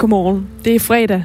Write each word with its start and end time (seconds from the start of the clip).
Godmorgen. 0.00 0.48
Det 0.64 0.74
er 0.74 0.80
fredag 0.80 1.24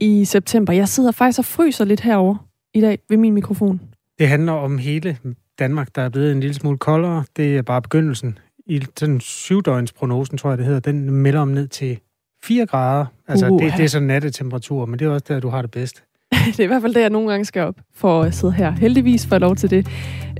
i 0.00 0.24
september. 0.24 0.72
Jeg 0.72 0.88
sidder 0.88 1.12
faktisk 1.12 1.38
og 1.38 1.44
fryser 1.44 1.84
lidt 1.84 2.00
herover 2.00 2.36
i 2.74 2.80
dag 2.80 2.98
ved 3.08 3.16
min 3.16 3.34
mikrofon. 3.34 3.80
Det 4.18 4.28
handler 4.28 4.52
om 4.52 4.78
hele 4.78 5.18
Danmark, 5.58 5.94
der 5.94 6.02
er 6.02 6.08
blevet 6.08 6.32
en 6.32 6.40
lille 6.40 6.54
smule 6.54 6.78
koldere. 6.78 7.24
Det 7.36 7.56
er 7.56 7.62
bare 7.62 7.82
begyndelsen. 7.82 8.38
I 8.66 8.78
den 8.78 9.20
syvdøgns 9.20 9.92
prognosen, 9.92 10.38
tror 10.38 10.50
jeg 10.50 10.58
det 10.58 10.66
hedder, 10.66 10.80
den 10.80 11.10
melder 11.10 11.40
om 11.40 11.48
ned 11.48 11.68
til 11.68 11.98
4 12.44 12.66
grader. 12.66 13.06
Altså, 13.28 13.48
uh, 13.48 13.62
det, 13.62 13.72
det 13.76 13.84
er 13.84 13.88
sådan 13.88 14.08
nattetemperatur, 14.08 14.86
men 14.86 14.98
det 14.98 15.06
er 15.06 15.10
også 15.10 15.24
der, 15.28 15.40
du 15.40 15.48
har 15.48 15.62
det 15.62 15.70
bedst. 15.70 16.04
det 16.46 16.60
er 16.60 16.64
i 16.64 16.66
hvert 16.66 16.82
fald 16.82 16.94
det, 16.94 17.00
jeg 17.00 17.10
nogle 17.10 17.30
gange 17.30 17.44
skal 17.44 17.62
op 17.62 17.74
for 17.94 18.22
at 18.22 18.34
sidde 18.34 18.52
her. 18.52 18.70
Heldigvis 18.70 19.26
får 19.26 19.36
jeg 19.36 19.40
lov 19.40 19.56
til 19.56 19.70
det. 19.70 19.86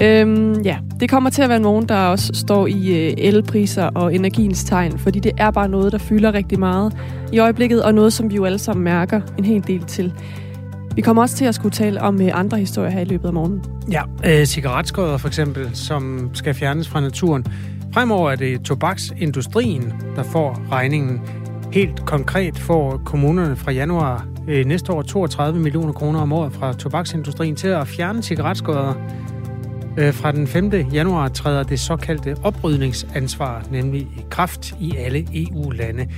Øhm, 0.03 0.61
ja, 0.61 0.79
det 1.01 1.11
kommer 1.11 1.31
til 1.31 1.43
at 1.43 1.49
være 1.49 1.61
nogen, 1.61 1.89
der 1.89 1.97
også 1.97 2.31
står 2.35 2.67
i 2.67 3.09
øh, 3.09 3.15
elpriser 3.19 3.85
og 3.85 4.15
energiens 4.15 4.65
tegn, 4.65 4.99
fordi 4.99 5.21
det 5.21 5.33
er 5.39 5.51
bare 5.51 5.69
noget, 5.69 5.93
der 5.93 5.99
fylder 5.99 6.35
rigtig 6.35 6.59
meget 6.59 6.97
i 7.33 7.39
øjeblikket, 7.39 7.83
og 7.83 7.95
noget, 7.95 8.13
som 8.13 8.31
vi 8.31 8.35
jo 8.35 8.45
alle 8.45 8.59
sammen 8.59 8.85
mærker 8.85 9.21
en 9.39 9.45
hel 9.45 9.67
del 9.67 9.85
til. 9.85 10.13
Vi 10.95 11.03
kommer 11.03 11.23
også 11.23 11.37
til 11.37 11.45
at 11.45 11.55
skulle 11.55 11.73
tale 11.73 12.01
om 12.01 12.23
øh, 12.23 12.29
andre 12.35 12.59
historier 12.59 12.91
her 12.91 13.01
i 13.01 13.05
løbet 13.05 13.29
af 13.29 13.35
morgenen. 13.35 13.65
Ja, 13.91 14.03
øh, 14.27 14.47
cigaretskodder 14.47 15.17
for 15.17 15.29
eksempel, 15.29 15.71
som 15.75 16.31
skal 16.35 16.55
fjernes 16.55 16.89
fra 16.89 17.01
naturen. 17.01 17.47
Fremover 17.95 18.31
er 18.31 18.37
det 18.37 18.61
tobaksindustrien, 18.63 19.93
der 20.17 20.23
får 20.23 20.63
regningen. 20.73 21.21
Helt 21.73 22.07
konkret 22.07 22.59
får 22.59 23.03
kommunerne 23.05 23.57
fra 23.57 23.73
januar 23.73 24.27
øh, 24.49 24.67
næste 24.67 24.93
år 24.93 25.03
32 25.03 25.61
millioner 25.61 25.93
kroner 25.93 26.21
om 26.21 26.33
året 26.33 26.53
fra 26.53 26.73
tobaksindustrien 26.73 27.57
til 27.57 27.69
at 27.69 27.89
fjerne 27.89 28.23
cigaretskodder. 28.23 28.95
Øh, 29.99 30.15
fra 30.15 30.33
den 30.33 30.47
5. 30.47 30.73
januar 30.93 31.29
træder 31.29 31.63
det 31.63 31.81
såkaldte 31.81 32.37
oprydningsansvar 32.43 33.65
nemlig 33.71 34.01
i 34.01 34.25
kraft 34.31 34.75
i 34.81 34.97
alle 34.97 35.27
EU-lande. 35.35 36.09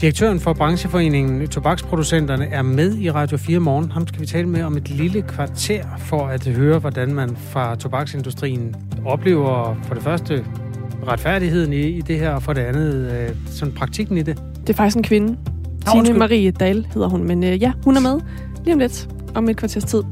Direktøren 0.00 0.40
for 0.40 0.52
brancheforeningen 0.52 1.48
Tobaksproducenterne 1.48 2.46
er 2.46 2.62
med 2.62 2.98
i 2.98 3.10
Radio 3.10 3.36
4 3.36 3.58
morgen. 3.58 3.90
Ham 3.90 4.06
skal 4.06 4.20
vi 4.20 4.26
tale 4.26 4.48
med 4.48 4.62
om 4.62 4.76
et 4.76 4.90
lille 4.90 5.22
kvarter 5.22 5.84
for 5.98 6.26
at 6.26 6.46
høre, 6.46 6.78
hvordan 6.78 7.14
man 7.14 7.36
fra 7.36 7.74
tobaksindustrien 7.74 8.74
oplever 9.06 9.76
for 9.82 9.94
det 9.94 10.02
første 10.02 10.44
retfærdigheden 11.06 11.72
i, 11.72 11.80
i 11.80 12.00
det 12.00 12.18
her, 12.18 12.30
og 12.30 12.42
for 12.42 12.52
det 12.52 12.60
andet 12.60 13.12
øh, 13.12 13.36
sådan 13.46 13.74
praktikken 13.74 14.16
i 14.16 14.22
det. 14.22 14.42
Det 14.60 14.70
er 14.70 14.76
faktisk 14.76 14.96
en 14.96 15.02
kvinde. 15.02 15.36
Nå, 15.94 16.04
Tine 16.04 16.18
Marie 16.18 16.50
Dahl 16.50 16.86
hedder 16.94 17.08
hun, 17.08 17.24
men 17.24 17.44
øh, 17.44 17.62
ja, 17.62 17.72
hun 17.84 17.96
er 17.96 18.00
med 18.00 18.20
lige 18.64 18.74
om 18.74 18.78
lidt, 18.78 19.08
om 19.34 19.48
et 19.48 19.56
kvarters 19.56 19.84
tid. 19.84 20.02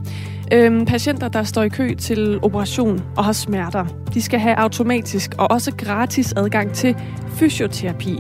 Øhm, 0.53 0.85
patienter, 0.85 1.29
der 1.29 1.43
står 1.43 1.63
i 1.63 1.69
kø 1.69 1.95
til 1.95 2.39
operation 2.43 3.03
og 3.17 3.25
har 3.25 3.33
smerter, 3.33 3.85
de 4.15 4.23
skal 4.23 4.41
have 4.41 4.59
automatisk 4.59 5.35
og 5.39 5.51
også 5.51 5.73
gratis 5.77 6.33
adgang 6.33 6.73
til 6.73 6.97
fysioterapi. 7.29 8.19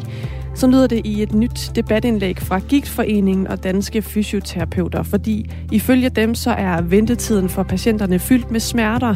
Så 0.54 0.66
lyder 0.66 0.86
det 0.86 1.06
i 1.06 1.22
et 1.22 1.34
nyt 1.34 1.70
debatindlæg 1.74 2.38
fra 2.38 2.58
Gigtforeningen 2.58 3.46
og 3.46 3.64
Danske 3.64 4.02
Fysioterapeuter, 4.02 5.02
fordi 5.02 5.50
ifølge 5.72 6.08
dem 6.08 6.34
så 6.34 6.50
er 6.50 6.80
ventetiden 6.80 7.48
for 7.48 7.62
patienterne 7.62 8.18
fyldt 8.18 8.50
med 8.50 8.60
smerter, 8.60 9.14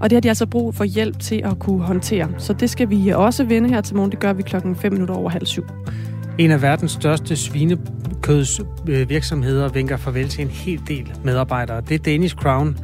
og 0.00 0.10
det 0.10 0.16
har 0.16 0.20
de 0.20 0.28
altså 0.28 0.46
brug 0.46 0.74
for 0.74 0.84
hjælp 0.84 1.18
til 1.18 1.42
at 1.44 1.58
kunne 1.58 1.82
håndtere. 1.82 2.28
Så 2.38 2.52
det 2.52 2.70
skal 2.70 2.90
vi 2.90 3.08
også 3.08 3.44
vende 3.44 3.68
her 3.68 3.80
til 3.80 3.96
morgen. 3.96 4.10
Det 4.10 4.18
gør 4.18 4.32
vi 4.32 4.42
klokken 4.42 4.76
5 4.76 4.92
minutter 4.92 5.14
over 5.14 5.30
halv 5.30 5.46
syv. 5.46 5.64
En 6.38 6.50
af 6.50 6.62
verdens 6.62 6.92
største 6.92 7.36
svinekødsvirksomheder 7.36 9.68
vinker 9.68 9.96
farvel 9.96 10.28
til 10.28 10.44
en 10.44 10.50
hel 10.50 10.80
del 10.88 11.12
medarbejdere. 11.24 11.80
Det 11.80 11.94
er 11.94 11.98
Danish 11.98 12.34
Crown, 12.34 12.78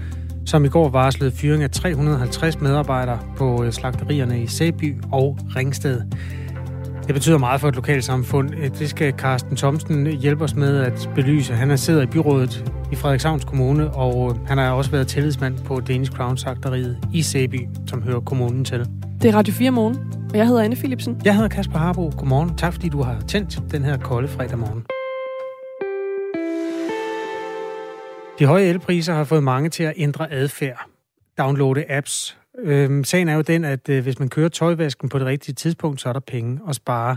som 0.47 0.65
i 0.65 0.69
går 0.69 0.89
varslede 0.89 1.31
fyring 1.31 1.63
af 1.63 1.71
350 1.71 2.61
medarbejdere 2.61 3.19
på 3.37 3.65
øh, 3.65 3.73
slagterierne 3.73 4.43
i 4.43 4.47
Sæby 4.47 4.97
og 5.13 5.39
Ringsted. 5.57 6.03
Det 7.09 7.15
betyder 7.15 7.39
meget 7.39 7.61
for 7.61 7.69
et 7.69 7.75
lokalsamfund. 7.75 8.55
Øh, 8.55 8.71
det 8.79 8.91
skal 8.91 9.13
Carsten 9.13 9.57
Thomsen 9.57 10.07
hjælpe 10.07 10.45
os 10.45 10.55
med 10.55 10.81
at 10.81 11.11
belyse. 11.15 11.55
Han 11.55 11.71
er 11.71 11.77
sidder 11.77 12.03
i 12.03 12.07
byrådet 12.07 12.73
i 12.93 12.97
Frederikshavns 12.97 13.45
Kommune, 13.45 13.91
og 13.91 14.31
øh, 14.31 14.47
han 14.47 14.59
har 14.59 14.71
også 14.71 14.91
været 14.91 15.09
tillidsmand 15.09 15.59
på 15.65 15.81
Danish 15.81 16.13
Crown 16.13 16.37
Slagteriet 16.37 16.99
i 17.13 17.23
Sæby, 17.23 17.69
som 17.87 18.03
hører 18.03 18.21
kommunen 18.21 18.65
til. 18.65 18.87
Det 19.23 19.29
er 19.29 19.37
Radio 19.37 19.55
4 19.55 19.71
morgen, 19.71 19.97
og 20.31 20.37
jeg 20.39 20.47
hedder 20.47 20.63
Anne 20.63 20.77
Philipsen. 20.77 21.21
Jeg 21.25 21.35
hedder 21.35 21.49
Kasper 21.49 21.79
Harbo. 21.79 22.11
Godmorgen. 22.17 22.57
Tak 22.57 22.73
fordi 22.73 22.89
du 22.89 23.03
har 23.03 23.21
tændt 23.21 23.73
den 23.73 23.85
her 23.85 23.99
kolde 23.99 24.29
fredag 24.29 24.59
morgen. 24.59 24.85
De 28.39 28.47
høje 28.47 28.65
elpriser 28.65 29.15
har 29.15 29.25
fået 29.25 29.43
mange 29.43 29.71
til 29.71 29.83
at 29.83 29.93
ændre 29.97 30.33
adfærd. 30.33 30.87
Downloade 31.39 31.85
apps. 31.89 32.38
Øhm, 32.59 33.05
sagen 33.05 33.29
er 33.29 33.35
jo 33.35 33.43
den, 33.43 33.65
at 33.65 33.89
øh, 33.89 34.03
hvis 34.03 34.19
man 34.19 34.29
kører 34.29 34.49
tøjvasken 34.49 35.09
på 35.09 35.19
det 35.19 35.27
rigtige 35.27 35.55
tidspunkt, 35.55 36.01
så 36.01 36.09
er 36.09 36.13
der 36.13 36.21
penge 36.21 36.61
at 36.69 36.75
spare. 36.75 37.17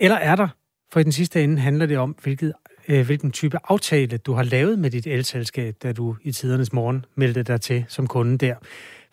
Eller 0.00 0.16
er 0.16 0.36
der? 0.36 0.48
For 0.92 1.00
i 1.00 1.02
den 1.02 1.12
sidste 1.12 1.44
ende 1.44 1.58
handler 1.58 1.86
det 1.86 1.98
om, 1.98 2.16
hvilket, 2.22 2.52
øh, 2.88 3.06
hvilken 3.06 3.30
type 3.30 3.58
aftale 3.64 4.16
du 4.16 4.32
har 4.32 4.42
lavet 4.42 4.78
med 4.78 4.90
dit 4.90 5.06
elselskab, 5.06 5.74
da 5.82 5.92
du 5.92 6.16
i 6.22 6.32
tidernes 6.32 6.72
morgen 6.72 7.04
meldte 7.14 7.42
dig 7.42 7.60
til 7.60 7.84
som 7.88 8.06
kunde 8.06 8.38
der. 8.38 8.54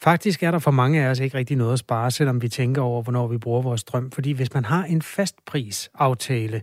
Faktisk 0.04 0.44
er 0.44 0.52
der 0.52 0.60
for 0.60 0.72
mange 0.72 1.04
af 1.06 1.10
os 1.10 1.20
ikke 1.20 1.38
rigtig 1.38 1.58
noget 1.58 1.74
at 1.74 1.80
spare, 1.80 2.12
selvom 2.12 2.42
vi 2.42 2.50
tænker 2.50 2.82
over, 2.82 3.02
hvornår 3.02 3.28
vi 3.28 3.38
bruger 3.38 3.62
vores 3.62 3.82
strøm. 3.82 4.12
Fordi 4.12 4.32
hvis 4.32 4.54
man 4.54 4.66
har 4.66 4.84
en 4.84 5.02
fastprisaftale, 5.02 6.62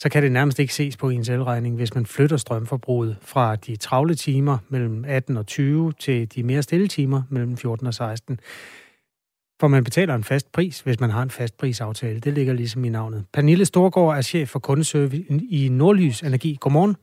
så 0.00 0.08
kan 0.08 0.22
det 0.22 0.32
nærmest 0.32 0.58
ikke 0.58 0.74
ses 0.74 0.96
på 0.96 1.08
ens 1.08 1.28
elregning, 1.28 1.76
hvis 1.76 1.94
man 1.94 2.06
flytter 2.06 2.36
strømforbruget 2.36 3.16
fra 3.22 3.56
de 3.56 3.76
travle 3.76 4.14
timer 4.14 4.58
mellem 4.68 5.04
18 5.08 5.36
og 5.36 5.46
20 5.46 5.92
til 5.92 6.34
de 6.34 6.42
mere 6.42 6.62
stille 6.62 6.88
timer 6.88 7.22
mellem 7.30 7.56
14 7.56 7.86
og 7.86 7.94
16. 7.94 8.40
For 9.60 9.68
man 9.68 9.84
betaler 9.84 10.14
en 10.14 10.24
fast 10.24 10.52
pris, 10.52 10.80
hvis 10.80 11.00
man 11.00 11.10
har 11.10 11.22
en 11.22 11.30
fast 11.30 11.56
prisaftale. 11.56 12.20
Det 12.20 12.32
ligger 12.32 12.52
ligesom 12.52 12.84
i 12.84 12.88
navnet. 12.88 13.24
Pernille 13.32 13.64
Storgård 13.64 14.16
er 14.16 14.22
chef 14.22 14.48
for 14.48 14.58
kundeservice 14.58 15.24
i 15.50 15.68
Nordlys 15.68 16.22
Energi. 16.22 16.56
Godmorgen. 16.60 16.96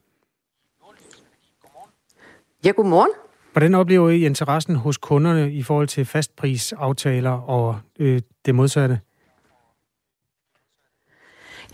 Ja, 2.64 2.70
godmorgen. 2.70 3.10
Hvordan 3.52 3.74
oplever 3.74 4.10
I 4.10 4.26
interessen 4.26 4.76
hos 4.76 4.96
kunderne 4.96 5.52
i 5.52 5.62
forhold 5.62 5.88
til 5.88 6.04
fastprisaftaler 6.04 7.30
og 7.30 7.78
øh, 7.98 8.20
det 8.46 8.54
modsatte? 8.54 9.00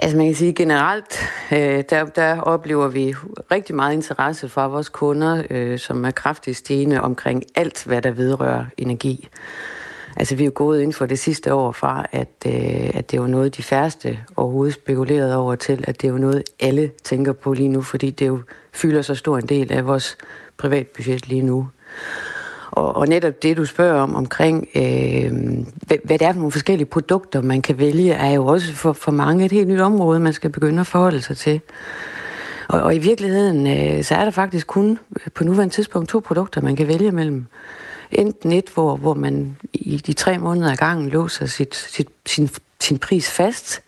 Altså 0.03 0.17
man 0.17 0.27
kan 0.27 0.35
sige 0.35 0.53
generelt, 0.53 1.19
øh, 1.53 1.85
der, 1.91 2.05
der 2.05 2.41
oplever 2.41 2.89
vi 2.89 3.15
rigtig 3.51 3.75
meget 3.75 3.93
interesse 3.93 4.49
fra 4.49 4.67
vores 4.67 4.89
kunder, 4.89 5.43
øh, 5.51 5.79
som 5.79 6.05
er 6.05 6.11
kraftigt 6.11 6.57
stigende 6.57 7.01
omkring 7.01 7.43
alt, 7.55 7.85
hvad 7.85 8.03
der 8.03 8.11
vedrører 8.11 8.65
energi. 8.79 9.29
Altså 10.17 10.37
vi 10.37 10.43
er 10.43 10.47
jo 10.47 10.53
gået 10.55 10.83
ind 10.83 10.93
for 10.93 11.07
det 11.07 11.19
sidste 11.19 11.55
år 11.55 11.73
fra, 11.73 12.07
at, 12.13 12.29
øh, 12.47 12.91
at 12.95 13.11
det 13.11 13.21
var 13.21 13.27
noget, 13.27 13.57
de 13.57 13.63
færreste 13.63 14.19
overhovedet 14.37 14.75
spekulerede 14.75 15.37
over 15.37 15.55
til, 15.55 15.85
at 15.89 16.03
det 16.03 16.09
er 16.09 16.13
jo 16.13 16.19
noget, 16.19 16.43
alle 16.61 16.91
tænker 17.05 17.33
på 17.33 17.53
lige 17.53 17.69
nu, 17.69 17.83
fordi 17.83 18.11
det 18.11 18.27
jo 18.27 18.41
fylder 18.73 19.03
så 19.03 19.15
stor 19.15 19.39
en 19.39 19.47
del 19.47 19.73
af 19.73 19.87
vores 19.87 20.17
privatbudget 20.57 21.29
lige 21.29 21.43
nu. 21.43 21.69
Og, 22.71 22.97
og 22.97 23.07
netop 23.07 23.43
det, 23.43 23.57
du 23.57 23.65
spørger 23.65 24.03
om 24.03 24.15
omkring, 24.15 24.69
øh, 24.75 25.33
hvad, 25.87 25.99
hvad 26.05 26.19
det 26.19 26.27
er 26.27 26.33
for 26.33 26.39
nogle 26.39 26.53
forskellige 26.53 26.87
produkter, 26.87 27.43
man 27.43 27.63
kan 27.63 27.79
vælge, 27.79 28.13
er 28.13 28.31
jo 28.31 28.47
også 28.47 28.73
for, 28.73 28.93
for 28.93 29.13
mange 29.13 29.45
et 29.45 29.53
helt 29.53 29.69
nyt 29.69 29.81
område, 29.81 30.21
man 30.21 30.33
skal 30.33 30.51
begynde 30.51 30.81
at 30.81 30.87
forholde 30.87 31.23
sig 31.23 31.37
til. 31.37 31.61
Og, 32.69 32.83
og 32.83 32.95
i 32.95 32.99
virkeligheden, 32.99 33.67
øh, 33.67 34.05
så 34.05 34.15
er 34.15 34.25
der 34.25 34.31
faktisk 34.31 34.67
kun 34.67 34.99
øh, 35.17 35.33
på 35.35 35.45
nuværende 35.45 35.75
tidspunkt 35.75 36.09
to 36.09 36.21
produkter, 36.21 36.61
man 36.61 36.77
kan 36.77 36.89
vælge 36.89 37.13
mellem. 37.13 37.47
Enten 38.13 38.53
et, 38.53 38.71
hvor, 38.75 38.97
hvor 38.97 39.15
man 39.15 39.57
i 39.73 39.97
de 39.97 40.13
tre 40.13 40.39
måneder 40.39 40.71
af 40.71 40.79
gangen 40.79 41.09
låser 41.09 41.47
sit, 41.47 41.77
sit, 41.77 42.09
sin, 42.27 42.51
sin 42.81 42.99
pris 42.99 43.31
fast, 43.31 43.83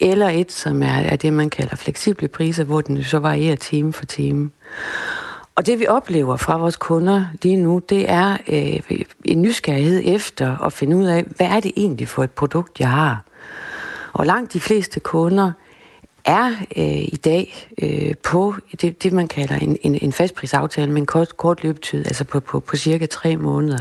eller 0.00 0.28
et, 0.28 0.52
som 0.52 0.82
er, 0.82 0.86
er 0.86 1.16
det, 1.16 1.32
man 1.32 1.50
kalder 1.50 1.76
fleksible 1.76 2.28
priser, 2.28 2.64
hvor 2.64 2.80
den 2.80 3.04
så 3.04 3.18
varierer 3.18 3.56
time 3.56 3.92
for 3.92 4.04
time. 4.06 4.50
Og 5.54 5.66
det 5.66 5.80
vi 5.80 5.86
oplever 5.86 6.36
fra 6.36 6.56
vores 6.56 6.76
kunder 6.76 7.26
lige 7.42 7.56
nu, 7.56 7.78
det 7.88 8.10
er 8.10 8.36
øh, 8.48 9.00
en 9.24 9.42
nysgerrighed 9.42 10.02
efter 10.04 10.64
at 10.64 10.72
finde 10.72 10.96
ud 10.96 11.04
af, 11.04 11.22
hvad 11.22 11.46
er 11.46 11.60
det 11.60 11.72
egentlig 11.76 12.08
for 12.08 12.24
et 12.24 12.30
produkt, 12.30 12.80
jeg 12.80 12.90
har. 12.90 13.24
Og 14.12 14.26
langt 14.26 14.52
de 14.52 14.60
fleste 14.60 15.00
kunder 15.00 15.52
er 16.24 16.46
øh, 16.76 17.02
i 17.02 17.18
dag 17.24 17.68
øh, 17.82 18.14
på 18.22 18.54
det, 18.80 19.02
det, 19.02 19.12
man 19.12 19.28
kalder 19.28 19.54
en, 19.56 19.76
en, 19.82 19.98
en 20.02 20.12
fastprisaftale 20.12 20.92
med 20.92 21.00
en 21.00 21.06
kort, 21.06 21.36
kort 21.36 21.62
løbetid, 21.62 22.06
altså 22.06 22.24
på, 22.24 22.40
på, 22.40 22.60
på 22.60 22.76
cirka 22.76 23.06
tre 23.06 23.36
måneder. 23.36 23.78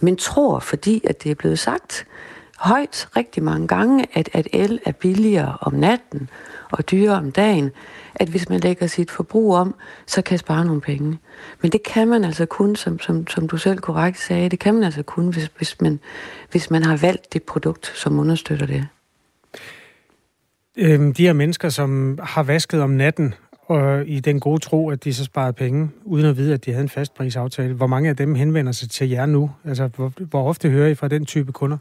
Men 0.00 0.16
tror, 0.16 0.58
fordi 0.58 1.00
at 1.04 1.22
det 1.22 1.30
er 1.30 1.34
blevet 1.34 1.58
sagt 1.58 2.06
højt 2.58 3.08
rigtig 3.16 3.42
mange 3.42 3.68
gange, 3.68 4.06
at, 4.12 4.28
at 4.32 4.48
el 4.52 4.80
er 4.84 4.92
billigere 4.92 5.56
om 5.60 5.72
natten 5.72 6.30
og 6.74 6.90
dyrere 6.90 7.16
om 7.16 7.32
dagen, 7.32 7.70
at 8.14 8.28
hvis 8.28 8.48
man 8.48 8.60
lægger 8.60 8.86
sit 8.86 9.10
forbrug 9.10 9.54
om, 9.54 9.74
så 10.06 10.22
kan 10.22 10.38
spare 10.38 10.64
nogle 10.64 10.80
penge. 10.80 11.18
Men 11.62 11.72
det 11.72 11.82
kan 11.82 12.08
man 12.08 12.24
altså 12.24 12.46
kun, 12.46 12.76
som, 12.76 13.00
som, 13.00 13.26
som 13.26 13.48
du 13.48 13.56
selv 13.56 13.78
korrekt 13.78 14.20
sagde, 14.20 14.48
det 14.48 14.58
kan 14.58 14.74
man 14.74 14.84
altså 14.84 15.02
kun, 15.02 15.28
hvis, 15.28 15.50
hvis, 15.56 15.80
man, 15.80 16.00
hvis 16.50 16.70
man 16.70 16.82
har 16.82 16.96
valgt 16.96 17.32
det 17.32 17.42
produkt, 17.42 17.86
som 17.86 18.18
understøtter 18.18 18.66
det. 18.66 18.86
Øhm, 20.76 21.14
de 21.14 21.22
her 21.22 21.32
mennesker, 21.32 21.68
som 21.68 22.18
har 22.22 22.42
vasket 22.42 22.80
om 22.82 22.90
natten, 22.90 23.34
og 23.66 24.08
i 24.08 24.20
den 24.20 24.40
gode 24.40 24.58
tro, 24.60 24.90
at 24.90 25.04
de 25.04 25.14
så 25.14 25.24
sparede 25.24 25.52
penge, 25.52 25.90
uden 26.04 26.26
at 26.26 26.36
vide, 26.36 26.54
at 26.54 26.64
de 26.64 26.70
havde 26.70 26.82
en 26.82 26.88
fastprisaftale. 26.88 27.74
Hvor 27.74 27.86
mange 27.86 28.10
af 28.10 28.16
dem 28.16 28.34
henvender 28.34 28.72
sig 28.72 28.90
til 28.90 29.10
jer 29.10 29.26
nu? 29.26 29.50
Altså, 29.64 29.86
hvor, 29.96 30.12
hvor 30.18 30.48
ofte 30.48 30.70
hører 30.70 30.88
I 30.88 30.94
fra 30.94 31.08
den 31.08 31.26
type 31.26 31.52
kunder? 31.52 31.78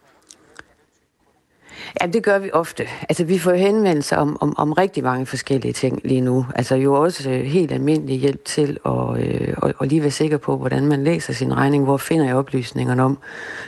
Ja, 2.02 2.08
det 2.08 2.24
gør 2.24 2.40
vi 2.40 2.50
ofte. 2.54 2.88
Altså, 3.10 3.24
vi 3.24 3.40
får 3.40 3.54
henvendelser 3.54 4.18
om, 4.18 4.38
om, 4.42 4.58
om 4.58 4.74
rigtig 4.74 5.04
mange 5.04 5.26
forskellige 5.26 5.74
ting 5.74 6.02
lige 6.04 6.22
nu. 6.22 6.46
Altså 6.56 6.76
jo 6.76 6.94
også 6.94 7.30
øh, 7.30 7.42
helt 7.42 7.72
almindelig 7.72 8.20
hjælp 8.20 8.46
til 8.46 8.78
at, 8.86 9.20
øh, 9.20 9.54
og, 9.58 9.74
og 9.78 9.88
lige 9.88 10.02
være 10.02 10.12
sikker 10.12 10.38
på, 10.38 10.58
hvordan 10.58 10.86
man 10.86 11.04
læser 11.04 11.34
sin 11.34 11.58
regning. 11.58 11.84
Hvor 11.84 11.98
finder 11.98 12.26
jeg 12.26 12.36
oplysningerne 12.36 13.04
om, 13.04 13.18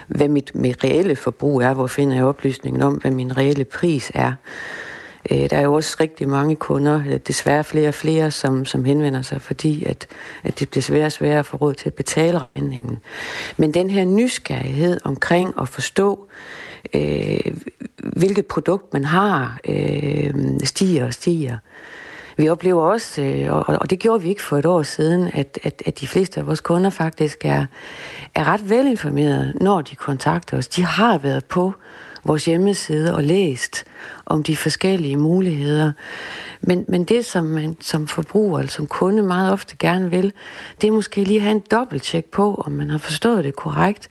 hvad 0.08 0.28
mit, 0.28 0.52
mit 0.56 0.84
reelle 0.84 1.16
forbrug 1.16 1.62
er? 1.62 1.74
Hvor 1.74 1.88
finder 1.88 2.16
jeg 2.16 2.26
oplysningerne 2.26 2.86
om, 2.86 2.94
hvad 2.94 3.12
min 3.12 3.38
reelle 3.38 3.66
pris 3.66 4.12
er? 4.16 4.34
Øh, 5.32 5.50
der 5.50 5.58
er 5.58 5.62
jo 5.62 5.74
også 5.74 5.98
rigtig 6.00 6.30
mange 6.30 6.56
kunder, 6.56 7.04
øh, 7.08 7.20
desværre 7.28 7.64
flere 7.64 7.88
og 7.88 7.94
flere, 7.94 8.32
som, 8.32 8.66
som 8.66 8.86
henvender 8.86 9.22
sig, 9.22 9.42
fordi 9.42 9.84
at, 9.86 10.08
at 10.44 10.60
det 10.60 10.70
bliver 10.70 10.82
sværere 10.82 11.06
og 11.06 11.12
sværere 11.12 11.40
at 11.40 11.46
få 11.46 11.58
råd 11.58 11.74
til 11.74 11.90
at 11.90 11.94
betale 11.94 12.42
regningen. 12.56 13.00
Men 13.58 13.74
den 13.74 13.90
her 13.90 14.06
nysgerrighed 14.06 15.00
omkring 15.04 15.54
at 15.62 15.70
forstå, 15.70 16.28
øh, 16.94 17.58
hvilket 17.98 18.46
produkt 18.46 18.94
man 18.94 19.06
har, 19.06 19.60
øh, 19.70 20.34
stiger 20.64 21.06
og 21.06 21.14
stiger. 21.14 21.58
Vi 22.38 22.50
oplever 22.50 22.82
også, 22.84 23.22
øh, 23.22 23.54
og, 23.54 23.66
og 23.68 23.90
det 23.90 24.00
gjorde 24.00 24.24
vi 24.24 24.30
ikke 24.30 24.42
for 24.42 24.58
et 24.58 24.66
år 24.66 24.84
siden, 24.84 25.30
at, 25.34 25.60
at, 25.64 25.84
at 25.86 26.00
de 26.00 26.08
fleste 26.08 26.40
af 26.40 26.48
vores 26.48 26.62
kunder 26.62 26.90
faktisk 26.90 27.46
er, 27.46 27.66
er 28.36 28.44
ret 28.44 28.70
velinformerede, 28.70 29.54
når 29.62 29.82
de 29.82 29.96
kontakter 29.96 30.58
os. 30.58 30.68
De 30.68 30.84
har 30.84 31.18
været 31.18 31.46
på 31.46 31.74
vores 32.24 32.46
hjemmeside 32.46 33.16
og 33.16 33.24
læst 33.24 33.84
om 34.26 34.44
de 34.44 34.58
forskellige 34.58 35.18
muligheder. 35.18 35.92
Men, 36.68 36.86
men 36.88 37.04
det, 37.04 37.26
som 37.26 37.46
man 37.46 37.78
som 37.82 38.08
forbruger 38.08 38.60
eller 38.60 38.72
som 38.72 38.88
kunde 38.88 39.24
meget 39.24 39.52
ofte 39.52 39.76
gerne 39.80 40.10
vil, 40.10 40.34
det 40.82 40.88
er 40.88 40.92
måske 40.92 41.24
lige 41.24 41.40
have 41.40 41.52
en 41.52 41.64
dobbelttjek 41.72 42.26
på, 42.26 42.56
om 42.56 42.72
man 42.72 42.90
har 42.90 42.98
forstået 42.98 43.44
det 43.44 43.56
korrekt, 43.56 44.08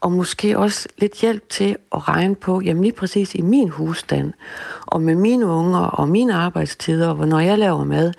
og 0.00 0.12
måske 0.12 0.58
også 0.58 0.88
lidt 0.98 1.20
hjælp 1.20 1.48
til 1.48 1.76
at 1.94 2.08
regne 2.08 2.34
på, 2.34 2.60
jamen 2.60 2.82
lige 2.82 2.92
præcis 2.92 3.34
i 3.34 3.40
min 3.40 3.68
husstand, 3.68 4.32
og 4.86 5.02
med 5.02 5.14
mine 5.14 5.46
unger 5.46 5.80
og 5.80 6.08
mine 6.08 6.34
arbejdstider, 6.34 7.08
og 7.08 7.28
når 7.28 7.40
jeg 7.40 7.58
laver 7.58 7.84
mad, 7.84 8.12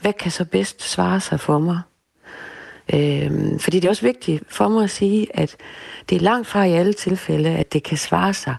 hvad 0.00 0.12
kan 0.12 0.30
så 0.30 0.44
bedst 0.44 0.82
svare 0.82 1.20
sig 1.20 1.40
for 1.40 1.58
mig? 1.58 1.80
Øhm, 2.94 3.58
fordi 3.58 3.80
det 3.80 3.84
er 3.84 3.90
også 3.90 4.06
vigtigt 4.06 4.42
for 4.48 4.68
mig 4.68 4.84
at 4.84 4.90
sige, 4.90 5.26
at 5.34 5.56
det 6.10 6.16
er 6.16 6.20
langt 6.20 6.46
fra 6.46 6.64
i 6.64 6.72
alle 6.72 6.92
tilfælde, 6.92 7.50
at 7.50 7.72
det 7.72 7.82
kan 7.82 7.96
svare 7.96 8.34
sig, 8.34 8.56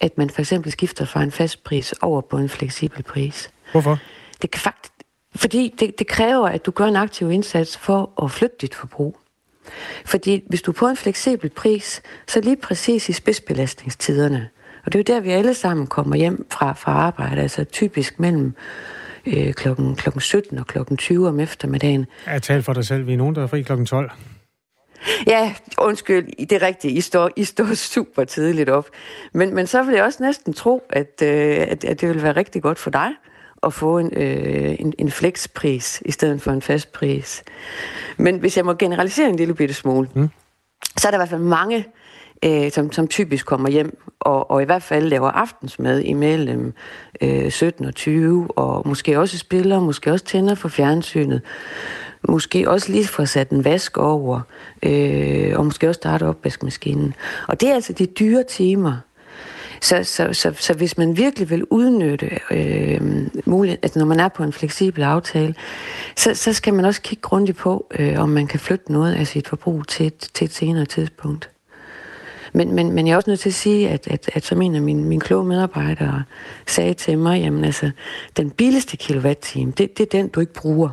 at 0.00 0.18
man 0.18 0.30
for 0.30 0.40
eksempel 0.40 0.72
skifter 0.72 1.04
fra 1.04 1.22
en 1.22 1.32
fast 1.32 1.64
pris 1.64 1.92
over 1.92 2.20
på 2.20 2.38
en 2.38 2.48
fleksibel 2.48 3.02
pris. 3.02 3.50
Hvorfor? 3.72 3.98
Det 4.42 4.50
kan 4.50 4.60
faktisk, 4.60 4.92
fordi 5.34 5.74
det, 5.80 5.98
det 5.98 6.06
kræver, 6.06 6.48
at 6.48 6.66
du 6.66 6.70
gør 6.70 6.84
en 6.84 6.96
aktiv 6.96 7.30
indsats 7.30 7.76
for 7.76 8.24
at 8.24 8.30
flytte 8.30 8.56
dit 8.60 8.74
forbrug. 8.74 9.18
Fordi 10.04 10.44
hvis 10.48 10.62
du 10.62 10.70
er 10.70 10.74
på 10.74 10.86
en 10.86 10.96
fleksibel 10.96 11.50
pris, 11.50 12.02
så 12.28 12.40
lige 12.40 12.56
præcis 12.56 13.08
i 13.08 13.12
spidsbelastningstiderne, 13.12 14.48
og 14.86 14.92
det 14.92 15.10
er 15.10 15.14
jo 15.14 15.16
der, 15.16 15.24
vi 15.24 15.30
alle 15.30 15.54
sammen 15.54 15.86
kommer 15.86 16.16
hjem 16.16 16.46
fra, 16.50 16.72
fra 16.72 16.92
arbejde, 16.92 17.42
altså 17.42 17.64
typisk 17.64 18.20
mellem 18.20 18.54
øh, 19.26 19.54
klokken, 19.54 19.96
klokken 19.96 20.20
17 20.20 20.58
og 20.58 20.66
klokken 20.66 20.96
20 20.96 21.28
om 21.28 21.40
eftermiddagen. 21.40 22.06
Jeg 22.26 22.42
taler 22.42 22.62
for 22.62 22.72
dig 22.72 22.84
selv, 22.84 23.06
vi 23.06 23.12
er 23.12 23.16
nogen, 23.16 23.34
der 23.34 23.42
er 23.42 23.46
fri 23.46 23.62
klokken 23.62 23.86
12. 23.86 24.10
Ja, 25.26 25.54
undskyld, 25.78 26.46
det 26.46 26.52
er 26.52 26.62
rigtigt. 26.62 26.98
I 26.98 27.00
står, 27.00 27.30
I 27.36 27.44
står 27.44 27.74
super 27.74 28.24
tidligt 28.24 28.68
op. 28.68 28.88
Men, 29.32 29.54
men 29.54 29.66
så 29.66 29.82
vil 29.82 29.94
jeg 29.94 30.04
også 30.04 30.22
næsten 30.22 30.52
tro, 30.52 30.82
at, 30.90 31.22
øh, 31.22 31.56
at, 31.68 31.84
at 31.84 32.00
det 32.00 32.08
vil 32.08 32.22
være 32.22 32.36
rigtig 32.36 32.62
godt 32.62 32.78
for 32.78 32.90
dig 32.90 33.10
at 33.66 33.74
få 33.74 33.98
en, 33.98 34.10
øh, 34.16 34.76
en, 34.78 34.92
en 34.98 35.10
flexpris 35.10 36.02
i 36.04 36.10
stedet 36.12 36.42
for 36.42 36.50
en 36.50 36.62
fast 36.62 36.92
pris. 36.92 37.44
Men 38.16 38.38
hvis 38.38 38.56
jeg 38.56 38.64
må 38.64 38.74
generalisere 38.74 39.28
en 39.28 39.36
lille 39.36 39.54
bitte 39.54 39.74
smule, 39.74 40.08
mm. 40.14 40.28
så 40.96 41.08
er 41.08 41.10
der 41.10 41.18
i 41.18 41.20
hvert 41.20 41.28
fald 41.28 41.40
mange, 41.40 41.86
øh, 42.44 42.70
som, 42.70 42.92
som 42.92 43.08
typisk 43.08 43.46
kommer 43.46 43.68
hjem 43.68 43.98
og, 44.20 44.50
og 44.50 44.62
i 44.62 44.64
hvert 44.64 44.82
fald 44.82 45.08
laver 45.08 45.30
aftensmad 45.30 46.00
imellem 46.00 46.74
øh, 47.20 47.50
17 47.50 47.84
og 47.84 47.94
20, 47.94 48.48
og 48.58 48.88
måske 48.88 49.20
også 49.20 49.38
spiller, 49.38 49.80
måske 49.80 50.12
også 50.12 50.24
tænder 50.24 50.54
for 50.54 50.68
fjernsynet, 50.68 51.42
måske 52.28 52.70
også 52.70 52.92
lige 52.92 53.06
få 53.06 53.26
sat 53.26 53.50
en 53.50 53.64
vask 53.64 53.98
over, 53.98 54.40
øh, 54.82 55.52
og 55.58 55.64
måske 55.64 55.88
også 55.88 55.98
starte 55.98 56.26
opvaskemaskinen. 56.26 57.14
Og 57.48 57.60
det 57.60 57.68
er 57.68 57.74
altså 57.74 57.92
de 57.92 58.06
dyre 58.06 58.42
timer. 58.42 58.96
Så, 59.80 60.04
så, 60.04 60.32
så, 60.32 60.52
så 60.58 60.74
hvis 60.74 60.98
man 60.98 61.16
virkelig 61.16 61.50
vil 61.50 61.64
udnytte 61.64 62.38
øh, 62.50 63.00
muligheden, 63.44 63.80
at 63.82 63.96
når 63.96 64.04
man 64.04 64.20
er 64.20 64.28
på 64.28 64.42
en 64.42 64.52
fleksibel 64.52 65.02
aftale, 65.02 65.54
så, 66.16 66.34
så 66.34 66.52
skal 66.52 66.74
man 66.74 66.84
også 66.84 67.02
kigge 67.02 67.22
grundigt 67.22 67.58
på, 67.58 67.86
øh, 67.98 68.18
om 68.18 68.28
man 68.28 68.46
kan 68.46 68.60
flytte 68.60 68.92
noget 68.92 69.14
af 69.14 69.26
sit 69.26 69.48
forbrug 69.48 69.88
til 69.88 70.06
et, 70.06 70.30
til 70.34 70.44
et 70.44 70.52
senere 70.52 70.84
tidspunkt. 70.84 71.50
Men, 72.52 72.74
men, 72.74 72.92
men 72.92 73.06
jeg 73.06 73.12
er 73.12 73.16
også 73.16 73.30
nødt 73.30 73.40
til 73.40 73.50
at 73.50 73.54
sige, 73.54 73.88
at, 73.88 74.08
at, 74.08 74.30
at 74.34 74.44
som 74.44 74.62
en 74.62 74.74
af 74.74 74.82
mine, 74.82 75.04
mine 75.04 75.20
kloge 75.20 75.44
medarbejdere 75.44 76.22
sagde 76.66 76.94
til 76.94 77.18
mig, 77.18 77.40
jamen 77.40 77.64
altså, 77.64 77.90
den 78.36 78.50
billigste 78.50 78.96
kilowatt-time, 78.96 79.70
det, 79.70 79.98
det 79.98 80.04
er 80.04 80.18
den, 80.18 80.28
du 80.28 80.40
ikke 80.40 80.52
bruger. 80.52 80.90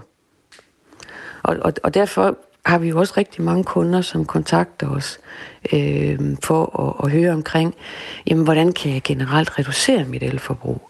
Og, 1.43 1.57
og, 1.61 1.73
og 1.83 1.93
derfor 1.93 2.37
har 2.65 2.77
vi 2.77 2.89
jo 2.89 2.99
også 2.99 3.13
rigtig 3.17 3.43
mange 3.43 3.63
kunder, 3.63 4.01
som 4.01 4.25
kontakter 4.25 4.89
os 4.89 5.19
øh, 5.73 6.19
for 6.43 6.79
at, 6.79 7.05
at 7.05 7.11
høre 7.11 7.31
omkring, 7.31 7.75
jamen, 8.27 8.43
hvordan 8.43 8.73
kan 8.73 8.93
jeg 8.93 9.01
generelt 9.03 9.59
reducere 9.59 10.05
mit 10.05 10.23
elforbrug? 10.23 10.89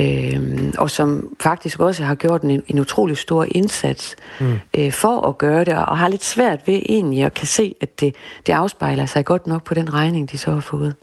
Øh, 0.00 0.72
og 0.78 0.90
som 0.90 1.36
faktisk 1.40 1.80
også 1.80 2.04
har 2.04 2.14
gjort 2.14 2.42
en, 2.42 2.62
en 2.66 2.78
utrolig 2.78 3.16
stor 3.16 3.46
indsats 3.50 4.16
mm. 4.40 4.58
øh, 4.78 4.92
for 4.92 5.20
at 5.20 5.38
gøre 5.38 5.64
det, 5.64 5.76
og 5.76 5.98
har 5.98 6.08
lidt 6.08 6.24
svært 6.24 6.60
ved 6.66 6.82
egentlig 6.88 7.24
at 7.24 7.34
kan 7.34 7.46
se, 7.46 7.74
at 7.80 8.00
det, 8.00 8.14
det 8.46 8.52
afspejler 8.52 9.06
sig 9.06 9.24
godt 9.24 9.46
nok 9.46 9.64
på 9.64 9.74
den 9.74 9.94
regning, 9.94 10.30
de 10.30 10.38
så 10.38 10.50
har 10.50 10.60
fået. 10.60 10.94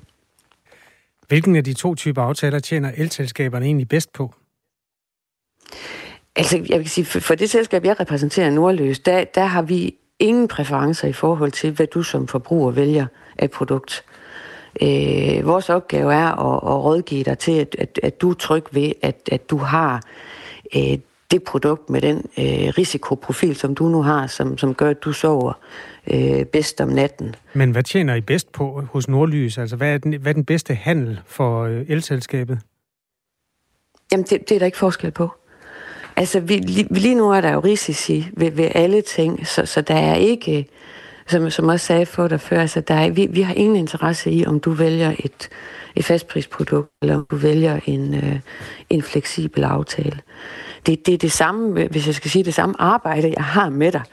Hvilken 1.28 1.56
af 1.56 1.64
de 1.64 1.74
to 1.74 1.96
typer 1.96 2.22
aftaler 2.22 2.60
tjener 2.60 2.92
elselskaberne 2.98 3.66
egentlig 3.66 3.88
bedst 3.88 4.14
på? 4.14 4.34
Altså, 6.36 6.66
jeg 6.70 6.80
vil 6.80 6.90
sige, 6.90 7.06
for, 7.06 7.20
for 7.20 7.36
det 7.36 7.50
selskab, 7.50 7.86
jeg 7.86 8.00
repræsenterer, 8.00 8.50
Nordløs, 8.50 9.00
der, 9.00 9.24
der 9.24 9.46
har 9.46 9.62
vi 9.62 9.96
ingen 10.20 10.48
præferencer 10.48 11.08
i 11.08 11.14
forhold 11.14 11.52
til, 11.52 11.72
hvad 11.72 11.88
du 11.88 12.04
som 12.04 12.28
forbruger 12.28 12.72
vælger 12.72 13.06
af 13.38 13.52
produkt. 13.52 14.04
Øh, 14.82 15.46
vores 15.46 15.70
opgave 15.70 16.14
er 16.14 16.28
at, 16.28 16.74
at 16.74 16.84
rådgive 16.84 17.24
dig 17.24 17.38
til, 17.38 17.52
at, 17.52 17.76
at, 17.80 18.00
at 18.04 18.22
du 18.22 18.30
er 18.30 18.34
tryg 18.34 18.64
ved, 18.72 18.92
at, 19.02 19.30
at 19.32 19.50
du 19.50 19.58
har 19.58 20.02
øh, 20.76 20.98
det 21.32 21.44
produkt 21.44 21.90
med 21.90 22.02
den 22.02 22.18
øh, 22.18 22.74
risikoprofil, 22.78 23.56
som 23.56 23.76
du 23.76 23.88
nu 23.88 24.02
har, 24.02 24.28
som, 24.28 24.58
som 24.58 24.76
gør, 24.76 24.90
at 24.90 25.04
du 25.04 25.14
sover 25.14 25.54
øh, 26.08 26.46
bedst 26.46 26.82
om 26.82 26.88
natten. 26.88 27.36
Men 27.54 27.72
hvad 27.72 27.84
tjener 27.84 28.16
I 28.16 28.22
bedst 28.22 28.52
på 28.52 28.84
hos 28.92 29.08
Nordlys? 29.08 29.58
Altså, 29.58 29.76
hvad 29.76 29.94
er 29.94 29.98
den, 29.98 30.14
hvad 30.14 30.32
er 30.32 30.34
den 30.34 30.46
bedste 30.46 30.74
handel 30.76 31.20
for 31.26 31.64
øh, 31.64 31.86
elselskabet? 31.88 32.60
Jamen, 34.12 34.26
det, 34.26 34.50
det 34.50 34.56
er 34.56 34.60
der 34.60 34.66
ikke 34.66 34.78
forskel 34.78 35.12
på. 35.12 35.30
Altså, 36.22 36.40
vi, 36.40 36.56
lige, 36.90 37.16
nu 37.16 37.32
er 37.32 37.42
der 37.42 37.54
jo 37.54 37.60
risici 37.60 38.28
ved, 38.34 38.52
ved 38.52 38.70
alle 38.76 39.02
ting, 39.02 39.48
så, 39.48 39.66
så 39.66 39.82
der 39.82 39.96
er 39.96 40.16
ikke, 40.16 40.68
som, 41.28 41.50
som 41.50 41.68
også 41.68 41.86
sagde 41.86 42.06
for 42.06 42.28
dig 42.28 42.42
før, 42.42 42.62
altså, 42.62 42.82
der 42.82 42.94
er, 42.94 43.10
vi, 43.10 43.28
vi 43.32 43.42
har 43.42 43.54
ingen 43.54 43.76
interesse 43.76 44.32
i, 44.32 44.46
om 44.46 44.60
du 44.60 44.72
vælger 44.72 45.14
et, 45.20 45.50
et 45.96 46.06
fastprisprodukt, 46.06 46.90
eller 47.02 47.16
om 47.16 47.26
du 47.32 47.36
vælger 47.36 47.80
en, 47.86 48.16
øh, 48.16 48.40
en 48.90 49.02
fleksibel 49.02 49.64
aftale. 49.64 50.20
Det, 50.86 51.06
det 51.06 51.14
er 51.14 51.18
det 51.18 51.32
samme, 51.32 51.88
hvis 51.88 52.08
jeg 52.08 52.16
skal 52.16 52.32
sige 52.32 52.44
det 52.44 52.54
samme 52.54 52.76
arbejde, 52.80 53.34
jeg 53.38 53.44
har 53.44 53.70
med 53.70 53.92
dig. 53.92 54.04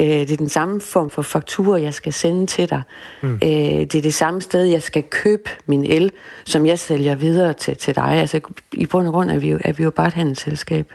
Øh, 0.00 0.06
det 0.06 0.32
er 0.32 0.36
den 0.36 0.48
samme 0.48 0.80
form 0.80 1.10
for 1.10 1.22
fakturer, 1.22 1.78
jeg 1.78 1.94
skal 1.94 2.12
sende 2.12 2.46
til 2.46 2.70
dig. 2.70 2.82
Mm. 3.22 3.34
Øh, 3.34 3.40
det 3.40 3.94
er 3.94 4.02
det 4.02 4.14
samme 4.14 4.42
sted, 4.42 4.64
jeg 4.64 4.82
skal 4.82 5.02
købe 5.02 5.50
min 5.66 5.84
el, 5.84 6.12
som 6.44 6.66
jeg 6.66 6.78
sælger 6.78 7.14
videre 7.14 7.52
til, 7.52 7.76
til 7.76 7.94
dig. 7.94 8.04
Altså, 8.04 8.40
i 8.72 8.86
bund 8.86 9.06
og 9.06 9.12
grund 9.12 9.30
er 9.30 9.38
vi 9.38 9.50
jo, 9.50 9.58
er 9.64 9.72
vi 9.72 9.82
jo 9.82 9.90
bare 9.90 10.06
et 10.06 10.14
handelsselskab. 10.14 10.92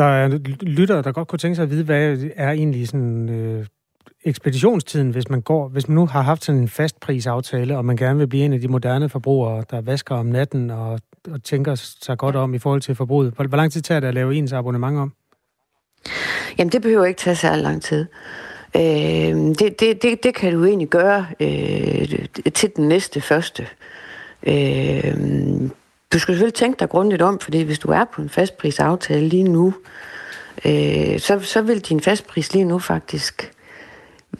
Der 0.00 0.06
er 0.06 0.28
lyttere, 0.60 1.02
der 1.02 1.12
godt 1.12 1.28
kunne 1.28 1.38
tænke 1.38 1.56
sig 1.56 1.62
at 1.62 1.70
vide, 1.70 1.84
hvad 1.84 2.18
er 2.36 2.50
egentlig 2.50 2.88
sådan 2.88 3.28
øh, 3.28 3.66
ekspeditionstiden, 4.24 5.10
hvis 5.10 5.30
man 5.30 5.40
går, 5.40 5.68
hvis 5.68 5.88
man 5.88 5.94
nu 5.94 6.06
har 6.06 6.22
haft 6.22 6.44
sådan 6.44 6.60
en 6.60 6.68
fastprisaftale, 6.68 7.76
og 7.76 7.84
man 7.84 7.96
gerne 7.96 8.18
vil 8.18 8.26
blive 8.26 8.44
en 8.44 8.52
af 8.52 8.60
de 8.60 8.68
moderne 8.68 9.08
forbrugere, 9.08 9.64
der 9.70 9.80
vasker 9.80 10.14
om 10.14 10.26
natten 10.26 10.70
og, 10.70 11.00
og 11.30 11.44
tænker 11.44 11.74
sig 11.74 12.18
godt 12.18 12.36
om 12.36 12.54
i 12.54 12.58
forhold 12.58 12.80
til 12.80 12.94
forbruget. 12.94 13.32
Hvor, 13.32 13.44
hvor 13.44 13.56
lang 13.56 13.72
tid 13.72 13.80
tager 13.80 14.00
det 14.00 14.08
at 14.08 14.14
lave 14.14 14.34
ens 14.34 14.52
abonnement 14.52 14.98
om? 14.98 15.12
Jamen, 16.58 16.72
det 16.72 16.82
behøver 16.82 17.04
ikke 17.04 17.20
tage 17.20 17.36
særlig 17.36 17.62
lang 17.62 17.82
tid. 17.82 18.06
Øh, 18.76 18.82
det, 18.82 19.80
det, 19.80 20.02
det, 20.02 20.22
det 20.22 20.34
kan 20.34 20.52
du 20.52 20.64
egentlig 20.64 20.88
gøre 20.88 21.26
øh, 21.40 22.52
til 22.54 22.70
den 22.76 22.88
næste 22.88 23.20
første. 23.20 23.66
Øh, 24.46 25.70
du 26.12 26.18
skal 26.18 26.34
selvfølgelig 26.34 26.54
tænke 26.54 26.80
dig 26.80 26.88
grundigt 26.88 27.22
om, 27.22 27.38
fordi 27.38 27.62
hvis 27.62 27.78
du 27.78 27.88
er 27.88 28.04
på 28.04 28.22
en 28.22 28.28
fastprisaftale 28.28 29.28
lige 29.28 29.44
nu, 29.44 29.74
øh, 30.64 31.18
så, 31.18 31.40
så 31.40 31.62
vil 31.62 31.80
din 31.80 32.00
fastpris 32.00 32.52
lige 32.52 32.64
nu 32.64 32.78
faktisk, 32.78 33.52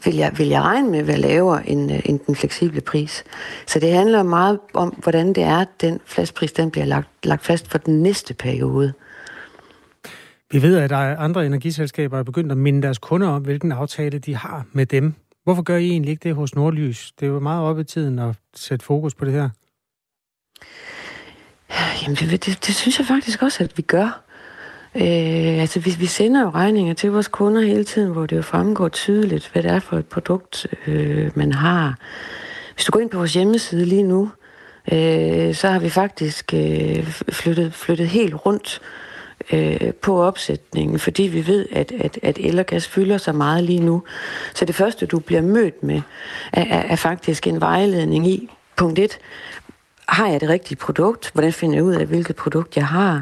vil 0.05 0.15
jeg, 0.15 0.33
vil 0.37 0.47
jeg 0.47 0.61
regne 0.61 0.89
med, 0.89 1.03
være 1.03 1.17
lavere 1.17 1.69
end, 1.69 1.91
øh, 1.91 1.99
end 2.05 2.19
den 2.19 2.35
fleksible 2.35 2.81
pris. 2.81 3.23
Så 3.67 3.79
det 3.79 3.91
handler 3.93 4.23
meget 4.23 4.59
om, 4.73 4.89
hvordan 4.89 5.27
det 5.27 5.43
er, 5.43 5.57
at 5.57 5.81
den 5.81 5.99
fastpris 6.05 6.51
den 6.51 6.71
bliver 6.71 6.85
lagt, 6.85 7.09
lagt 7.23 7.45
fast 7.45 7.67
for 7.67 7.77
den 7.77 8.03
næste 8.03 8.33
periode. 8.33 8.93
Vi 10.51 10.61
ved, 10.61 10.77
at 10.77 10.89
der 10.89 10.97
er 10.97 11.17
andre 11.17 11.45
energiselskaber, 11.45 12.15
der 12.15 12.19
er 12.19 12.23
begyndt 12.23 12.51
at 12.51 12.57
minde 12.57 12.81
deres 12.81 12.97
kunder 12.97 13.27
om, 13.27 13.41
hvilken 13.41 13.71
aftale 13.71 14.19
de 14.19 14.35
har 14.35 14.65
med 14.71 14.85
dem. 14.85 15.13
Hvorfor 15.43 15.61
gør 15.61 15.77
I 15.77 15.89
egentlig 15.89 16.11
ikke 16.11 16.23
det 16.29 16.35
hos 16.35 16.55
Nordlys? 16.55 17.11
Det 17.19 17.25
er 17.25 17.29
jo 17.29 17.39
meget 17.39 17.63
op 17.63 17.79
i 17.79 17.83
tiden 17.83 18.19
at 18.19 18.35
sætte 18.55 18.85
fokus 18.85 19.15
på 19.15 19.25
det 19.25 19.33
her. 19.33 19.49
Jamen, 22.01 22.15
det, 22.15 22.45
det, 22.45 22.65
det 22.67 22.75
synes 22.75 22.99
jeg 22.99 23.07
faktisk 23.07 23.41
også, 23.41 23.63
at 23.63 23.77
vi 23.77 23.81
gør. 23.81 24.21
Øh, 24.95 25.61
altså, 25.61 25.79
vi, 25.79 25.95
vi 25.99 26.05
sender 26.05 26.41
jo 26.41 26.49
regninger 26.49 26.93
til 26.93 27.11
vores 27.11 27.27
kunder 27.27 27.61
hele 27.61 27.83
tiden, 27.83 28.11
hvor 28.11 28.25
det 28.25 28.37
jo 28.37 28.41
fremgår 28.41 28.89
tydeligt, 28.89 29.49
hvad 29.53 29.63
det 29.63 29.71
er 29.71 29.79
for 29.79 29.97
et 29.97 30.05
produkt, 30.05 30.67
øh, 30.87 31.31
man 31.35 31.53
har. 31.53 31.97
Hvis 32.73 32.85
du 32.85 32.91
går 32.91 32.99
ind 32.99 33.09
på 33.09 33.17
vores 33.17 33.33
hjemmeside 33.33 33.85
lige 33.85 34.03
nu, 34.03 34.31
øh, 34.91 35.55
så 35.55 35.67
har 35.67 35.79
vi 35.79 35.89
faktisk 35.89 36.53
øh, 36.53 37.07
flyttet, 37.31 37.73
flyttet 37.73 38.07
helt 38.07 38.35
rundt 38.45 38.81
øh, 39.53 39.93
på 39.93 40.21
opsætningen, 40.23 40.99
fordi 40.99 41.23
vi 41.23 41.47
ved, 41.47 41.65
at, 41.71 41.91
at, 41.99 42.19
at 42.23 42.37
el 42.39 42.59
og 42.59 42.65
gas 42.65 42.87
fylder 42.87 43.17
sig 43.17 43.35
meget 43.35 43.63
lige 43.63 43.79
nu. 43.79 44.03
Så 44.53 44.65
det 44.65 44.75
første, 44.75 45.05
du 45.05 45.19
bliver 45.19 45.41
mødt 45.41 45.83
med, 45.83 46.01
er, 46.53 46.61
er, 46.61 46.81
er 46.81 46.95
faktisk 46.95 47.47
en 47.47 47.61
vejledning 47.61 48.27
i, 48.27 48.49
punkt 48.75 48.99
1, 48.99 49.19
har 50.11 50.27
jeg 50.27 50.41
det 50.41 50.49
rigtige 50.49 50.77
produkt? 50.77 51.31
Hvordan 51.33 51.53
finder 51.53 51.75
jeg 51.75 51.83
ud 51.83 51.93
af, 51.93 52.05
hvilket 52.05 52.35
produkt 52.35 52.77
jeg 52.77 52.87
har? 52.87 53.21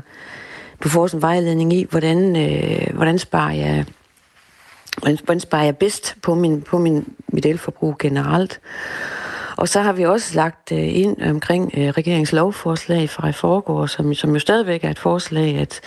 Du 0.83 0.89
får 0.89 1.01
også 1.01 1.17
en 1.17 1.21
vejledning 1.21 1.73
i, 1.73 1.87
hvordan, 1.89 2.35
øh, 2.35 2.95
hvordan 2.95 3.19
sparer 3.19 3.53
jeg 3.53 3.85
hvordan, 4.97 5.17
hvordan 5.23 5.39
sparer 5.39 5.63
jeg 5.63 5.77
bedst 5.77 6.15
på, 6.21 6.35
min, 6.35 6.61
på 6.61 6.77
min, 6.77 7.13
mit 7.27 7.45
elforbrug 7.45 7.97
generelt. 7.97 8.59
Og 9.55 9.69
så 9.69 9.81
har 9.81 9.93
vi 9.93 10.05
også 10.05 10.35
lagt 10.35 10.71
øh, 10.71 10.97
ind 10.97 11.21
omkring 11.21 11.71
øh, 11.77 11.89
regeringslovforslag 11.89 13.09
fra 13.09 13.29
i 13.29 13.31
forgår, 13.31 13.85
som, 13.85 14.13
som 14.13 14.33
jo 14.33 14.39
stadigvæk 14.39 14.83
er 14.83 14.89
et 14.89 14.99
forslag, 14.99 15.57
at, 15.57 15.81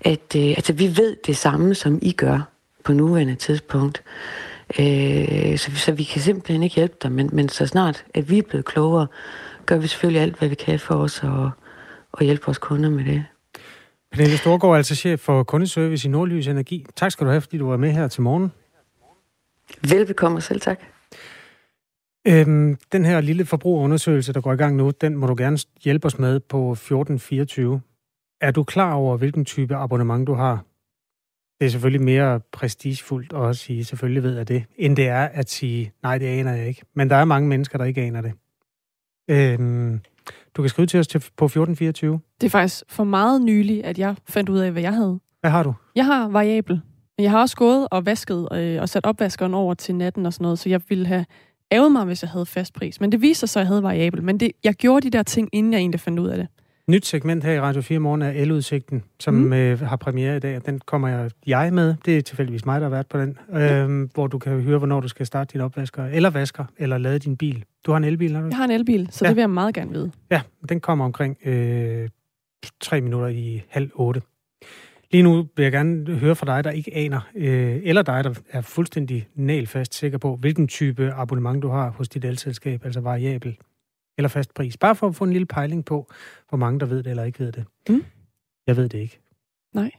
at 0.00 0.36
øh, 0.36 0.48
altså, 0.48 0.72
vi 0.72 0.96
ved 0.96 1.16
det 1.26 1.36
samme, 1.36 1.74
som 1.74 1.98
I 2.02 2.12
gør 2.12 2.40
på 2.84 2.92
nuværende 2.92 3.34
tidspunkt. 3.34 4.02
Øh, 4.78 5.58
så, 5.58 5.70
så 5.76 5.92
vi 5.92 6.04
kan 6.04 6.22
simpelthen 6.22 6.62
ikke 6.62 6.76
hjælpe 6.76 6.96
dig, 7.02 7.12
men, 7.12 7.30
men 7.32 7.48
så 7.48 7.66
snart 7.66 8.04
at 8.14 8.30
vi 8.30 8.38
er 8.38 8.42
blevet 8.42 8.64
klogere, 8.64 9.06
gør 9.66 9.78
vi 9.78 9.86
selvfølgelig 9.86 10.22
alt, 10.22 10.38
hvad 10.38 10.48
vi 10.48 10.54
kan 10.54 10.80
for 10.80 10.94
os 10.94 11.22
at, 11.22 11.30
at 12.18 12.24
hjælpe 12.26 12.46
vores 12.46 12.58
kunder 12.58 12.90
med 12.90 13.04
det. 13.04 13.24
Pernille 14.12 14.36
Storgård, 14.36 14.76
altså 14.76 14.94
chef 14.94 15.20
for 15.20 15.42
kundeservice 15.42 16.08
i 16.08 16.10
Nordlys 16.10 16.46
Energi. 16.46 16.86
Tak 16.96 17.12
skal 17.12 17.26
du 17.26 17.30
have, 17.30 17.40
fordi 17.40 17.58
du 17.58 17.68
var 17.68 17.76
med 17.76 17.92
her 17.92 18.08
til 18.08 18.22
morgen. 18.22 18.52
Velbekomme 19.90 20.40
selv 20.40 20.60
tak. 20.60 20.80
Øhm, 22.28 22.78
den 22.92 23.04
her 23.04 23.20
lille 23.20 23.44
forbrugerundersøgelse, 23.44 24.32
der 24.32 24.40
går 24.40 24.52
i 24.52 24.56
gang 24.56 24.76
nu, 24.76 24.90
den 25.00 25.16
må 25.16 25.26
du 25.26 25.34
gerne 25.38 25.58
hjælpe 25.84 26.06
os 26.06 26.18
med 26.18 26.40
på 26.40 26.72
1424. 26.72 27.80
Er 28.40 28.50
du 28.50 28.64
klar 28.64 28.94
over, 28.94 29.16
hvilken 29.16 29.44
type 29.44 29.76
abonnement 29.76 30.26
du 30.26 30.34
har? 30.34 30.64
Det 31.60 31.66
er 31.66 31.70
selvfølgelig 31.70 32.04
mere 32.04 32.40
prestigefuldt 32.52 33.32
at 33.32 33.56
sige, 33.56 33.84
selvfølgelig 33.84 34.22
ved 34.22 34.36
jeg 34.36 34.48
det, 34.48 34.64
end 34.76 34.96
det 34.96 35.08
er 35.08 35.24
at 35.24 35.50
sige, 35.50 35.92
nej, 36.02 36.18
det 36.18 36.26
aner 36.26 36.52
jeg 36.52 36.68
ikke. 36.68 36.82
Men 36.94 37.10
der 37.10 37.16
er 37.16 37.24
mange 37.24 37.48
mennesker, 37.48 37.78
der 37.78 37.84
ikke 37.84 38.02
aner 38.02 38.20
det. 38.20 38.32
Øhm, 39.28 40.00
du 40.56 40.62
kan 40.62 40.68
skrive 40.68 40.86
til 40.86 41.00
os 41.00 41.08
til, 41.08 41.18
på 41.18 41.44
1424. 41.44 42.20
Det 42.40 42.46
er 42.46 42.50
faktisk 42.50 42.84
for 42.88 43.04
meget 43.04 43.42
nylig, 43.42 43.84
at 43.84 43.98
jeg 43.98 44.14
fandt 44.28 44.48
ud 44.48 44.58
af, 44.58 44.72
hvad 44.72 44.82
jeg 44.82 44.92
havde. 44.92 45.20
Hvad 45.40 45.50
har 45.50 45.62
du? 45.62 45.74
Jeg 45.94 46.06
har 46.06 46.28
variabel. 46.28 46.80
Jeg 47.18 47.30
har 47.30 47.40
også 47.40 47.56
gået 47.56 47.88
og 47.90 48.06
vasket 48.06 48.48
øh, 48.52 48.80
og 48.80 48.88
sat 48.88 49.06
opvaskeren 49.06 49.54
over 49.54 49.74
til 49.74 49.94
natten 49.94 50.26
og 50.26 50.32
sådan 50.32 50.42
noget, 50.42 50.58
så 50.58 50.68
jeg 50.68 50.80
ville 50.88 51.06
have 51.06 51.26
ævet 51.70 51.92
mig, 51.92 52.04
hvis 52.04 52.22
jeg 52.22 52.30
havde 52.30 52.46
fast 52.46 52.74
pris. 52.74 53.00
Men 53.00 53.12
det 53.12 53.22
viser 53.22 53.46
sig, 53.46 53.60
at 53.60 53.64
jeg 53.64 53.68
havde 53.68 53.82
variabel. 53.82 54.22
Men 54.22 54.40
det, 54.40 54.52
jeg 54.64 54.74
gjorde 54.74 55.10
de 55.10 55.16
der 55.16 55.22
ting, 55.22 55.48
inden 55.52 55.72
jeg 55.72 55.78
egentlig 55.78 56.00
fandt 56.00 56.18
ud 56.18 56.28
af 56.28 56.36
det. 56.36 56.48
Nyt 56.90 57.06
segment 57.06 57.44
her 57.44 57.52
i 57.52 57.60
Radio 57.60 57.82
4 57.82 57.98
Morgen 57.98 58.22
er 58.22 58.30
Eludsigten, 58.30 59.04
som 59.20 59.34
mm. 59.34 59.52
øh, 59.52 59.80
har 59.80 59.96
premiere 59.96 60.36
i 60.36 60.40
dag, 60.40 60.56
og 60.56 60.66
den 60.66 60.80
kommer 60.86 61.08
jeg, 61.08 61.30
jeg 61.46 61.72
med. 61.72 61.94
Det 62.04 62.16
er 62.18 62.22
tilfældigvis 62.22 62.66
mig, 62.66 62.80
der 62.80 62.84
har 62.84 62.90
været 62.90 63.06
på 63.06 63.18
den, 63.18 63.38
øh, 63.50 64.08
hvor 64.14 64.26
du 64.26 64.38
kan 64.38 64.60
høre, 64.60 64.78
hvornår 64.78 65.00
du 65.00 65.08
skal 65.08 65.26
starte 65.26 65.52
din 65.52 65.60
opvasker, 65.60 66.04
eller 66.04 66.30
vasker, 66.30 66.64
eller 66.78 66.98
lade 66.98 67.18
din 67.18 67.36
bil. 67.36 67.64
Du 67.86 67.90
har 67.90 67.96
en 67.98 68.04
elbil, 68.04 68.34
har 68.34 68.42
du? 68.42 68.48
Jeg 68.48 68.56
har 68.56 68.64
en 68.64 68.70
elbil, 68.70 69.08
så 69.10 69.24
ja. 69.24 69.28
det 69.28 69.36
vil 69.36 69.42
jeg 69.42 69.50
meget 69.50 69.74
gerne 69.74 69.92
vide. 69.92 70.12
Ja, 70.30 70.40
den 70.68 70.80
kommer 70.80 71.04
omkring 71.04 71.36
øh, 71.44 72.08
tre 72.80 73.00
minutter 73.00 73.28
i 73.28 73.62
halv 73.68 73.90
otte. 73.94 74.22
Lige 75.10 75.22
nu 75.22 75.48
vil 75.56 75.62
jeg 75.62 75.72
gerne 75.72 76.14
høre 76.14 76.36
fra 76.36 76.46
dig, 76.46 76.64
der 76.64 76.70
ikke 76.70 76.94
aner, 76.94 77.20
øh, 77.36 77.80
eller 77.82 78.02
dig, 78.02 78.24
der 78.24 78.34
er 78.50 78.60
fuldstændig 78.60 79.28
nælfast 79.34 79.94
sikker 79.94 80.18
på, 80.18 80.36
hvilken 80.36 80.68
type 80.68 81.12
abonnement 81.12 81.62
du 81.62 81.68
har 81.68 81.90
hos 81.90 82.08
dit 82.08 82.24
elselskab, 82.24 82.84
altså 82.84 83.00
variabel 83.00 83.56
eller 84.18 84.28
fast 84.28 84.54
pris. 84.54 84.76
Bare 84.76 84.96
for 84.96 85.08
at 85.08 85.14
få 85.14 85.24
en 85.24 85.32
lille 85.32 85.46
pejling 85.46 85.84
på, 85.84 86.10
hvor 86.48 86.58
mange 86.58 86.80
der 86.80 86.86
ved 86.86 87.02
det 87.02 87.10
eller 87.10 87.24
ikke 87.24 87.38
ved 87.38 87.52
det. 87.52 87.64
Mm. 87.88 88.04
Jeg 88.66 88.76
ved 88.76 88.88
det 88.88 88.98
ikke. 88.98 89.20
Nej. 89.74 89.90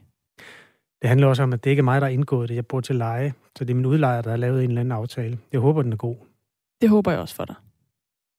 Det 1.02 1.08
handler 1.08 1.26
også 1.26 1.42
om, 1.42 1.52
at 1.52 1.64
det 1.64 1.70
ikke 1.70 1.80
er 1.80 1.84
mig, 1.84 2.00
der 2.00 2.06
har 2.06 2.12
indgået 2.12 2.48
det. 2.48 2.54
Jeg 2.54 2.66
bor 2.66 2.80
til 2.80 2.96
leje, 2.96 3.34
så 3.56 3.64
det 3.64 3.70
er 3.70 3.74
min 3.74 3.86
udlejer, 3.86 4.22
der 4.22 4.30
har 4.30 4.36
lavet 4.36 4.64
en 4.64 4.70
eller 4.70 4.80
anden 4.80 4.92
aftale. 4.92 5.38
Jeg 5.52 5.60
håber, 5.60 5.82
den 5.82 5.92
er 5.92 5.96
god. 5.96 6.16
Det 6.80 6.88
håber 6.90 7.10
jeg 7.10 7.20
også 7.20 7.34
for 7.34 7.44
dig. 7.44 7.54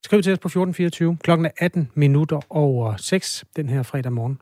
Skriv 0.05 0.21
til 0.21 0.33
os 0.33 0.39
på 0.39 0.47
1424. 0.47 1.17
Klokken 1.17 1.45
er 1.45 1.51
18 1.57 1.91
minutter 1.95 2.39
over 2.49 2.95
6 2.95 3.45
den 3.55 3.69
her 3.69 3.83
fredag 3.83 4.11
morgen. 4.11 4.41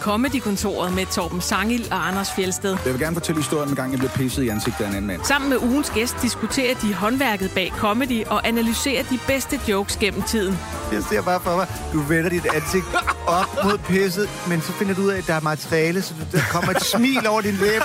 Comedy-kontoret 0.00 0.94
med 0.94 1.06
Torben 1.06 1.40
Sangil 1.40 1.88
og 1.90 2.08
Anders 2.08 2.32
Fjelsted. 2.36 2.76
Jeg 2.84 2.92
vil 2.92 3.00
gerne 3.00 3.16
fortælle 3.16 3.40
historien 3.40 3.70
om 3.70 3.76
gang, 3.76 3.90
jeg 3.92 3.98
blev 3.98 4.10
pisset 4.10 4.42
i 4.42 4.48
ansigtet 4.48 4.84
af 4.84 4.88
en 4.88 4.94
anden 4.94 5.06
mand. 5.06 5.24
Sammen 5.24 5.50
med 5.50 5.58
ugens 5.58 5.90
gæst 5.90 6.16
diskuterer 6.22 6.74
de 6.74 6.94
håndværket 6.94 7.50
bag 7.54 7.72
comedy 7.76 8.24
og 8.26 8.48
analyserer 8.48 9.02
de 9.02 9.18
bedste 9.26 9.60
jokes 9.68 9.96
gennem 9.96 10.22
tiden. 10.22 10.58
Jeg 10.92 11.02
ser 11.02 11.22
bare 11.22 11.40
for 11.40 11.56
mig, 11.56 11.66
du 11.92 12.00
vender 12.00 12.30
dit 12.30 12.46
ansigt 12.54 12.84
op 13.26 13.64
mod 13.64 13.78
pisset, 13.78 14.28
men 14.48 14.60
så 14.60 14.72
finder 14.72 14.94
du 14.94 15.02
ud 15.02 15.08
af, 15.08 15.18
at 15.18 15.26
der 15.26 15.34
er 15.34 15.40
materiale, 15.40 16.02
så 16.02 16.14
der 16.32 16.40
kommer 16.50 16.70
et 16.70 16.82
smil 16.82 17.26
over 17.26 17.40
din 17.40 17.54
læber. 17.54 17.84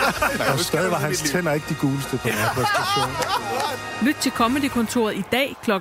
Og 0.53 0.59
stadig 0.59 0.91
var 0.91 0.97
hans 0.97 1.21
tænder 1.21 1.53
ikke 1.53 1.65
de 1.69 1.75
guleste 1.81 2.17
på 2.17 2.27
den 2.27 2.33
her 2.33 2.49
præstation. 2.53 3.11
Lyt 4.01 4.15
til 4.15 4.31
Comedy-kontoret 4.31 5.15
i 5.15 5.23
dag 5.31 5.55
kl. 5.63 5.71
13.05. 5.71 5.75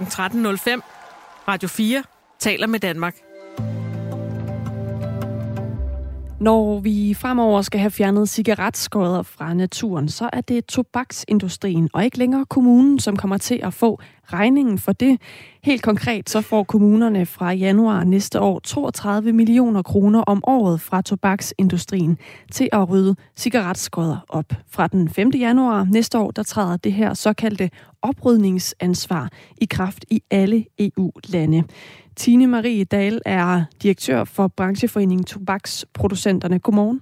Radio 1.48 1.68
4 1.68 2.02
taler 2.40 2.66
med 2.66 2.80
Danmark. 2.80 3.23
Når 6.44 6.80
vi 6.80 7.14
fremover 7.14 7.62
skal 7.62 7.80
have 7.80 7.90
fjernet 7.90 8.28
cigaretskodder 8.28 9.22
fra 9.22 9.54
naturen, 9.54 10.08
så 10.08 10.30
er 10.32 10.40
det 10.40 10.66
tobaksindustrien 10.66 11.88
og 11.92 12.04
ikke 12.04 12.18
længere 12.18 12.46
kommunen, 12.46 12.98
som 12.98 13.16
kommer 13.16 13.38
til 13.38 13.60
at 13.62 13.74
få 13.74 14.00
regningen 14.32 14.78
for 14.78 14.92
det. 14.92 15.20
Helt 15.62 15.82
konkret 15.82 16.30
så 16.30 16.40
får 16.40 16.64
kommunerne 16.64 17.26
fra 17.26 17.52
januar 17.52 18.04
næste 18.04 18.40
år 18.40 18.58
32 18.58 19.32
millioner 19.32 19.82
kroner 19.82 20.20
om 20.20 20.44
året 20.46 20.80
fra 20.80 21.02
tobaksindustrien 21.02 22.18
til 22.52 22.68
at 22.72 22.90
rydde 22.90 23.16
cigaretskodder 23.36 24.24
op. 24.28 24.52
Fra 24.68 24.86
den 24.86 25.08
5. 25.08 25.30
januar 25.34 25.84
næste 25.90 26.18
år, 26.18 26.30
der 26.30 26.42
træder 26.42 26.76
det 26.76 26.92
her 26.92 27.14
såkaldte 27.14 27.70
oprydningsansvar 28.02 29.28
i 29.56 29.64
kraft 29.64 30.04
i 30.10 30.22
alle 30.30 30.64
EU-lande. 30.78 31.64
Tine 32.16 32.46
Marie 32.46 32.84
Dahl 32.84 33.20
er 33.26 33.64
direktør 33.82 34.24
for 34.24 34.48
brancheforeningen 34.48 35.24
Tobaksproducenterne. 35.24 36.58
Godmorgen. 36.58 37.00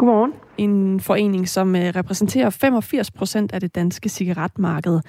Godmorgen. 0.00 0.32
En 0.58 1.00
forening, 1.00 1.48
som 1.48 1.76
øh, 1.76 1.82
repræsenterer 1.82 2.50
85 2.50 3.10
procent 3.10 3.52
af 3.52 3.60
det 3.60 3.74
danske 3.74 4.08
cigaretmarked. 4.08 5.00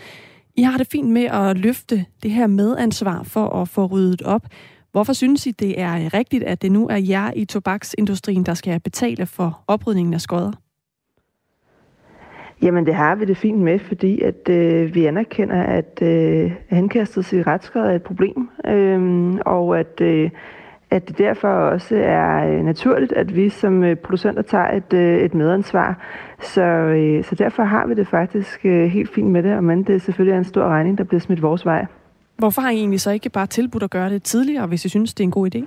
I 0.55 0.61
har 0.61 0.77
det 0.77 0.87
fint 0.91 1.09
med 1.09 1.23
at 1.23 1.57
løfte 1.57 2.05
det 2.23 2.31
her 2.31 2.47
medansvar 2.47 3.23
for 3.23 3.61
at 3.61 3.67
få 3.67 3.85
ryddet 3.85 4.21
op. 4.21 4.41
Hvorfor 4.91 5.13
synes 5.13 5.45
I, 5.45 5.51
det 5.51 5.81
er 5.81 6.13
rigtigt, 6.13 6.43
at 6.43 6.61
det 6.61 6.71
nu 6.71 6.87
er 6.87 6.97
jer 6.97 7.31
i 7.35 7.45
tobaksindustrien, 7.45 8.45
der 8.45 8.53
skal 8.53 8.79
betale 8.79 9.25
for 9.25 9.63
oprydningen 9.67 10.13
af 10.13 10.21
skodder? 10.21 10.51
Jamen 12.61 12.85
det 12.85 12.95
har 12.95 13.15
vi 13.15 13.25
det 13.25 13.37
fint 13.37 13.59
med, 13.59 13.79
fordi 13.79 14.21
at 14.21 14.49
øh, 14.49 14.95
vi 14.95 15.05
anerkender, 15.05 15.63
at 15.63 16.01
øh, 16.01 16.51
henkastet 16.69 17.25
cigaretskod 17.25 17.81
er 17.81 17.95
et 17.95 18.03
problem, 18.03 18.49
øh, 18.65 19.31
og 19.45 19.79
at, 19.79 20.01
øh, 20.01 20.29
at 20.91 21.07
det 21.07 21.17
derfor 21.17 21.47
også 21.47 21.95
er 21.95 22.47
øh, 22.47 22.65
naturligt, 22.65 23.11
at 23.11 23.35
vi 23.35 23.49
som 23.49 23.83
øh, 23.83 23.95
producenter 23.95 24.41
tager 24.41 24.71
et, 24.71 24.93
øh, 24.93 25.17
et 25.21 25.33
medansvar. 25.33 25.97
Så, 26.41 26.61
øh, 26.61 27.23
så 27.23 27.35
derfor 27.35 27.63
har 27.63 27.87
vi 27.87 27.93
det 27.93 28.07
faktisk 28.07 28.65
øh, 28.65 28.89
helt 28.89 29.13
fint 29.13 29.27
med 29.27 29.43
det, 29.43 29.55
og 29.55 29.63
men 29.63 29.83
det 29.83 30.01
selvfølgelig 30.01 30.33
er 30.33 30.37
en 30.37 30.43
stor 30.43 30.63
regning, 30.63 30.97
der 30.97 31.03
bliver 31.03 31.19
smidt 31.19 31.41
vores 31.41 31.65
vej. 31.65 31.85
Hvorfor 32.37 32.61
har 32.61 32.69
I 32.69 32.75
egentlig 32.75 33.01
så 33.01 33.11
ikke 33.11 33.29
bare 33.29 33.47
tilbudt 33.47 33.83
at 33.83 33.89
gøre 33.89 34.09
det 34.09 34.23
tidligere, 34.23 34.67
hvis 34.67 34.85
I 34.85 34.89
synes, 34.89 35.13
det 35.13 35.23
er 35.23 35.27
en 35.27 35.31
god 35.31 35.55
idé? 35.55 35.65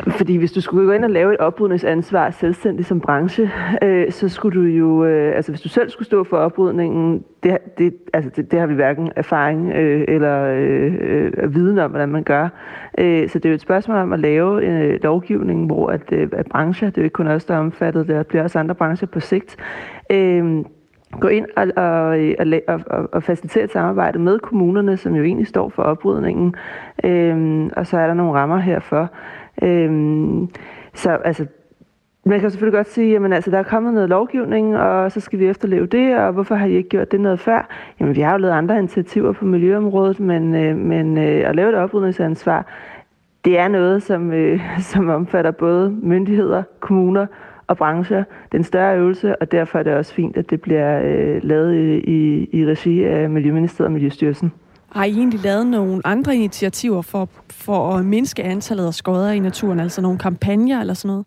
Fordi 0.00 0.36
hvis 0.36 0.52
du 0.52 0.60
skulle 0.60 0.86
gå 0.86 0.92
ind 0.92 1.04
og 1.04 1.10
lave 1.10 1.32
et 1.32 1.38
oprydningsansvar 1.38 2.30
selvstændigt 2.30 2.88
som 2.88 3.00
branche, 3.00 3.50
øh, 3.82 4.12
så 4.12 4.28
skulle 4.28 4.60
du 4.60 4.66
jo, 4.66 5.04
øh, 5.04 5.36
altså 5.36 5.52
hvis 5.52 5.60
du 5.60 5.68
selv 5.68 5.90
skulle 5.90 6.06
stå 6.06 6.24
for 6.24 6.36
oprydningen, 6.36 7.24
det, 7.42 7.58
det, 7.78 7.94
altså 8.12 8.30
det, 8.36 8.50
det 8.50 8.60
har 8.60 8.66
vi 8.66 8.74
hverken 8.74 9.12
erfaring 9.16 9.72
øh, 9.72 10.04
eller 10.08 10.44
øh, 10.44 10.94
øh, 11.00 11.54
viden 11.54 11.78
om, 11.78 11.90
hvordan 11.90 12.08
man 12.08 12.22
gør. 12.22 12.48
Øh, 12.98 13.28
så 13.28 13.38
det 13.38 13.44
er 13.44 13.50
jo 13.50 13.54
et 13.54 13.60
spørgsmål 13.60 13.96
om 13.96 14.12
at 14.12 14.20
lave 14.20 14.64
en 14.64 14.82
øh, 14.82 14.98
lovgivning, 15.02 15.66
hvor 15.66 15.88
at, 15.88 16.12
øh, 16.12 16.28
at 16.32 16.46
brancher, 16.46 16.90
det 16.90 16.98
er 16.98 17.02
jo 17.02 17.04
ikke 17.04 17.14
kun 17.14 17.26
os, 17.28 17.44
der 17.44 17.54
er 17.54 17.58
omfattet, 17.58 18.08
der 18.08 18.22
bliver 18.22 18.42
også 18.42 18.58
andre 18.58 18.74
brancher 18.74 19.08
på 19.08 19.20
sigt, 19.20 19.56
øh, 20.12 20.64
gå 21.20 21.28
ind 21.28 21.46
og, 21.56 21.66
og, 21.76 22.18
og, 22.68 22.80
og, 22.86 23.08
og 23.12 23.22
facilitere 23.22 23.64
et 23.64 23.72
samarbejde 23.72 24.18
med 24.18 24.38
kommunerne, 24.38 24.96
som 24.96 25.14
jo 25.14 25.22
egentlig 25.22 25.46
står 25.46 25.68
for 25.68 25.82
oprydningen, 25.82 26.54
øh, 27.04 27.66
og 27.76 27.86
så 27.86 27.98
er 27.98 28.06
der 28.06 28.14
nogle 28.14 28.32
rammer 28.32 28.58
herfor. 28.58 29.10
Øhm, 29.62 30.48
så 30.94 31.10
altså, 31.10 31.46
man 32.24 32.40
kan 32.40 32.50
selvfølgelig 32.50 32.76
godt 32.76 32.90
sige, 32.90 33.16
at 33.16 33.32
altså, 33.32 33.50
der 33.50 33.58
er 33.58 33.62
kommet 33.62 33.94
noget 33.94 34.08
lovgivning, 34.08 34.76
og 34.76 35.12
så 35.12 35.20
skal 35.20 35.38
vi 35.38 35.46
efterleve 35.46 35.86
det, 35.86 36.16
og 36.16 36.32
hvorfor 36.32 36.54
har 36.54 36.66
I 36.66 36.72
ikke 36.72 36.88
gjort 36.88 37.12
det 37.12 37.20
noget 37.20 37.40
før? 37.40 37.68
Jamen, 38.00 38.16
vi 38.16 38.20
har 38.20 38.32
jo 38.32 38.38
lavet 38.38 38.54
andre 38.54 38.78
initiativer 38.78 39.32
på 39.32 39.44
miljøområdet, 39.44 40.20
men, 40.20 40.54
øh, 40.54 40.76
men 40.76 41.18
øh, 41.18 41.48
at 41.48 41.56
lave 41.56 41.68
et 41.68 41.74
oprydningsansvar, 41.74 42.66
det 43.44 43.58
er 43.58 43.68
noget, 43.68 44.02
som, 44.02 44.32
øh, 44.32 44.60
som 44.92 45.08
omfatter 45.08 45.50
både 45.50 45.90
myndigheder, 46.02 46.62
kommuner 46.80 47.26
og 47.66 47.76
brancher. 47.76 48.18
Det 48.18 48.54
er 48.54 48.58
en 48.58 48.64
større 48.64 48.98
øvelse, 48.98 49.36
og 49.36 49.52
derfor 49.52 49.78
er 49.78 49.82
det 49.82 49.94
også 49.94 50.14
fint, 50.14 50.36
at 50.36 50.50
det 50.50 50.60
bliver 50.60 51.00
øh, 51.04 51.40
lavet 51.42 51.74
i, 51.74 51.98
i, 51.98 52.48
i 52.52 52.66
regi 52.66 53.04
af 53.04 53.30
Miljøministeriet 53.30 53.86
og 53.86 53.92
Miljøstyrelsen. 53.92 54.52
Har 54.94 55.04
I 55.04 55.10
egentlig 55.10 55.40
lavet 55.40 55.66
nogle 55.66 56.02
andre 56.04 56.34
initiativer 56.34 57.02
for, 57.02 57.28
for 57.50 57.96
at 57.96 58.04
mindske 58.04 58.42
antallet 58.42 58.86
af 58.86 58.94
skodder 58.94 59.30
i 59.30 59.38
naturen, 59.38 59.80
altså 59.80 60.02
nogle 60.02 60.18
kampagner 60.18 60.80
eller 60.80 60.94
sådan 60.94 61.08
noget? 61.08 61.26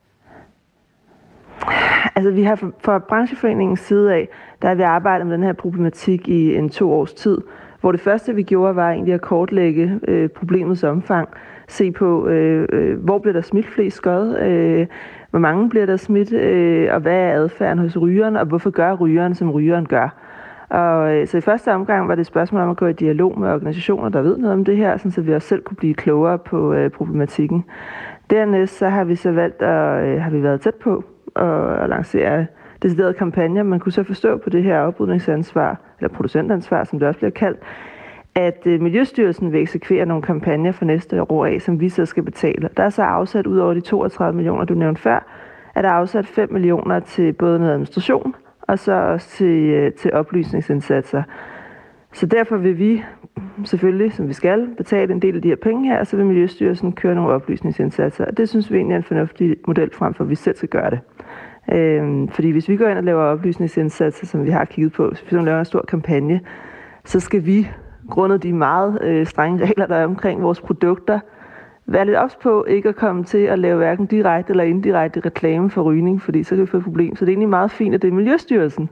Altså 2.16 2.32
vi 2.32 2.44
har 2.44 2.56
fra 2.56 3.00
brancheforeningens 3.00 3.80
side 3.80 4.14
af, 4.14 4.30
der 4.62 4.68
har 4.68 4.76
vi 4.76 4.82
arbejdet 4.82 5.28
med 5.28 5.34
den 5.34 5.44
her 5.44 5.54
problematik 5.54 6.28
i 6.28 6.56
en 6.56 6.70
to 6.70 6.94
års 6.94 7.14
tid, 7.14 7.38
hvor 7.82 7.92
det 7.92 8.02
første 8.02 8.36
vi 8.36 8.44
gjorde 8.44 8.76
var 8.76 8.92
egentlig 8.92 9.14
at 9.14 9.22
kortlægge 9.22 10.00
øh, 10.08 10.30
problemets 10.30 10.84
omfang, 10.84 11.30
se 11.68 11.92
på, 11.92 12.28
øh, 12.28 12.68
øh, 12.72 13.00
hvor 13.00 13.20
bliver 13.20 13.34
der 13.34 13.42
smidt 13.42 13.68
flest 13.68 13.98
skod, 13.98 14.38
øh, 14.38 14.88
hvor 15.30 15.40
mange 15.40 15.70
bliver 15.70 15.86
der 15.86 15.98
smidt, 15.98 16.34
øh, 16.34 16.94
og 16.94 17.00
hvad 17.00 17.18
er 17.18 17.34
adfærden 17.34 17.80
hos 17.80 17.98
rygeren, 17.98 18.36
og 18.36 18.46
hvorfor 18.46 18.70
gør 18.70 18.94
rygeren, 18.94 19.36
som 19.36 19.52
rygeren 19.52 19.86
gør. 19.86 20.25
Og 20.70 21.16
øh, 21.16 21.28
så 21.28 21.38
i 21.38 21.42
første 21.42 21.74
omgang 21.74 22.08
var 22.08 22.16
det 22.16 22.22
et 22.22 22.28
spørgsmål 22.28 22.62
om 22.62 22.70
at 22.70 22.78
gå 22.78 22.88
i 22.88 22.94
dialog 22.94 23.40
med 23.40 23.50
organisationer, 23.50 24.10
der 24.10 24.22
ved 24.22 24.38
noget 24.38 24.54
om 24.54 24.66
det 24.66 24.78
her, 24.78 24.98
så 24.98 25.22
vi 25.22 25.34
også 25.34 25.48
selv 25.48 25.64
kunne 25.64 25.78
blive 25.78 25.94
klogere 25.94 26.38
på 26.38 26.74
øh, 26.74 26.92
problematikken. 26.92 27.66
Dernæst 28.30 28.78
så 28.78 28.90
har 28.90 29.04
vi 29.04 29.16
så 29.16 29.32
valgt 29.32 29.62
at 29.62 30.06
øh, 30.06 30.22
har 30.22 30.30
vi 30.30 30.44
været 30.44 30.62
tæt 30.62 30.76
på 30.76 31.04
at, 31.36 31.84
at 31.84 31.90
lancere 31.90 32.46
deciderede 32.84 33.14
kampagner. 33.14 33.64
Man 33.64 33.80
kunne 33.80 33.92
så 33.92 34.04
forstå 34.04 34.38
på 34.38 34.50
det 34.50 34.64
her 34.64 34.80
oprydningsansvar, 34.80 35.80
eller 36.00 36.10
producentansvar, 36.10 36.84
som 36.84 37.00
det 37.00 37.08
også 37.08 37.18
bliver 37.18 37.32
kaldt, 37.32 37.60
at 38.36 38.62
øh, 38.66 38.82
Miljøstyrelsen 38.82 39.52
vil 39.52 39.62
eksekvere 39.62 40.06
nogle 40.06 40.24
kampagner 40.24 40.72
for 40.72 40.86
næste 40.86 41.32
år 41.32 41.46
af, 41.46 41.62
som 41.62 41.80
vi 41.80 41.90
så 41.90 42.06
skal 42.06 42.24
betale. 42.24 42.70
Der 42.78 42.84
er 42.84 42.90
så 42.90 43.04
afsat 43.04 43.48
ud 43.48 43.58
over 43.58 43.74
de 43.74 43.82
32 43.82 44.36
millioner, 44.36 44.66
du 44.66 44.74
nævnte 44.74 45.02
før, 45.02 45.26
at 45.76 45.84
der 45.84 45.90
er 45.90 45.94
afsat 45.94 46.26
5 46.26 46.54
millioner 46.54 47.00
til 47.00 47.34
både 47.34 47.60
noget 47.60 47.72
administration, 47.72 48.36
og 48.68 48.80
så 48.80 48.94
også 48.94 49.30
til, 49.30 49.70
øh, 49.70 49.94
til 49.94 50.14
oplysningsindsatser. 50.14 51.24
Så 52.14 52.26
derfor 52.26 52.58
vil 52.58 52.80
vi 52.80 53.04
selvfølgelig, 53.66 54.14
som 54.14 54.28
vi 54.28 54.34
skal, 54.34 54.68
betale 54.78 55.14
en 55.14 55.22
del 55.22 55.36
af 55.36 55.42
de 55.42 55.48
her 55.48 55.56
penge 55.56 55.90
her, 55.90 56.00
og 56.00 56.08
så 56.08 56.18
vil 56.18 56.26
Miljøstyrelsen 56.26 56.92
køre 56.92 57.16
nogle 57.16 57.34
oplysningsindsatser. 57.34 58.26
Og 58.26 58.38
det 58.38 58.50
synes 58.50 58.72
vi 58.72 58.78
egentlig 58.78 58.94
er 58.94 58.98
en 58.98 59.04
fornuftig 59.04 59.56
model 59.68 59.90
frem 59.94 60.14
for, 60.14 60.24
at 60.24 60.30
vi 60.30 60.36
selv 60.36 60.56
skal 60.56 60.70
gøre 60.70 60.90
det. 60.90 61.00
Øhm, 61.74 62.28
fordi 62.28 62.52
hvis 62.52 62.70
vi 62.70 62.78
går 62.78 62.88
ind 62.88 62.98
og 62.98 63.04
laver 63.04 63.24
oplysningsindsatser, 63.24 64.26
som 64.26 64.46
vi 64.46 64.50
har 64.50 64.66
kigget 64.66 64.94
på, 64.94 65.08
hvis 65.08 65.26
vi 65.32 65.38
laver 65.38 65.60
en 65.60 65.66
stor 65.66 65.86
kampagne, 65.88 66.42
så 67.06 67.20
skal 67.20 67.46
vi, 67.46 67.70
grundet 68.10 68.44
de 68.44 68.54
meget 68.54 69.02
øh, 69.02 69.26
strenge 69.26 69.66
regler, 69.66 69.86
der 69.86 69.96
er 69.96 70.06
omkring 70.06 70.42
vores 70.42 70.62
produkter, 70.62 71.20
Vær 71.88 72.04
lidt 72.04 72.18
ops 72.18 72.36
på 72.36 72.64
ikke 72.64 72.90
at 72.90 72.96
komme 72.96 73.24
til 73.24 73.38
at 73.38 73.60
lave 73.60 73.78
hverken 73.78 74.06
direkte 74.06 74.52
eller 74.52 74.64
indirekte 74.64 75.20
reklame 75.20 75.70
for 75.70 75.82
rygning, 75.82 76.22
fordi 76.22 76.44
så 76.44 76.56
kan 76.56 76.62
vi 76.62 76.66
få 76.66 76.78
et 76.78 76.84
problem. 76.84 77.16
Så 77.16 77.26
det 77.26 77.30
er 77.30 77.34
egentlig 77.34 77.50
meget 77.50 77.72
fint, 77.72 77.96
at 77.96 78.02
det 78.02 78.08
er 78.08 78.12
Miljøstyrelsen, 78.12 78.90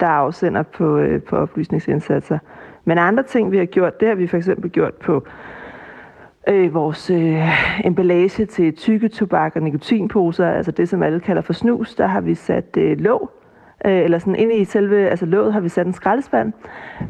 der 0.00 0.06
afsender 0.06 0.62
på, 0.62 0.98
øh, 0.98 1.22
på 1.22 1.36
oplysningsindsatser. 1.36 2.38
Men 2.84 2.98
andre 2.98 3.22
ting, 3.22 3.52
vi 3.52 3.58
har 3.58 3.64
gjort, 3.64 4.00
det 4.00 4.08
har 4.08 4.14
vi 4.14 4.26
for 4.26 4.36
eksempel 4.36 4.70
gjort 4.70 4.94
på 4.94 5.24
øh, 6.48 6.74
vores 6.74 7.10
øh, 7.10 7.86
emballage 7.86 8.46
til 8.46 8.76
tykke 8.76 9.08
tobak 9.08 9.56
og 9.56 9.62
nikotinposer, 9.62 10.48
altså 10.50 10.72
det, 10.72 10.88
som 10.88 11.02
alle 11.02 11.20
kalder 11.20 11.42
for 11.42 11.52
snus, 11.52 11.94
der 11.94 12.06
har 12.06 12.20
vi 12.20 12.34
sat 12.34 12.76
øh, 12.76 13.00
låg, 13.00 13.30
øh, 13.84 13.92
eller 13.92 14.18
sådan 14.18 14.36
inde 14.36 14.54
i 14.54 14.64
selve, 14.64 15.08
altså 15.08 15.26
låget 15.26 15.52
har 15.52 15.60
vi 15.60 15.68
sat 15.68 15.86
en 15.86 15.92
skraldespand, 15.92 16.52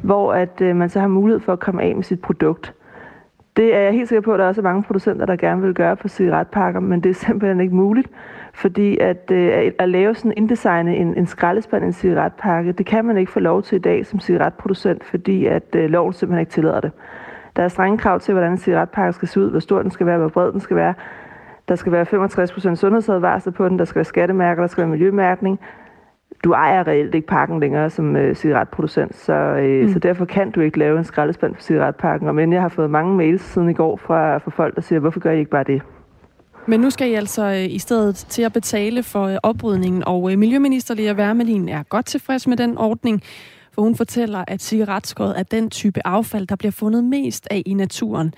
hvor 0.02 0.32
at 0.32 0.60
øh, 0.60 0.76
man 0.76 0.88
så 0.88 1.00
har 1.00 1.08
mulighed 1.08 1.40
for 1.40 1.52
at 1.52 1.60
komme 1.60 1.82
af 1.82 1.94
med 1.94 2.02
sit 2.04 2.20
produkt. 2.20 2.74
Det 3.56 3.74
er 3.74 3.78
jeg 3.78 3.92
helt 3.92 4.08
sikker 4.08 4.20
på, 4.20 4.32
at 4.32 4.38
der 4.38 4.44
er 4.44 4.48
også 4.48 4.62
mange 4.62 4.82
producenter, 4.82 5.26
der 5.26 5.36
gerne 5.36 5.62
vil 5.62 5.74
gøre 5.74 5.96
på 5.96 6.08
cigaretpakker, 6.08 6.80
men 6.80 7.00
det 7.00 7.10
er 7.10 7.14
simpelthen 7.14 7.60
ikke 7.60 7.74
muligt, 7.74 8.08
fordi 8.54 8.98
at, 8.98 9.30
øh, 9.30 9.72
at 9.78 9.88
lave 9.88 10.14
sådan 10.14 10.32
inddesigne 10.36 10.96
en, 10.96 11.16
en 11.16 11.26
skraldespand 11.26 11.84
i 11.84 11.86
en 11.86 11.92
cigaretpakke, 11.92 12.72
det 12.72 12.86
kan 12.86 13.04
man 13.04 13.16
ikke 13.16 13.32
få 13.32 13.40
lov 13.40 13.62
til 13.62 13.76
i 13.76 13.78
dag 13.78 14.06
som 14.06 14.20
cigaretproducent, 14.20 15.04
fordi 15.04 15.46
at 15.46 15.74
øh, 15.76 15.90
loven 15.90 16.12
simpelthen 16.12 16.40
ikke 16.40 16.52
tillader 16.52 16.80
det. 16.80 16.92
Der 17.56 17.62
er 17.62 17.68
strenge 17.68 17.98
krav 17.98 18.20
til, 18.20 18.34
hvordan 18.34 18.52
en 18.52 18.58
cigaretpakke 18.58 19.12
skal 19.12 19.28
se 19.28 19.40
ud, 19.40 19.50
hvor 19.50 19.60
stor 19.60 19.82
den 19.82 19.90
skal 19.90 20.06
være, 20.06 20.18
hvor 20.18 20.28
bred 20.28 20.52
den 20.52 20.60
skal 20.60 20.76
være. 20.76 20.94
Der 21.68 21.74
skal 21.74 21.92
være 21.92 22.06
65% 22.72 22.74
sundhedsadvarsel 22.74 23.52
på 23.52 23.68
den, 23.68 23.78
der 23.78 23.84
skal 23.84 23.96
være 23.98 24.04
skattemærker, 24.04 24.62
der 24.62 24.68
skal 24.68 24.82
være 24.82 24.90
miljømærkning. 24.90 25.60
Du 26.44 26.52
ejer 26.52 26.86
reelt 26.86 27.14
ikke 27.14 27.26
pakken 27.26 27.60
længere 27.60 27.90
som 27.90 28.16
øh, 28.16 28.36
cigaretproducent, 28.36 29.16
så, 29.16 29.32
øh, 29.32 29.82
mm. 29.82 29.92
så 29.92 29.98
derfor 29.98 30.24
kan 30.24 30.50
du 30.50 30.60
ikke 30.60 30.78
lave 30.78 30.98
en 30.98 31.04
skraldespand 31.04 31.54
på 31.54 31.60
cigaretpakken. 31.60 32.28
Og 32.28 32.34
men 32.34 32.52
jeg 32.52 32.62
har 32.62 32.68
fået 32.68 32.90
mange 32.90 33.16
mails 33.16 33.42
siden 33.42 33.70
i 33.70 33.74
går 33.74 33.96
fra, 33.96 34.38
fra 34.38 34.50
folk, 34.50 34.74
der 34.74 34.80
siger, 34.80 34.98
hvorfor 34.98 35.20
gør 35.20 35.32
I 35.32 35.38
ikke 35.38 35.50
bare 35.50 35.64
det? 35.64 35.82
Men 36.66 36.80
nu 36.80 36.90
skal 36.90 37.10
I 37.10 37.14
altså 37.14 37.44
øh, 37.44 37.74
i 37.74 37.78
stedet 37.78 38.16
til 38.16 38.42
at 38.42 38.52
betale 38.52 39.02
for 39.02 39.24
øh, 39.24 39.36
oprydningen, 39.42 40.02
og 40.06 40.32
øh, 40.32 40.38
Miljøminister 40.38 40.94
Lea 40.94 41.14
Wermelin 41.14 41.68
er 41.68 41.82
godt 41.82 42.06
tilfreds 42.06 42.46
med 42.46 42.56
den 42.56 42.78
ordning, 42.78 43.22
for 43.72 43.82
hun 43.82 43.96
fortæller, 43.96 44.44
at 44.48 44.62
cigaretskod 44.62 45.32
er 45.36 45.42
den 45.42 45.70
type 45.70 46.06
affald, 46.06 46.46
der 46.46 46.56
bliver 46.56 46.72
fundet 46.72 47.04
mest 47.04 47.48
af 47.50 47.62
i 47.66 47.74
naturen. 47.74 48.34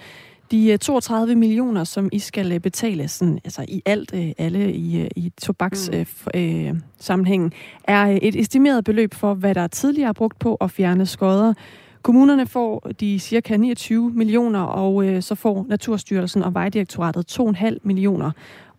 De 0.55 0.77
32 0.77 1.35
millioner, 1.35 1.85
som 1.85 2.09
I 2.13 2.19
skal 2.19 2.61
betale 2.61 3.09
sådan, 3.09 3.39
altså 3.45 3.65
i 3.69 3.83
alt, 3.87 4.15
alle 4.39 4.73
i, 4.73 5.09
i 5.17 5.33
tobaks 5.43 5.91
mm. 5.93 6.41
øh, 6.41 6.75
sammenhængen, 6.99 7.53
er 7.85 8.19
et 8.23 8.41
estimeret 8.41 8.85
beløb 8.85 9.15
for, 9.15 9.35
hvad 9.35 9.55
der 9.55 9.67
tidligere 9.67 10.09
er 10.09 10.13
brugt 10.13 10.39
på 10.39 10.55
at 10.55 10.71
fjerne 10.71 11.07
skodder. 11.07 11.55
Kommunerne 12.03 12.47
får 12.47 12.91
de 13.01 13.19
cirka 13.19 13.57
29 13.57 14.11
millioner, 14.11 14.61
og 14.61 15.07
øh, 15.07 15.23
så 15.23 15.35
får 15.35 15.67
Naturstyrelsen 15.69 16.43
og 16.43 16.55
Vejdirektoratet 16.55 17.41
2,5 17.41 17.77
millioner, 17.83 18.31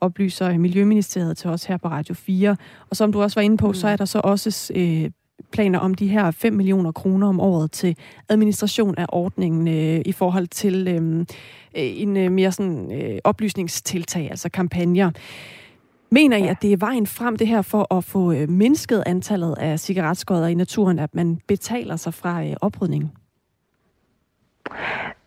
oplyser 0.01 0.57
Miljøministeriet 0.57 1.38
til 1.38 1.49
os 1.49 1.65
her 1.65 1.77
på 1.77 1.88
Radio 1.88 2.15
4. 2.15 2.57
Og 2.89 2.95
som 2.95 3.11
du 3.11 3.21
også 3.21 3.35
var 3.35 3.43
inde 3.43 3.57
på, 3.57 3.67
mm. 3.67 3.73
så 3.73 3.88
er 3.88 3.95
der 3.95 4.05
så 4.05 4.21
også 4.23 4.73
øh, 4.75 5.09
planer 5.51 5.79
om 5.79 5.93
de 5.93 6.07
her 6.07 6.31
5 6.31 6.53
millioner 6.53 6.91
kroner 6.91 7.27
om 7.27 7.39
året 7.39 7.71
til 7.71 7.97
administration 8.29 8.95
af 8.97 9.05
ordningen 9.09 9.67
øh, 9.67 10.01
i 10.05 10.11
forhold 10.11 10.47
til 10.47 10.87
øh, 10.87 11.19
øh 11.19 11.25
en 11.73 12.17
øh, 12.17 12.31
mere 12.31 12.51
sådan 12.51 13.01
øh, 13.01 13.19
oplysningstiltag, 13.23 14.29
altså 14.29 14.49
kampagner. 14.49 15.11
Mener 16.11 16.37
I, 16.37 16.47
at 16.47 16.61
det 16.61 16.73
er 16.73 16.77
vejen 16.77 17.07
frem 17.07 17.35
det 17.35 17.47
her 17.47 17.61
for 17.61 17.93
at 17.93 18.03
få 18.03 18.31
øh, 18.31 18.49
mindsket 18.49 19.03
antallet 19.05 19.55
af 19.57 19.79
cigaretskodder 19.79 20.47
i 20.47 20.53
naturen, 20.53 20.99
at 20.99 21.15
man 21.15 21.39
betaler 21.47 21.95
sig 21.95 22.13
fra 22.13 22.43
øh, 22.43 22.53
oprydningen? 22.61 23.11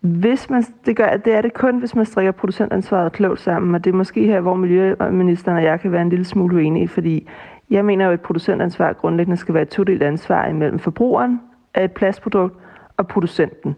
Hvis 0.01 0.49
man, 0.49 0.63
det, 0.85 0.95
gør, 0.95 1.17
det 1.25 1.33
er 1.33 1.41
det 1.41 1.53
kun, 1.53 1.79
hvis 1.79 1.95
man 1.95 2.05
strikker 2.05 2.31
producentansvaret 2.31 3.11
klogt 3.11 3.39
sammen, 3.39 3.75
og 3.75 3.83
det 3.83 3.91
er 3.91 3.95
måske 3.95 4.25
her, 4.25 4.41
hvor 4.41 4.55
Miljøministeren 4.55 5.57
og 5.57 5.63
jeg 5.63 5.79
kan 5.79 5.91
være 5.91 6.01
en 6.01 6.09
lille 6.09 6.25
smule 6.25 6.55
uenige, 6.55 6.87
fordi 6.87 7.27
jeg 7.69 7.85
mener 7.85 8.05
jo, 8.05 8.11
at 8.11 8.21
producentansvar 8.21 8.93
grundlæggende 8.93 9.37
skal 9.37 9.53
være 9.53 9.63
et 9.63 9.69
todelt 9.69 10.03
ansvar 10.03 10.47
imellem 10.47 10.79
forbrugeren 10.79 11.41
af 11.73 11.83
et 11.83 11.91
plastprodukt 11.91 12.55
og 12.97 13.07
producenten. 13.07 13.75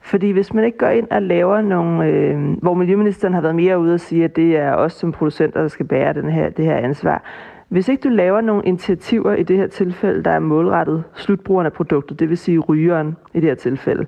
Fordi 0.00 0.30
hvis 0.30 0.54
man 0.54 0.64
ikke 0.64 0.78
går 0.78 0.88
ind 0.88 1.10
og 1.10 1.22
laver 1.22 1.60
nogle, 1.60 2.06
øh, 2.06 2.52
hvor 2.62 2.74
Miljøministeren 2.74 3.34
har 3.34 3.40
været 3.40 3.54
mere 3.54 3.78
ude 3.78 3.94
og 3.94 4.00
sige, 4.00 4.24
at 4.24 4.36
det 4.36 4.56
er 4.56 4.72
os 4.72 4.92
som 4.92 5.12
producenter, 5.12 5.60
der 5.60 5.68
skal 5.68 5.86
bære 5.86 6.12
den 6.12 6.30
her, 6.30 6.48
det 6.48 6.64
her 6.64 6.76
ansvar. 6.76 7.22
Hvis 7.68 7.88
ikke 7.88 8.08
du 8.08 8.08
laver 8.08 8.40
nogle 8.40 8.62
initiativer 8.64 9.34
i 9.34 9.42
det 9.42 9.56
her 9.56 9.66
tilfælde, 9.66 10.22
der 10.22 10.30
er 10.30 10.38
målrettet 10.38 11.04
slutbrugeren 11.14 11.66
af 11.66 11.72
produktet, 11.72 12.20
det 12.20 12.28
vil 12.28 12.38
sige 12.38 12.58
rygeren 12.58 13.16
i 13.34 13.40
det 13.40 13.48
her 13.48 13.54
tilfælde, 13.54 14.06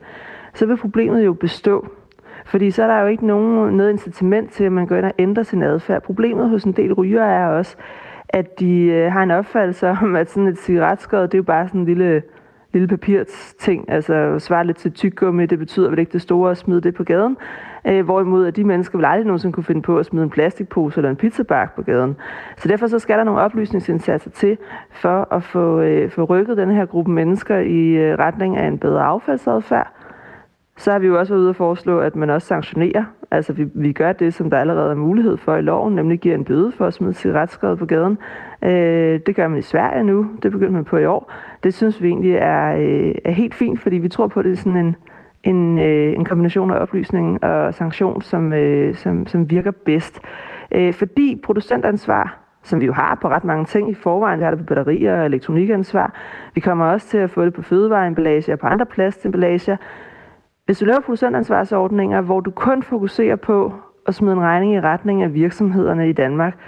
så 0.54 0.66
vil 0.66 0.76
problemet 0.76 1.24
jo 1.24 1.32
bestå. 1.32 1.88
Fordi 2.44 2.70
så 2.70 2.82
er 2.82 2.86
der 2.86 3.00
jo 3.00 3.06
ikke 3.06 3.26
nogen, 3.26 3.76
noget 3.76 3.90
incitament 3.90 4.50
til, 4.50 4.64
at 4.64 4.72
man 4.72 4.86
går 4.86 4.96
ind 4.96 5.04
og 5.04 5.12
ændrer 5.18 5.42
sin 5.42 5.62
adfærd. 5.62 6.02
Problemet 6.02 6.50
hos 6.50 6.64
en 6.64 6.72
del 6.72 6.92
ryger 6.92 7.24
er 7.24 7.46
også, 7.46 7.76
at 8.28 8.60
de 8.60 8.82
øh, 8.82 9.12
har 9.12 9.22
en 9.22 9.30
opfattelse 9.30 9.88
om, 9.88 10.16
at 10.16 10.30
sådan 10.30 10.46
et 10.46 10.58
cigaretskod, 10.58 11.22
det 11.22 11.34
er 11.34 11.38
jo 11.38 11.42
bare 11.42 11.68
sådan 11.68 11.80
en 11.80 11.86
lille 11.86 12.22
lille 12.72 12.88
papirsting, 12.88 13.90
altså 13.90 14.38
svare 14.38 14.66
lidt 14.66 14.76
til 14.76 14.92
tyggegummi, 14.92 15.46
det 15.46 15.58
betyder 15.58 15.90
vel 15.90 15.98
ikke 15.98 16.12
det 16.12 16.22
store 16.22 16.50
at 16.50 16.56
smide 16.56 16.80
det 16.80 16.94
på 16.94 17.04
gaden. 17.04 17.36
Øh, 17.86 18.04
hvorimod 18.04 18.46
at 18.46 18.56
de 18.56 18.64
mennesker 18.64 18.98
vil 18.98 19.04
aldrig 19.04 19.26
nogensinde 19.26 19.52
kunne 19.52 19.64
finde 19.64 19.82
på 19.82 19.98
at 19.98 20.06
smide 20.06 20.24
en 20.24 20.30
plastikpose 20.30 20.98
eller 20.98 21.10
en 21.10 21.16
pizzabak 21.16 21.74
på 21.76 21.82
gaden. 21.82 22.16
Så 22.56 22.68
derfor 22.68 22.86
så 22.86 22.98
skal 22.98 23.18
der 23.18 23.24
nogle 23.24 23.40
oplysningsindsatser 23.40 24.30
til 24.30 24.58
for 24.90 25.34
at 25.34 25.42
få, 25.42 25.80
øh, 25.80 26.10
få 26.10 26.24
rykket 26.24 26.56
den 26.56 26.70
her 26.70 26.86
gruppe 26.86 27.12
mennesker 27.12 27.58
i 27.58 27.88
øh, 27.88 28.18
retning 28.18 28.56
af 28.56 28.66
en 28.66 28.78
bedre 28.78 29.02
affaldsadfærd. 29.04 29.97
Så 30.78 30.92
har 30.92 30.98
vi 30.98 31.06
jo 31.06 31.18
også 31.18 31.32
været 31.32 31.40
ude 31.42 31.48
og 31.48 31.56
foreslå, 31.56 32.00
at 32.00 32.16
man 32.16 32.30
også 32.30 32.48
sanktionerer. 32.48 33.04
Altså 33.30 33.52
vi, 33.52 33.66
vi 33.74 33.92
gør 33.92 34.12
det, 34.12 34.34
som 34.34 34.50
der 34.50 34.58
allerede 34.58 34.90
er 34.90 34.94
mulighed 34.94 35.36
for 35.36 35.56
i 35.56 35.62
loven, 35.62 35.94
nemlig 35.94 36.18
giver 36.18 36.34
en 36.34 36.44
bøde 36.44 36.72
for 36.72 36.86
at 36.86 36.94
smide 36.94 37.14
cigaretskod 37.14 37.76
på 37.76 37.86
gaden. 37.86 38.18
Øh, 38.62 39.20
det 39.26 39.36
gør 39.36 39.48
man 39.48 39.58
i 39.58 39.62
Sverige 39.62 40.04
nu, 40.04 40.30
det 40.42 40.52
begynder 40.52 40.72
man 40.72 40.84
på 40.84 40.96
i 40.96 41.04
år. 41.04 41.32
Det 41.62 41.74
synes 41.74 42.02
vi 42.02 42.08
egentlig 42.08 42.34
er, 42.34 42.76
øh, 42.76 43.14
er 43.24 43.30
helt 43.30 43.54
fint, 43.54 43.80
fordi 43.80 43.98
vi 43.98 44.08
tror 44.08 44.26
på, 44.26 44.40
at 44.40 44.44
det 44.44 44.52
er 44.52 44.56
sådan 44.56 44.76
en, 44.76 44.96
en, 45.44 45.78
øh, 45.78 46.12
en 46.12 46.24
kombination 46.24 46.70
af 46.70 46.78
oplysning 46.78 47.44
og 47.44 47.74
sanktion, 47.74 48.22
som, 48.22 48.52
øh, 48.52 48.94
som, 48.94 49.26
som 49.26 49.50
virker 49.50 49.70
bedst. 49.70 50.20
Øh, 50.72 50.92
fordi 50.92 51.40
producentansvar 51.44 52.38
som 52.62 52.80
vi 52.80 52.86
jo 52.86 52.92
har 52.92 53.18
på 53.22 53.28
ret 53.28 53.44
mange 53.44 53.64
ting 53.64 53.90
i 53.90 53.94
forvejen. 53.94 54.38
Vi 54.38 54.44
har 54.44 54.50
det 54.50 54.58
på 54.58 54.74
batterier 54.74 55.20
og 55.20 55.26
elektronikansvar. 55.26 56.14
Vi 56.54 56.60
kommer 56.60 56.86
også 56.86 57.08
til 57.08 57.18
at 57.18 57.30
få 57.30 57.44
det 57.44 57.54
på 57.54 57.62
fødevareemballage 57.62 58.52
og 58.52 58.58
på 58.58 58.66
andre 58.66 58.86
plastemballager. 58.86 59.76
Hvis 60.68 60.78
du 60.78 60.84
laver 60.84 61.00
producentansvarsordninger, 61.00 62.20
hvor 62.20 62.40
du 62.40 62.50
kun 62.50 62.82
fokuserer 62.82 63.36
på 63.36 63.72
at 64.06 64.14
smide 64.14 64.32
en 64.32 64.40
regning 64.40 64.74
i 64.74 64.80
retning 64.80 65.22
af 65.22 65.34
virksomhederne 65.34 66.08
i 66.08 66.12
Danmark, 66.12 66.58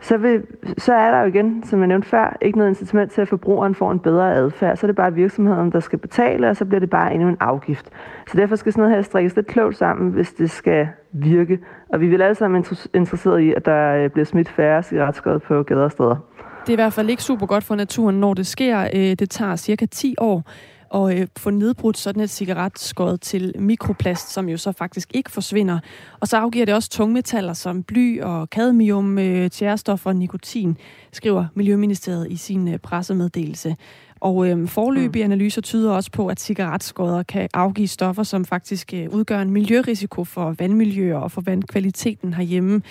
så, 0.00 0.16
vil, 0.16 0.42
så 0.78 0.94
er 0.94 1.10
der 1.10 1.20
jo 1.20 1.26
igen, 1.26 1.62
som 1.64 1.78
jeg 1.78 1.88
nævnte 1.88 2.08
før, 2.08 2.36
ikke 2.42 2.58
noget 2.58 2.70
incitament 2.70 3.12
til, 3.12 3.20
at 3.20 3.28
forbrugeren 3.28 3.74
får 3.74 3.92
en 3.92 3.98
bedre 3.98 4.34
adfærd. 4.34 4.76
Så 4.76 4.86
er 4.86 4.88
det 4.88 4.96
bare 4.96 5.14
virksomheden, 5.14 5.72
der 5.72 5.80
skal 5.80 5.98
betale, 5.98 6.50
og 6.50 6.56
så 6.56 6.64
bliver 6.64 6.80
det 6.80 6.90
bare 6.90 7.14
endnu 7.14 7.28
en 7.28 7.36
afgift. 7.40 7.90
Så 8.26 8.36
derfor 8.36 8.56
skal 8.56 8.72
sådan 8.72 8.82
noget 8.82 8.96
her 8.96 9.02
strikkes 9.02 9.36
lidt 9.36 9.46
klogt 9.46 9.76
sammen, 9.76 10.12
hvis 10.12 10.32
det 10.32 10.50
skal 10.50 10.88
virke. 11.12 11.58
Og 11.88 12.00
vi 12.00 12.08
vil 12.08 12.22
alle 12.22 12.34
sammen 12.34 12.64
interesseret 12.94 13.40
i, 13.40 13.52
at 13.52 13.66
der 13.66 13.96
øh, 13.96 14.10
bliver 14.10 14.24
smidt 14.26 14.48
færre 14.48 14.82
cigaretskod 14.82 15.38
på 15.38 15.62
gader 15.62 15.84
og 15.84 15.92
steder. 15.92 16.16
Det 16.60 16.68
er 16.68 16.72
i 16.72 16.82
hvert 16.82 16.92
fald 16.92 17.10
ikke 17.10 17.22
super 17.22 17.46
godt 17.46 17.64
for 17.64 17.74
naturen, 17.74 18.20
når 18.20 18.34
det 18.34 18.46
sker. 18.46 18.80
Øh, 18.94 19.00
det 19.00 19.30
tager 19.30 19.56
cirka 19.56 19.86
10 19.86 20.14
år 20.18 20.42
og 20.90 21.18
øh, 21.18 21.26
få 21.36 21.50
nedbrudt 21.50 21.98
sådan 21.98 22.22
et 22.22 22.30
cigaretskod 22.30 23.18
til 23.18 23.54
mikroplast, 23.58 24.32
som 24.32 24.48
jo 24.48 24.56
så 24.56 24.72
faktisk 24.72 25.10
ikke 25.14 25.30
forsvinder. 25.30 25.78
Og 26.20 26.28
så 26.28 26.36
afgiver 26.36 26.64
det 26.64 26.74
også 26.74 26.90
tungmetaller 26.90 27.52
som 27.52 27.82
bly 27.82 28.20
og 28.20 28.46
cadmium, 28.46 29.18
øh, 29.18 29.50
tjærestoffer 29.50 30.10
og 30.10 30.16
nikotin, 30.16 30.76
skriver 31.12 31.46
Miljøministeriet 31.54 32.26
i 32.30 32.36
sin 32.36 32.68
øh, 32.68 32.78
pressemeddelelse. 32.78 33.76
Og 34.20 34.48
øh, 34.48 34.68
forløbige 34.68 35.24
mm. 35.24 35.32
analyser 35.32 35.62
tyder 35.62 35.92
også 35.92 36.10
på, 36.10 36.26
at 36.26 36.40
cigaretskodder 36.40 37.22
kan 37.22 37.48
afgive 37.54 37.88
stoffer, 37.88 38.22
som 38.22 38.44
faktisk 38.44 38.94
øh, 38.94 39.08
udgør 39.10 39.40
en 39.40 39.50
miljørisiko 39.50 40.24
for 40.24 40.54
vandmiljøer 40.58 41.18
og 41.18 41.32
for 41.32 41.40
vandkvaliteten 41.40 42.34
herhjemme. 42.34 42.82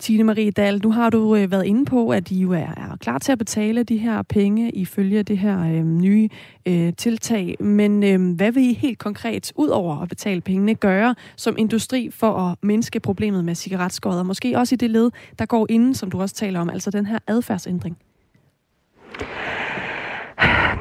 Tine 0.00 0.24
Marie 0.24 0.50
Dahl, 0.50 0.80
nu 0.82 0.92
har 0.92 1.10
du 1.10 1.36
øh, 1.36 1.50
været 1.50 1.64
inde 1.64 1.84
på, 1.84 2.10
at 2.10 2.30
I 2.30 2.40
jo 2.40 2.52
er, 2.52 2.56
er 2.56 2.96
klar 3.00 3.18
til 3.18 3.32
at 3.32 3.38
betale 3.38 3.82
de 3.82 3.96
her 3.96 4.22
penge 4.22 4.70
ifølge 4.70 5.22
det 5.22 5.38
her 5.38 5.60
øh, 5.60 5.84
nye 5.84 6.28
øh, 6.66 6.92
tiltag. 6.96 7.56
Men 7.60 8.02
øh, 8.04 8.36
hvad 8.36 8.52
vil 8.52 8.62
I 8.62 8.72
helt 8.72 8.98
konkret, 8.98 9.52
ud 9.54 9.68
over 9.68 10.02
at 10.02 10.08
betale 10.08 10.40
pengene, 10.40 10.74
gøre 10.74 11.14
som 11.36 11.54
industri 11.58 12.10
for 12.10 12.32
at 12.32 12.58
mindske 12.62 13.00
problemet 13.00 13.44
med 13.44 13.54
cigaretskåder? 13.54 14.22
Måske 14.22 14.58
også 14.58 14.74
i 14.74 14.76
det 14.76 14.90
led, 14.90 15.10
der 15.38 15.46
går 15.46 15.66
inden, 15.70 15.94
som 15.94 16.10
du 16.10 16.20
også 16.20 16.34
taler 16.34 16.60
om, 16.60 16.70
altså 16.70 16.90
den 16.90 17.06
her 17.06 17.18
adfærdsændring. 17.26 17.98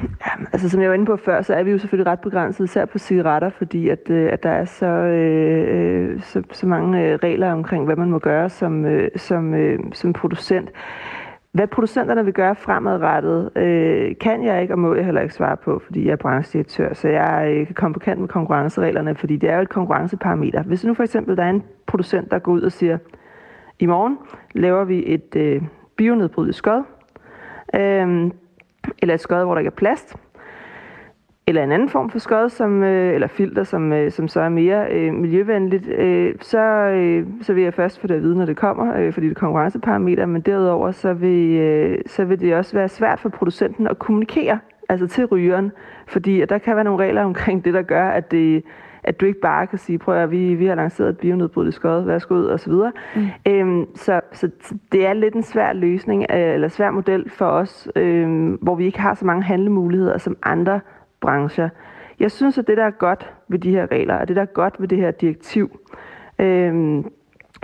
Ja, 0.04 0.32
altså 0.54 0.70
som 0.70 0.82
jeg 0.82 0.90
var 0.90 0.94
inde 0.94 1.06
på 1.06 1.18
før, 1.18 1.42
så 1.42 1.54
er 1.54 1.64
vi 1.64 1.72
jo 1.72 1.78
selvfølgelig 1.78 2.12
ret 2.12 2.20
begrænset, 2.20 2.64
især 2.64 2.86
på 2.86 2.98
cigaretter, 2.98 3.50
fordi 3.50 3.90
at, 3.90 4.10
øh, 4.10 4.34
at 4.34 4.44
der 4.44 4.50
er 4.50 4.66
så, 4.66 4.86
øh, 4.86 5.68
øh, 5.70 6.22
så, 6.22 6.44
så 6.52 6.68
mange 6.68 7.04
øh, 7.04 7.16
regler 7.24 7.52
omkring, 7.52 7.86
hvad 7.86 7.96
man 7.96 8.10
må 8.10 8.20
gøre 8.20 8.50
som, 8.50 8.86
øh, 8.86 9.10
som, 9.16 9.54
øh, 9.54 9.80
som 9.94 10.14
producent. 10.14 10.72
Hvad 11.52 11.68
producenterne 11.68 12.26
vil 12.26 12.34
gøre 12.34 12.56
fremadrettet, 12.56 13.58
øh, 13.58 14.16
kan 14.22 14.44
jeg 14.44 14.62
ikke 14.62 14.74
og 14.74 14.80
må 14.80 14.96
jeg 14.96 15.06
heller 15.06 15.22
ikke 15.22 15.34
svare 15.34 15.58
på, 15.58 15.82
fordi 15.86 16.06
jeg 16.06 16.12
er 16.12 16.16
branchedirektør, 16.16 16.94
så 16.94 17.08
jeg 17.08 17.54
øh, 17.56 17.66
kan 17.66 17.76
komme 17.76 17.94
på 17.94 18.00
kant 18.00 18.20
med 18.20 18.28
konkurrencereglerne, 18.28 19.16
fordi 19.16 19.38
det 19.38 19.50
er 19.50 19.56
jo 19.56 19.62
et 19.62 19.70
konkurrenceparameter. 19.70 20.64
Hvis 20.64 20.86
nu 20.86 20.94
for 20.94 21.04
eksempel 21.04 21.38
der 21.38 21.44
er 21.44 21.50
en 21.50 21.64
producent, 21.88 22.32
der 22.32 22.40
går 22.40 22.52
ud 22.52 22.62
og 22.62 22.72
siger, 22.72 22.98
i 23.80 23.86
morgen 23.86 24.18
laver 24.54 24.84
vi 24.84 25.04
et 25.06 25.36
øh, 25.36 25.62
bionedbrydeligt 25.98 26.58
skod, 26.58 26.84
øh, 27.76 28.32
eller 29.02 29.13
et 29.13 29.20
skod, 29.20 29.44
hvor 29.44 29.54
der 29.54 29.60
ikke 29.60 29.68
er 29.68 29.76
plast, 29.76 30.15
eller 31.48 31.63
en 31.63 31.72
anden 31.72 31.89
form 31.89 32.10
for 32.10 32.20
skod, 32.20 32.50
som, 32.50 32.84
øh, 32.84 33.13
eller 33.13 33.28
filter, 33.28 33.63
som, 33.63 33.94
øh, 33.94 34.12
som 34.12 34.28
så 34.28 34.42
er 34.42 34.50
mere 34.50 34.88
øh, 34.92 35.13
miljøvenligt, 35.13 35.88
øh, 35.88 36.36
så, 36.42 36.60
øh, 36.60 37.28
så 37.42 37.54
vil 37.54 37.63
jeg 37.63 37.74
først 37.74 38.00
få 38.00 38.08
det 38.08 38.15
at 38.15 38.22
vide, 38.22 38.38
når 38.38 38.46
det 38.46 38.58
kommer, 38.58 38.98
øh, 38.98 39.13
fordi 39.13 39.30
det 39.30 39.36
er 39.36 39.39
konkurrenceparameter, 39.39 40.26
men 40.26 40.42
derudover 40.42 40.92
så 40.92 41.13
vil, 41.13 41.58
øh, 41.58 41.98
så 42.06 42.26
vil 42.26 42.39
det 42.39 42.56
også 42.56 42.74
være 42.74 42.89
svært 42.89 43.20
for 43.20 43.30
producenten 43.30 43.88
at 43.88 44.00
kommunikere 44.00 44.60
altså 44.89 45.08
til 45.08 45.26
rygeren, 45.26 45.72
fordi 46.08 46.42
at 46.42 46.50
der 46.50 46.58
kan 46.58 46.76
være 46.76 46.84
nogle 46.84 47.04
regler 47.06 47.24
omkring 47.24 47.65
det, 47.65 47.74
der 47.74 47.82
gør, 47.82 48.10
at 48.10 48.32
det 48.32 48.63
at 49.04 49.20
du 49.20 49.26
ikke 49.26 49.40
bare 49.40 49.68
kan 49.68 49.80
sige, 49.80 49.98
prøv 49.98 50.16
at 50.16 50.32
vi, 50.32 50.56
vi 50.56 50.66
har 50.66 50.76
lanceret 50.76 51.10
et 51.10 51.18
bionedbrydeligt 51.18 51.76
skod, 51.76 52.06
værsgo 52.06 52.36
ud, 52.36 52.46
og 52.46 52.60
så 52.60 52.70
videre. 52.70 52.92
Mm. 53.16 53.28
Øhm, 53.46 53.96
så, 53.96 54.22
så 54.32 54.50
det 54.92 55.06
er 55.06 55.14
lidt 55.14 55.36
en 55.36 55.44
svær 55.44 55.74
løsning, 55.74 56.26
øh, 56.30 56.54
eller 56.54 56.68
svær 56.68 56.92
model 56.92 57.30
for 57.30 57.46
os, 57.46 57.88
øh, 57.96 58.54
hvor 58.54 58.76
vi 58.76 58.86
ikke 58.86 59.00
har 59.00 59.14
så 59.14 59.26
mange 59.26 59.44
handlemuligheder 59.44 60.18
som 60.18 60.38
andre 60.44 60.80
brancher. 61.22 61.70
Jeg 62.20 62.32
synes, 62.32 62.58
at 62.58 62.68
det, 62.68 62.78
der 62.78 62.86
er 62.86 62.92
godt 62.92 63.34
ved 63.48 63.60
de 63.60 63.72
her 63.72 63.92
regler, 63.92 64.16
og 64.16 64.28
det, 64.28 64.36
der 64.36 64.42
er 64.42 64.46
godt 64.46 64.76
ved 64.80 64.88
det 64.88 64.98
her 64.98 65.12
direktiv, 65.12 65.80
øh, 66.40 67.04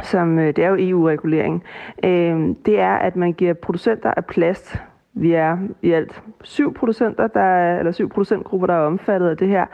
som 0.04 0.38
det 0.38 0.60
er 0.60 0.69
jo 0.69 0.76
EU-regulering, 0.80 1.63
øh, 2.04 2.56
det 2.65 2.80
er, 2.80 2.93
at 2.95 3.15
man 3.15 3.34
giver 3.34 3.54
producenter 3.54 4.13
af 4.17 4.26
plast 4.26 4.82
vi 5.15 5.34
er 5.34 5.58
i 5.82 5.91
alt 5.91 6.23
syv 6.43 6.73
producenter, 6.73 7.28
der 7.28 7.39
er, 7.39 7.80
eller 7.80 7.91
syv 7.91 8.10
producentgrupper, 8.10 8.67
der 8.67 8.73
er 8.73 8.86
omfattet 8.86 9.30
af 9.30 9.38
det 9.38 9.47
her, 9.47 9.65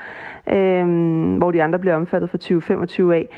øh, 0.49 1.38
hvor 1.38 1.51
de 1.51 1.63
andre 1.63 1.80
bliver 1.80 1.95
omfattet 1.95 2.30
fra 2.30 2.38
2025 2.38 3.15
af. 3.15 3.30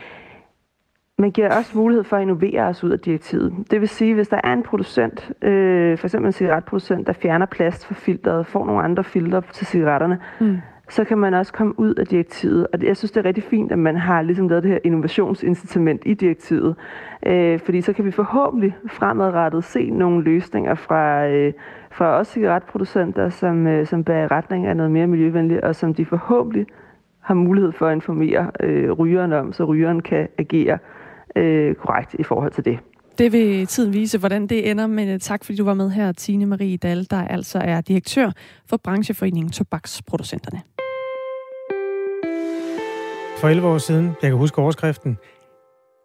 Man 1.17 1.31
giver 1.31 1.57
også 1.57 1.77
mulighed 1.77 2.03
for 2.03 2.17
at 2.17 2.21
innovere 2.21 2.61
os 2.61 2.83
ud 2.83 2.91
af 2.91 2.99
direktivet. 2.99 3.53
Det 3.71 3.81
vil 3.81 3.89
sige, 3.89 4.13
hvis 4.13 4.27
der 4.27 4.39
er 4.43 4.53
en 4.53 4.63
producent, 4.63 5.31
øh, 5.41 5.97
f.eks. 5.97 6.13
en 6.13 6.31
cigaretproducent, 6.31 7.07
der 7.07 7.13
fjerner 7.13 7.45
plast 7.45 7.85
fra 7.85 7.95
filteret, 7.95 8.47
får 8.47 8.65
nogle 8.65 8.83
andre 8.83 9.03
filtre 9.03 9.41
til 9.51 9.67
cigaretterne, 9.67 10.19
mm 10.39 10.57
så 10.89 11.03
kan 11.03 11.17
man 11.17 11.33
også 11.33 11.53
komme 11.53 11.79
ud 11.79 11.93
af 11.95 12.07
direktivet. 12.07 12.67
Og 12.73 12.81
det, 12.81 12.87
jeg 12.87 12.97
synes, 12.97 13.11
det 13.11 13.19
er 13.19 13.25
rigtig 13.25 13.43
fint, 13.43 13.71
at 13.71 13.79
man 13.79 13.95
har 13.95 14.21
ligesom 14.21 14.47
lavet 14.47 14.63
det 14.63 14.71
her 14.71 14.79
innovationsincitament 14.83 16.01
i 16.05 16.13
direktivet. 16.13 16.75
Øh, 17.25 17.59
fordi 17.59 17.81
så 17.81 17.93
kan 17.93 18.05
vi 18.05 18.11
forhåbentlig 18.11 18.75
fremadrettet 18.87 19.63
se 19.63 19.89
nogle 19.89 20.23
løsninger 20.23 20.75
fra, 20.75 21.27
øh, 21.27 21.53
fra 21.97 22.19
os 22.19 22.27
cigaretproducenter, 22.27 23.29
som, 23.29 23.67
øh, 23.67 23.87
som 23.87 24.03
bærer 24.03 24.31
retning 24.31 24.65
af 24.65 24.77
noget 24.77 24.91
mere 24.91 25.07
miljøvenligt, 25.07 25.61
og 25.61 25.75
som 25.75 25.93
de 25.93 26.05
forhåbentlig 26.05 26.65
har 27.19 27.33
mulighed 27.33 27.71
for 27.71 27.87
at 27.87 27.95
informere 27.95 28.51
øh, 28.59 28.91
rygeren 28.91 29.33
om, 29.33 29.53
så 29.53 29.63
rygeren 29.63 30.01
kan 30.01 30.27
agere 30.37 30.77
øh, 31.35 31.75
korrekt 31.75 32.13
i 32.19 32.23
forhold 32.23 32.51
til 32.51 32.65
det. 32.65 32.79
Det 33.17 33.31
vil 33.31 33.67
tiden 33.67 33.93
vise, 33.93 34.19
hvordan 34.19 34.47
det 34.47 34.71
ender, 34.71 34.87
men 34.87 35.09
øh, 35.09 35.19
tak 35.19 35.43
fordi 35.43 35.57
du 35.57 35.63
var 35.63 35.73
med 35.73 35.89
her, 35.89 36.11
Tine 36.11 36.45
Marie 36.45 36.77
Dahl, 36.77 37.07
der 37.09 37.27
altså 37.27 37.59
er 37.59 37.81
direktør 37.81 38.31
for 38.69 38.77
brancheforeningen 38.77 39.51
Tobaksproducenterne. 39.51 40.61
For 43.37 43.47
11 43.47 43.67
år 43.67 43.77
siden, 43.77 44.05
jeg 44.05 44.29
kan 44.29 44.37
huske 44.37 44.57
overskriften, 44.57 45.17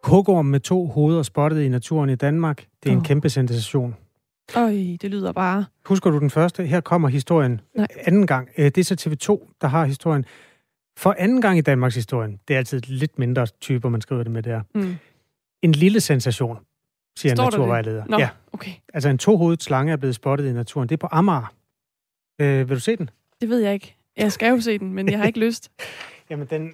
Hugorm 0.03 0.45
med 0.45 0.59
to 0.59 0.85
hoveder 0.85 1.23
spottet 1.23 1.61
i 1.61 1.69
naturen 1.69 2.09
i 2.09 2.15
Danmark. 2.15 2.65
Det 2.83 2.89
er 2.89 2.93
en 2.93 2.99
oh. 2.99 3.03
kæmpe 3.03 3.29
sensation. 3.29 3.95
Øj, 4.55 4.71
det 5.01 5.11
lyder 5.11 5.31
bare... 5.31 5.65
Husker 5.85 6.09
du 6.11 6.19
den 6.19 6.29
første? 6.29 6.65
Her 6.65 6.81
kommer 6.81 7.07
historien 7.07 7.61
Nej. 7.75 7.87
anden 8.05 8.27
gang. 8.27 8.49
Øh, 8.57 8.65
det 8.65 8.77
er 8.77 8.83
så 8.83 8.95
TV2, 9.01 9.55
der 9.61 9.67
har 9.67 9.85
historien. 9.85 10.25
For 10.97 11.15
anden 11.17 11.41
gang 11.41 11.57
i 11.57 11.61
Danmarks 11.61 11.95
historien, 11.95 12.39
det 12.47 12.53
er 12.53 12.57
altid 12.57 12.79
lidt 12.79 13.19
mindre 13.19 13.47
typer, 13.47 13.89
man 13.89 14.01
skriver 14.01 14.23
det 14.23 14.31
med 14.31 14.43
der. 14.43 14.61
Mm. 14.75 14.95
En 15.61 15.71
lille 15.71 16.01
sensation, 16.01 16.57
siger 17.17 17.35
Står 17.35 17.43
en 17.43 17.47
naturvejleder. 17.47 18.03
Nå, 18.09 18.17
ja. 18.19 18.29
okay. 18.53 18.71
Altså 18.93 19.09
en 19.09 19.17
tohovedet 19.17 19.63
slange 19.63 19.91
er 19.91 19.97
blevet 19.97 20.15
spottet 20.15 20.45
i 20.45 20.53
naturen. 20.53 20.89
Det 20.89 20.93
er 20.95 20.97
på 20.97 21.07
Amager. 21.11 21.53
Øh, 22.41 22.69
vil 22.69 22.75
du 22.75 22.81
se 22.81 22.95
den? 22.95 23.09
Det 23.41 23.49
ved 23.49 23.59
jeg 23.59 23.73
ikke. 23.73 23.95
Jeg 24.17 24.31
skal 24.31 24.49
jo 24.49 24.61
se 24.61 24.77
den, 24.77 24.93
men 24.93 25.09
jeg 25.11 25.19
har 25.19 25.25
ikke 25.25 25.39
lyst. 25.47 25.71
Jamen, 26.29 26.47
den, 26.49 26.73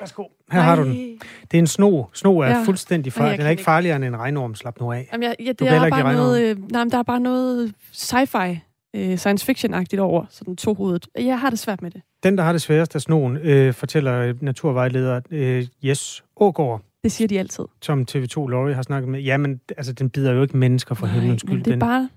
Værsgo. 0.00 0.22
Her 0.22 0.58
Nej. 0.58 0.62
har 0.62 0.76
du 0.76 0.84
den. 0.84 0.94
Det 1.42 1.54
er 1.54 1.58
en 1.58 1.66
sno. 1.66 2.04
Sno 2.12 2.38
er 2.38 2.48
ja. 2.48 2.62
fuldstændig 2.62 3.12
farlig. 3.12 3.38
Den 3.38 3.46
er 3.46 3.50
ikke 3.50 3.62
farligere 3.62 3.96
end 3.96 4.04
en 4.04 4.16
regnorm. 4.18 4.54
Slap 4.54 4.80
nu 4.80 4.92
af. 4.92 5.08
Jamen, 5.12 5.22
ja, 5.22 5.44
ja, 5.44 5.52
det 5.52 5.68
er 5.68 5.90
bare 5.90 6.12
noget, 6.12 6.42
øh, 6.42 6.72
nej, 6.72 6.84
men 6.84 6.90
der 6.90 6.98
er 6.98 7.02
bare 7.02 7.20
noget 7.20 7.72
sci-fi, 7.92 8.58
øh, 8.94 9.18
science 9.18 9.44
fiction-agtigt 9.44 10.00
over 10.00 10.24
sådan 10.30 10.56
to 10.56 10.74
hovedet. 10.74 11.08
Jeg 11.18 11.40
har 11.40 11.50
det 11.50 11.58
svært 11.58 11.82
med 11.82 11.90
det. 11.90 12.02
Den, 12.22 12.38
der 12.38 12.44
har 12.44 12.52
det 12.52 12.62
sværest 12.62 12.94
af 12.94 13.00
snoen, 13.00 13.36
øh, 13.36 13.74
fortæller 13.74 14.34
naturvejleder 14.40 15.20
øh, 15.30 15.66
Jes 15.82 16.24
Ågaard. 16.36 16.82
Det 17.02 17.12
siger 17.12 17.28
de 17.28 17.38
altid. 17.38 17.64
Som 17.82 18.06
TV2 18.10 18.46
Lorry 18.46 18.72
har 18.72 18.82
snakket 18.82 19.08
med. 19.08 19.20
Jamen, 19.20 19.60
altså, 19.76 19.92
den 19.92 20.10
bider 20.10 20.32
jo 20.32 20.42
ikke 20.42 20.56
mennesker 20.56 20.94
for 20.94 21.06
himlens 21.06 21.40
skyld. 21.40 21.64
det 21.64 21.72
er 21.72 21.78
bare... 21.78 22.08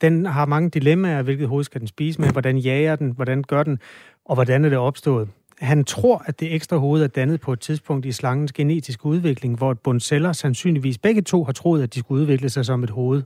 Den, 0.00 0.16
den 0.16 0.26
har 0.26 0.46
mange 0.46 0.70
dilemmaer, 0.70 1.22
hvilket 1.22 1.48
hoved 1.48 1.64
skal 1.64 1.80
den 1.80 1.88
spise 1.88 2.20
med, 2.20 2.28
hvordan 2.28 2.58
jager 2.58 2.96
den, 2.96 3.10
hvordan 3.10 3.42
gør 3.42 3.62
den, 3.62 3.78
og 4.24 4.34
hvordan 4.34 4.64
er 4.64 4.68
det 4.68 4.78
opstået. 4.78 5.28
Han 5.62 5.84
tror, 5.84 6.22
at 6.26 6.40
det 6.40 6.54
ekstra 6.54 6.76
hoved 6.76 7.02
er 7.02 7.06
dannet 7.06 7.40
på 7.40 7.52
et 7.52 7.60
tidspunkt 7.60 8.06
i 8.06 8.12
slangens 8.12 8.52
genetiske 8.52 9.06
udvikling, 9.06 9.56
hvor 9.56 9.74
bundceller 9.74 10.32
sandsynligvis 10.32 10.98
begge 10.98 11.22
to 11.22 11.44
har 11.44 11.52
troet, 11.52 11.82
at 11.82 11.94
de 11.94 11.98
skulle 11.98 12.22
udvikle 12.22 12.48
sig 12.48 12.64
som 12.64 12.84
et 12.84 12.90
hoved. 12.90 13.22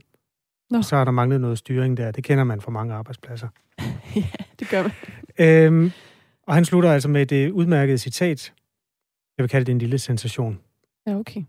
Nå. 0.69 0.81
Så 0.81 0.95
har 0.95 1.05
der 1.05 1.11
manglet 1.11 1.41
noget 1.41 1.57
styring 1.57 1.97
der. 1.97 2.11
Det 2.11 2.23
kender 2.23 2.43
man 2.43 2.61
fra 2.61 2.71
mange 2.71 2.93
arbejdspladser. 2.93 3.47
ja, 4.15 4.23
det 4.59 4.69
gør 4.69 4.81
man. 4.81 4.91
Øhm, 5.39 5.91
og 6.47 6.53
han 6.53 6.65
slutter 6.65 6.91
altså 6.91 7.09
med 7.09 7.25
det 7.25 7.51
udmærkede 7.51 7.97
citat. 7.97 8.53
Jeg 9.37 9.43
vil 9.43 9.49
kalde 9.49 9.65
det 9.65 9.71
en 9.71 9.79
lille 9.79 9.97
sensation. 9.97 10.59
Ja, 11.07 11.15
okay. 11.15 11.43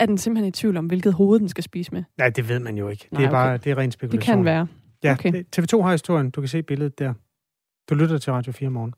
Er 0.00 0.06
den 0.06 0.18
simpelthen 0.18 0.48
i 0.48 0.52
tvivl 0.52 0.76
om, 0.76 0.86
hvilket 0.86 1.14
hoved 1.14 1.40
den 1.40 1.48
skal 1.48 1.64
spise 1.64 1.92
med? 1.92 2.04
Nej, 2.18 2.30
det 2.30 2.48
ved 2.48 2.58
man 2.58 2.78
jo 2.78 2.88
ikke. 2.88 3.08
Nej, 3.10 3.20
det 3.20 3.26
er 3.26 3.30
bare 3.30 3.54
okay. 3.54 3.64
det 3.64 3.70
er 3.70 3.78
ren 3.78 3.90
spekulation. 3.90 4.20
Det 4.20 4.36
kan 4.36 4.44
være. 4.44 4.66
Ja, 5.04 5.12
okay. 5.12 5.44
TV2 5.56 5.82
har 5.82 5.92
historien. 5.92 6.30
Du 6.30 6.40
kan 6.40 6.48
se 6.48 6.62
billedet 6.62 6.98
der. 6.98 7.14
Du 7.90 7.94
lytter 7.94 8.18
til 8.18 8.32
Radio 8.32 8.52
4 8.52 8.70
morgen. 8.70 8.94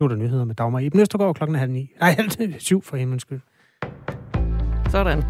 Nu 0.00 0.04
er 0.04 0.08
der 0.08 0.16
nyheder 0.16 0.44
med 0.44 0.54
Dagmar 0.54 0.80
Eben 0.80 1.00
Østergaard 1.00 1.34
klokken 1.34 1.58
halv 1.58 1.72
ni. 1.72 1.90
Nej, 2.00 2.10
halv 2.10 2.30
syv 2.60 2.82
for 2.82 2.96
himmelens 2.96 3.22
skyld. 3.22 3.40
Sådan. 4.90 5.22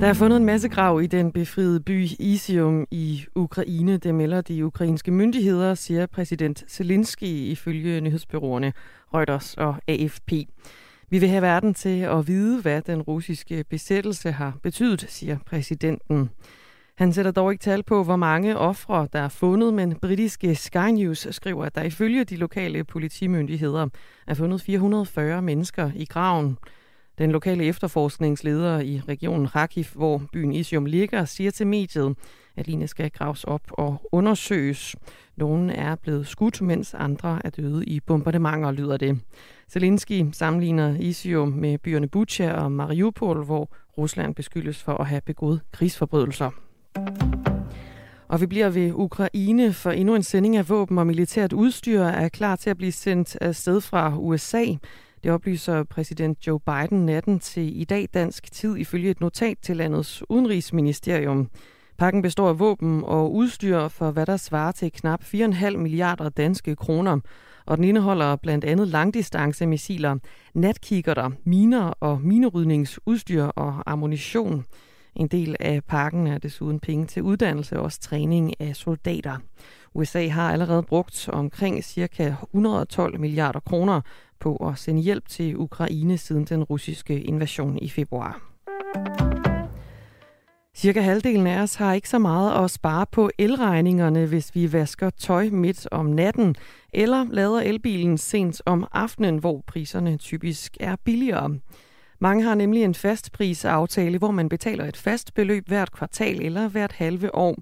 Der 0.00 0.06
er 0.06 0.14
fundet 0.14 0.36
en 0.36 0.44
masse 0.44 0.68
grav 0.68 1.02
i 1.02 1.06
den 1.06 1.32
befriede 1.32 1.80
by 1.80 2.06
Isium 2.18 2.86
i 2.90 3.24
Ukraine. 3.34 3.96
Det 3.96 4.14
melder 4.14 4.40
de 4.40 4.66
ukrainske 4.66 5.10
myndigheder, 5.10 5.74
siger 5.74 6.06
præsident 6.06 6.64
Zelensky 6.68 7.24
ifølge 7.24 8.00
nyhedsbyråerne 8.00 8.72
Reuters 9.14 9.54
og 9.54 9.76
AFP. 9.88 10.32
Vi 11.10 11.18
vil 11.18 11.28
have 11.28 11.42
verden 11.42 11.74
til 11.74 12.00
at 12.00 12.28
vide, 12.28 12.62
hvad 12.62 12.82
den 12.82 13.02
russiske 13.02 13.64
besættelse 13.70 14.32
har 14.32 14.58
betydet, 14.62 15.06
siger 15.08 15.38
præsidenten. 15.46 16.30
Han 16.96 17.12
sætter 17.12 17.30
dog 17.30 17.52
ikke 17.52 17.62
tal 17.62 17.82
på, 17.82 18.04
hvor 18.04 18.16
mange 18.16 18.58
ofre 18.58 19.08
der 19.12 19.18
er 19.18 19.28
fundet, 19.28 19.74
men 19.74 19.94
britiske 19.94 20.54
Sky 20.54 20.90
News 20.90 21.26
skriver, 21.30 21.64
at 21.64 21.74
der 21.74 21.82
ifølge 21.82 22.24
de 22.24 22.36
lokale 22.36 22.84
politimyndigheder 22.84 23.86
er 24.26 24.34
fundet 24.34 24.62
440 24.62 25.42
mennesker 25.42 25.90
i 25.94 26.04
graven. 26.04 26.58
Den 27.18 27.32
lokale 27.32 27.64
efterforskningsleder 27.64 28.80
i 28.80 29.00
regionen 29.08 29.48
Kharkiv, 29.48 29.84
hvor 29.94 30.22
byen 30.32 30.52
Isium 30.52 30.86
ligger, 30.86 31.24
siger 31.24 31.50
til 31.50 31.66
mediet, 31.66 32.16
at 32.56 32.66
Line 32.66 32.86
skal 32.86 33.10
graves 33.10 33.44
op 33.44 33.62
og 33.68 34.08
undersøges. 34.12 34.96
Nogle 35.36 35.72
er 35.72 35.94
blevet 35.94 36.26
skudt, 36.26 36.62
mens 36.62 36.94
andre 36.94 37.40
er 37.44 37.50
døde 37.50 37.84
i 37.84 38.00
bombardementer, 38.00 38.70
lyder 38.70 38.96
det. 38.96 39.20
Zelensky 39.70 40.24
sammenligner 40.32 40.96
Isium 41.00 41.48
med 41.48 41.78
byerne 41.78 42.08
Bucha 42.08 42.52
og 42.52 42.72
Mariupol, 42.72 43.44
hvor 43.44 43.72
Rusland 43.98 44.34
beskyldes 44.34 44.82
for 44.82 44.94
at 44.94 45.06
have 45.06 45.20
begået 45.20 45.60
krigsforbrydelser. 45.72 46.50
Og 48.28 48.40
vi 48.40 48.46
bliver 48.46 48.68
ved 48.68 48.92
Ukraine, 48.94 49.72
for 49.72 49.90
endnu 49.90 50.14
en 50.14 50.22
sending 50.22 50.56
af 50.56 50.68
våben 50.68 50.98
og 50.98 51.06
militært 51.06 51.52
udstyr 51.52 52.02
er 52.02 52.28
klar 52.28 52.56
til 52.56 52.70
at 52.70 52.76
blive 52.76 52.92
sendt 52.92 53.36
afsted 53.40 53.80
fra 53.80 54.16
USA. 54.18 54.64
Det 55.24 55.32
oplyser 55.32 55.84
præsident 55.84 56.46
Joe 56.46 56.60
Biden 56.60 57.06
natten 57.06 57.40
til 57.40 57.80
i 57.80 57.84
dag 57.84 58.08
dansk 58.14 58.52
tid 58.52 58.76
ifølge 58.76 59.10
et 59.10 59.20
notat 59.20 59.58
til 59.62 59.76
landets 59.76 60.22
udenrigsministerium. 60.28 61.48
Pakken 61.98 62.22
består 62.22 62.48
af 62.48 62.58
våben 62.58 63.02
og 63.04 63.34
udstyr 63.34 63.88
for 63.88 64.10
hvad 64.10 64.26
der 64.26 64.36
svarer 64.36 64.72
til 64.72 64.92
knap 64.92 65.22
4,5 65.22 65.76
milliarder 65.76 66.28
danske 66.28 66.76
kroner. 66.76 67.20
Og 67.66 67.76
den 67.76 67.84
indeholder 67.84 68.36
blandt 68.36 68.64
andet 68.64 68.88
langdistancemissiler, 68.88 70.18
natkikkerter, 70.54 71.30
miner 71.44 71.84
og 72.00 72.20
minerydningsudstyr 72.20 73.44
og 73.44 73.82
ammunition. 73.86 74.64
En 75.16 75.26
del 75.26 75.56
af 75.60 75.84
pakken 75.84 76.26
er 76.26 76.38
desuden 76.38 76.80
penge 76.80 77.06
til 77.06 77.22
uddannelse 77.22 77.76
og 77.76 77.84
også 77.84 78.00
træning 78.00 78.60
af 78.60 78.76
soldater. 78.76 79.36
USA 79.94 80.28
har 80.28 80.52
allerede 80.52 80.82
brugt 80.82 81.28
omkring 81.28 81.84
ca. 81.84 82.36
112 82.42 83.20
milliarder 83.20 83.60
kroner 83.60 84.00
på 84.40 84.56
at 84.56 84.78
sende 84.78 85.02
hjælp 85.02 85.28
til 85.28 85.56
Ukraine 85.56 86.18
siden 86.18 86.44
den 86.44 86.64
russiske 86.64 87.20
invasion 87.20 87.78
i 87.78 87.88
februar. 87.88 88.40
Cirka 90.76 91.00
halvdelen 91.00 91.46
af 91.46 91.62
os 91.62 91.74
har 91.74 91.92
ikke 91.92 92.08
så 92.08 92.18
meget 92.18 92.64
at 92.64 92.70
spare 92.70 93.06
på 93.12 93.30
elregningerne, 93.38 94.26
hvis 94.26 94.54
vi 94.54 94.72
vasker 94.72 95.10
tøj 95.10 95.48
midt 95.48 95.88
om 95.90 96.06
natten, 96.06 96.56
eller 96.92 97.26
lader 97.30 97.60
elbilen 97.60 98.18
sent 98.18 98.62
om 98.66 98.86
aftenen, 98.92 99.38
hvor 99.38 99.64
priserne 99.66 100.16
typisk 100.16 100.76
er 100.80 100.96
billigere. 101.04 101.58
Mange 102.18 102.44
har 102.44 102.54
nemlig 102.54 102.82
en 102.82 102.94
fastprisaftale, 102.94 104.18
hvor 104.18 104.30
man 104.30 104.48
betaler 104.48 104.84
et 104.84 104.96
fast 104.96 105.34
beløb 105.34 105.68
hvert 105.68 105.92
kvartal 105.92 106.42
eller 106.42 106.68
hvert 106.68 106.92
halve 106.92 107.34
år. 107.34 107.56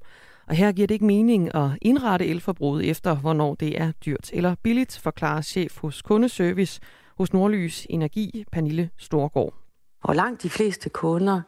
Og 0.46 0.54
her 0.54 0.72
giver 0.72 0.86
det 0.86 0.94
ikke 0.94 1.06
mening 1.06 1.54
at 1.54 1.70
indrette 1.82 2.26
elforbruget 2.26 2.90
efter, 2.90 3.16
hvornår 3.16 3.54
det 3.54 3.80
er 3.80 3.92
dyrt 3.92 4.30
eller 4.32 4.54
billigt, 4.62 4.98
forklarer 4.98 5.40
chef 5.40 5.78
hos 5.78 6.02
kundeservice 6.02 6.80
hos 7.18 7.32
Nordlys 7.32 7.86
Energi, 7.90 8.44
Pernille 8.52 8.90
Storgård. 8.98 9.54
Og 10.02 10.16
langt 10.16 10.42
de 10.42 10.50
fleste 10.50 10.88
kunder 10.90 11.40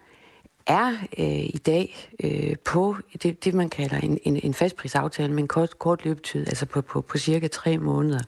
er 0.66 0.88
øh, 1.18 1.44
i 1.44 1.60
dag 1.66 2.10
øh, 2.24 2.56
på 2.64 2.96
det, 3.22 3.44
det, 3.44 3.54
man 3.54 3.70
kalder 3.70 3.96
en, 3.96 4.18
en, 4.22 4.36
en 4.36 4.54
fastprisaftale 4.54 5.32
med 5.32 5.42
en 5.42 5.48
kort, 5.48 5.78
kort 5.78 6.04
løbetid, 6.04 6.40
altså 6.46 6.66
på, 6.66 6.80
på, 6.80 7.00
på 7.00 7.18
cirka 7.18 7.48
tre 7.48 7.78
måneder. 7.78 8.22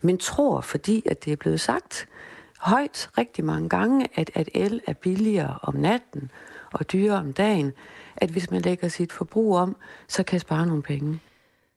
Men 0.00 0.18
tror, 0.18 0.60
fordi 0.60 1.02
at 1.06 1.24
det 1.24 1.32
er 1.32 1.36
blevet 1.36 1.60
sagt 1.60 2.08
højt 2.66 3.10
rigtig 3.18 3.44
mange 3.44 3.68
gange, 3.68 4.06
at, 4.14 4.30
at 4.34 4.48
el 4.54 4.80
er 4.86 4.92
billigere 4.92 5.58
om 5.62 5.74
natten 5.74 6.30
og 6.72 6.92
dyrere 6.92 7.18
om 7.18 7.32
dagen, 7.32 7.72
at 8.16 8.30
hvis 8.30 8.50
man 8.50 8.60
lægger 8.60 8.88
sit 8.88 9.12
forbrug 9.12 9.56
om, 9.56 9.76
så 10.08 10.22
kan 10.22 10.40
spare 10.40 10.66
nogle 10.66 10.82
penge. 10.82 11.20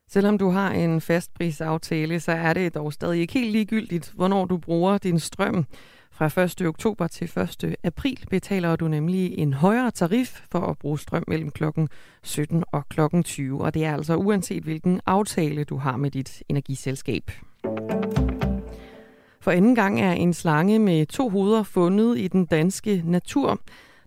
Selvom 0.08 0.38
du 0.38 0.48
har 0.48 0.70
en 0.70 1.00
fastprisaftale, 1.00 2.20
så 2.20 2.32
er 2.32 2.52
det 2.52 2.74
dog 2.74 2.92
stadig 2.92 3.20
ikke 3.20 3.32
helt 3.32 3.52
ligegyldigt, 3.52 4.12
hvornår 4.16 4.44
du 4.44 4.56
bruger 4.56 4.98
din 4.98 5.18
strøm. 5.18 5.66
Fra 6.12 6.42
1. 6.42 6.66
oktober 6.66 7.06
til 7.06 7.30
1. 7.64 7.76
april 7.84 8.26
betaler 8.30 8.76
du 8.76 8.88
nemlig 8.88 9.38
en 9.38 9.52
højere 9.52 9.90
tarif 9.90 10.40
for 10.50 10.60
at 10.60 10.78
bruge 10.78 10.98
strøm 10.98 11.24
mellem 11.28 11.50
klokken 11.50 11.88
17 12.22 12.64
og 12.72 12.88
klokken 12.88 13.22
20, 13.22 13.62
og 13.62 13.74
det 13.74 13.84
er 13.84 13.94
altså 13.94 14.16
uanset 14.16 14.62
hvilken 14.62 15.00
aftale 15.06 15.64
du 15.64 15.76
har 15.76 15.96
med 15.96 16.10
dit 16.10 16.42
energiselskab. 16.48 17.30
For 19.42 19.50
anden 19.50 19.74
gang 19.74 20.00
er 20.00 20.12
en 20.12 20.34
slange 20.34 20.78
med 20.78 21.06
to 21.06 21.28
hoveder 21.28 21.62
fundet 21.62 22.18
i 22.18 22.28
den 22.28 22.46
danske 22.46 23.02
natur. 23.04 23.60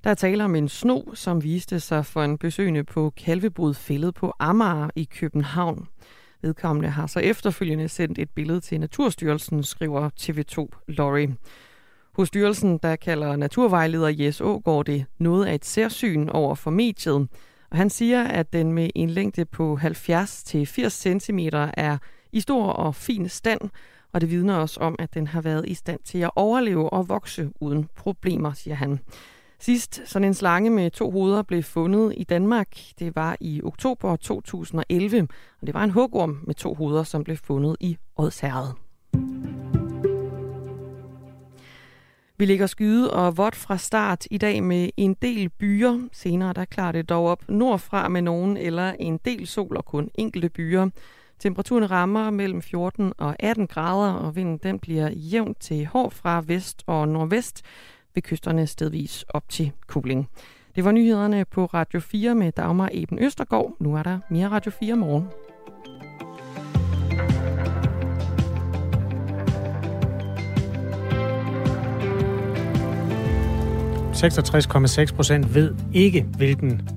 Der 0.04 0.14
taler 0.14 0.46
om 0.46 0.56
en 0.56 0.70
sno, 0.70 1.02
som 1.14 1.44
viste 1.44 1.80
sig 1.80 2.06
for 2.06 2.24
en 2.24 2.38
besøgende 2.38 2.84
på 2.84 3.14
Kalvebrudfældet 3.18 4.16
på 4.16 4.34
Amager 4.40 4.90
i 4.96 5.04
København. 5.04 5.88
Vedkommende 6.42 6.90
har 6.90 7.08
så 7.08 7.20
efterfølgende 7.20 7.90
sendt 7.90 8.20
et 8.20 8.30
billede 8.30 8.60
til 8.60 8.80
Naturstyrelsen, 8.80 9.64
skriver 9.64 10.10
TV2 10.20 10.84
Lorry. 10.88 11.28
Hos 12.14 12.28
styrelsen, 12.28 12.78
der 12.78 12.96
kalder 12.96 13.36
naturvejleder 13.36 14.10
Jes 14.10 14.42
Ågaard 14.42 14.86
det 14.86 15.06
noget 15.20 15.46
af 15.46 15.56
et 15.56 15.66
særsyn 15.66 16.30
over 16.30 16.56
for 16.56 16.72
mediet. 16.72 17.28
Og 17.72 17.78
han 17.78 17.90
siger, 17.90 18.24
at 18.24 18.54
den 18.54 18.72
med 18.72 18.90
en 18.96 19.10
længde 19.10 19.46
på 19.46 19.80
70-80 19.82 20.90
cm 20.90 21.40
er 21.74 21.98
i 22.32 22.40
stor 22.40 22.66
og 22.66 22.96
fin 22.96 23.30
stand, 23.30 23.62
og 24.14 24.22
det 24.22 24.30
vidner 24.30 24.56
også 24.56 24.80
om, 24.80 24.96
at 25.00 25.14
den 25.14 25.28
har 25.28 25.42
været 25.42 25.66
i 25.68 25.74
stand 25.74 26.00
til 26.04 26.18
at 26.18 26.32
overleve 26.36 26.94
og 26.94 27.10
vokse 27.10 27.50
uden 27.60 27.90
problemer, 27.96 28.54
siger 28.54 28.76
han. 28.76 29.00
Sidst 29.60 30.02
sådan 30.06 30.28
en 30.28 30.34
slange 30.34 30.70
med 30.70 30.92
to 30.92 31.12
hoveder 31.12 31.42
blev 31.42 31.64
fundet 31.64 32.14
i 32.18 32.24
Danmark, 32.24 32.78
det 33.00 33.16
var 33.16 33.38
i 33.40 33.62
oktober 33.64 34.16
2011, 34.16 35.28
og 35.62 35.68
det 35.68 35.74
var 35.74 35.84
en 35.84 35.90
hugorm 35.90 36.40
med 36.48 36.56
to 36.56 36.74
hoveder, 36.74 37.04
som 37.04 37.24
blev 37.24 37.38
fundet 37.38 37.78
i 37.80 37.98
Odsherred. 38.16 38.74
Vi 42.38 42.46
ligger 42.46 42.68
skyde 42.68 43.14
og 43.14 43.38
vådt 43.38 43.56
fra 43.56 43.78
start 43.78 44.28
i 44.32 44.38
dag 44.38 44.64
med 44.64 44.90
en 44.98 45.14
del 45.14 45.50
byer. 45.50 46.08
Senere 46.12 46.54
der 46.54 46.66
klarer 46.66 46.92
det 46.92 47.10
dog 47.10 47.26
op 47.26 47.50
nordfra 47.50 48.10
med 48.10 48.22
nogen 48.22 48.58
eller 48.58 48.92
en 49.00 49.20
del 49.26 49.48
sol 49.48 49.78
og 49.78 49.86
kun 49.86 50.10
enkelte 50.16 50.50
byer. 50.50 50.90
Temperaturen 51.44 51.92
rammer 51.92 52.30
mellem 52.30 52.62
14 52.62 53.14
og 53.18 53.36
18 53.40 53.68
grader, 53.68 54.14
og 54.14 54.36
vinden 54.36 54.58
den 54.58 54.80
bliver 54.80 55.10
jævnt 55.10 55.60
til 55.60 55.86
hård 55.86 56.12
fra 56.12 56.44
vest 56.48 56.84
og 56.88 57.08
nordvest 57.08 57.62
ved 58.14 58.22
kysterne 58.24 58.68
stedvis 58.68 59.26
op 59.30 59.50
til 59.50 59.72
kubling. 59.88 60.30
Det 60.76 60.86
var 60.86 60.92
nyhederne 60.92 61.46
på 61.46 61.66
Radio 61.66 62.00
4 62.00 62.36
med 62.36 62.52
Dagmar 62.52 62.90
Eben 62.92 63.20
Østergaard. 63.20 63.76
Nu 63.80 63.96
er 63.96 64.04
der 64.04 64.20
mere 64.30 64.50
Radio 64.50 64.72
4 64.72 64.96
morgen. 64.96 65.28
66,6 75.10 75.16
procent 75.16 75.56
ved 75.56 75.76
ikke, 75.94 76.26
hvilken 76.38 76.90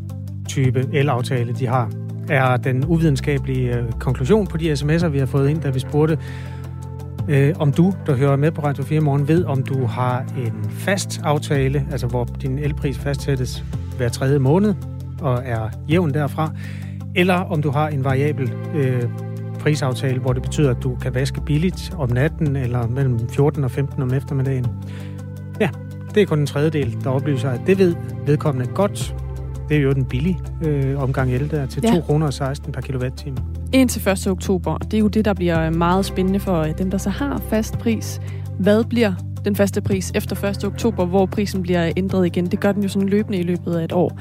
type 0.49 0.89
elaftale 0.93 1.53
de 1.55 1.67
har. 1.67 2.06
Er 2.29 2.57
den 2.57 2.85
uvidenskabelige 2.85 3.77
øh, 3.77 3.93
konklusion 3.93 4.47
på 4.47 4.57
de 4.57 4.73
sms'er, 4.73 5.09
vi 5.09 5.19
har 5.19 5.27
fået 5.27 5.51
ind, 5.51 5.61
da 5.61 5.71
vi 5.71 5.79
spurgte, 5.79 6.19
øh, 7.29 7.55
om 7.59 7.73
du, 7.73 7.93
der 8.07 8.17
hører 8.17 8.37
med 8.37 8.51
på 8.51 8.63
Radio 8.63 8.85
4 8.85 9.01
morgen, 9.01 9.29
ved, 9.29 9.45
om 9.45 9.63
du 9.63 9.87
har 9.87 10.21
en 10.21 10.71
fast 10.71 11.21
aftale, 11.25 11.87
altså 11.91 12.07
hvor 12.07 12.25
din 12.25 12.59
elpris 12.59 12.99
fastsættes 12.99 13.65
hver 13.97 14.09
tredje 14.09 14.39
måned 14.39 14.75
og 15.21 15.43
er 15.45 15.69
jævn 15.89 16.15
derfra, 16.15 16.53
eller 17.15 17.35
om 17.35 17.63
du 17.63 17.71
har 17.71 17.89
en 17.89 18.05
variabel 18.05 18.53
øh, 18.75 19.03
prisaftale, 19.61 20.21
hvor 20.21 20.33
det 20.33 20.43
betyder, 20.43 20.71
at 20.71 20.83
du 20.83 20.95
kan 20.95 21.15
vaske 21.15 21.41
billigt 21.41 21.93
om 21.99 22.11
natten 22.11 22.57
eller 22.57 22.87
mellem 22.87 23.29
14 23.29 23.65
og 23.65 23.71
15 23.71 24.03
om 24.03 24.15
eftermiddagen. 24.15 24.67
Ja, 25.61 25.69
det 26.15 26.23
er 26.23 26.27
kun 26.27 26.39
en 26.39 26.47
tredjedel, 26.47 26.97
der 27.05 27.11
oplyser, 27.11 27.51
at 27.51 27.61
det 27.67 27.79
ved 27.79 27.95
vedkommende 28.27 28.73
godt. 28.75 29.15
Det 29.69 29.77
er 29.77 29.81
jo 29.81 29.93
den 29.93 30.05
billige 30.05 30.39
øh, 30.65 31.03
omgang 31.03 31.33
el 31.33 31.51
der 31.51 31.67
til 31.67 31.83
ja. 31.85 31.95
2 31.95 32.01
kroner 32.01 32.31
16 32.31 32.73
per 32.73 32.81
kilowatt-time. 32.81 33.37
Indtil 33.73 34.09
1. 34.09 34.27
oktober. 34.27 34.79
Det 34.79 34.95
er 34.95 34.99
jo 34.99 35.09
det, 35.09 35.25
der 35.25 35.35
bliver 35.35 35.71
meget 35.71 36.05
spændende 36.05 36.41
for 36.41 36.61
øh, 36.61 36.79
dem, 36.79 36.91
der 36.91 36.99
så 36.99 37.11
har 37.11 37.43
fast 37.51 37.79
pris. 37.79 38.21
Hvad 38.59 38.85
bliver 38.85 39.13
den 39.45 39.57
faste 39.57 39.81
pris 39.81 40.13
efter 40.15 40.45
1. 40.45 40.65
oktober, 40.65 41.07
hvor 41.07 41.27
prisen 41.27 41.63
bliver 41.63 41.93
ændret 41.97 42.27
igen? 42.27 42.47
Det 42.47 42.61
gør 42.61 42.73
den 42.73 42.83
jo 42.83 42.89
sådan 42.89 43.09
løbende 43.09 43.39
i 43.39 43.43
løbet 43.43 43.75
af 43.75 43.85
et 43.85 43.93
år. 43.93 44.19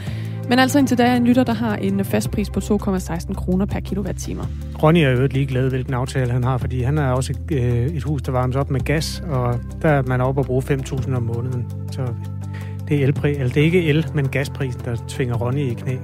Men 0.50 0.60
altså 0.60 0.80
indtil 0.80 0.98
da 0.98 1.04
er 1.04 1.16
en 1.16 1.26
lytter, 1.26 1.44
der 1.44 1.54
har 1.54 1.76
en 1.76 2.06
fast 2.06 2.32
pris 2.32 2.50
på 2.50 2.60
2,16 2.60 3.34
kroner 3.34 3.66
per 3.66 3.80
kilowatt-timer. 3.80 4.44
Ronny 4.84 4.98
er 4.98 5.10
jo 5.10 5.24
ikke 5.24 5.34
ligeglad, 5.34 5.70
hvilken 5.70 5.94
aftale 5.94 6.32
han 6.32 6.44
har, 6.44 6.58
fordi 6.58 6.82
han 6.82 6.98
har 6.98 7.14
også 7.14 7.34
et, 7.34 7.58
øh, 7.58 7.86
et 7.86 8.04
hus, 8.04 8.22
der 8.22 8.32
varmes 8.32 8.56
op 8.56 8.72
med 8.72 8.80
gas, 8.80 9.24
og 9.30 9.60
der 9.82 9.90
er 9.90 10.02
man 10.02 10.22
oppe 10.22 10.40
at 10.42 10.46
bruge 10.46 10.64
5.000 10.64 11.16
om 11.16 11.24
måneden. 11.24 11.66
Så 11.92 12.02
det 12.88 13.00
er, 13.00 13.04
elpri, 13.04 13.32
eller 13.32 13.48
det 13.48 13.58
er 13.58 13.66
ikke 13.66 13.84
el, 13.84 14.06
men 14.14 14.28
gasprisen, 14.28 14.82
der 14.86 14.96
tvinger 15.08 15.36
Ronny 15.36 15.72
i 15.72 15.74
knæ. 15.74 15.96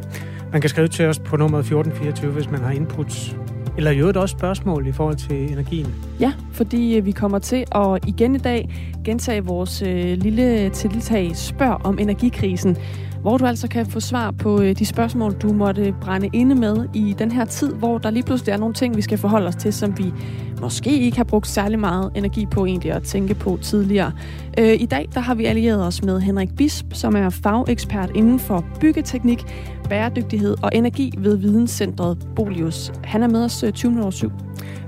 Man 0.52 0.62
kan 0.62 0.70
skrive 0.70 0.88
til 0.88 1.06
os 1.06 1.20
på 1.20 1.38
nummer 1.38 1.58
1424, 1.58 2.32
hvis 2.32 2.52
man 2.52 2.60
har 2.60 2.72
input 2.72 3.36
eller 3.78 3.92
jo 3.92 4.12
også 4.16 4.38
spørgsmål 4.38 4.88
i 4.88 4.92
forhold 4.92 5.16
til 5.16 5.52
energien. 5.52 5.96
Ja, 6.20 6.34
fordi 6.52 6.98
øh, 6.98 7.06
vi 7.06 7.12
kommer 7.12 7.40
til 7.40 7.66
at 7.76 8.08
igen 8.08 8.36
i 8.36 8.38
dag 8.38 8.70
gentage 9.06 9.44
vores 9.44 9.82
øh, 9.82 10.18
lille 10.18 10.70
tiltag 10.70 11.36
Spørg 11.36 11.86
om 11.86 12.00
energikrisen 12.00 12.78
hvor 13.22 13.38
du 13.38 13.46
altså 13.46 13.68
kan 13.68 13.86
få 13.86 14.00
svar 14.00 14.32
på 14.32 14.62
øh, 14.62 14.76
de 14.76 14.86
spørgsmål, 14.86 15.34
du 15.34 15.54
måtte 15.54 15.94
brænde 16.02 16.30
inde 16.34 16.56
med 16.56 16.86
i 16.94 17.16
den 17.20 17.32
her 17.32 17.46
tid, 17.46 17.74
hvor 17.74 17.98
der 17.98 18.10
lige 18.10 18.24
pludselig 18.24 18.52
er 18.52 18.58
nogle 18.58 18.74
ting, 18.74 18.98
vi 18.98 19.02
skal 19.02 19.18
forholde 19.18 19.48
os 19.48 19.56
til, 19.56 19.74
som 19.74 19.98
vi 19.98 20.14
måske 20.62 21.00
ikke 21.00 21.18
har 21.18 21.24
brugt 21.24 21.48
særlig 21.48 21.80
meget 21.80 22.12
energi 22.16 22.46
på 22.46 22.66
egentlig 22.66 22.92
at 22.92 23.04
tænke 23.04 23.34
på 23.34 23.60
tidligere. 23.62 24.12
Øh, 24.60 24.82
I 24.82 24.86
dag 24.86 25.10
der 25.14 25.20
har 25.20 25.36
vi 25.36 25.46
allieret 25.46 25.88
os 25.88 26.04
med 26.04 26.22
Henrik 26.22 26.56
Bisp, 26.56 26.86
som 26.94 27.16
er 27.16 27.30
fagekspert 27.30 28.12
inden 28.16 28.40
for 28.40 28.66
byggeteknik, 28.80 29.44
bæredygtighed 29.90 30.56
og 30.64 30.70
energi 30.74 31.14
ved 31.18 31.38
Videnscentret 31.38 32.28
Bolius. 32.36 32.92
Han 33.04 33.24
er 33.24 33.28
med 33.28 33.44
os 33.44 33.64
øh, 33.64 33.72
20 33.72 33.92
minutter 33.92 34.12
7. 34.12 34.32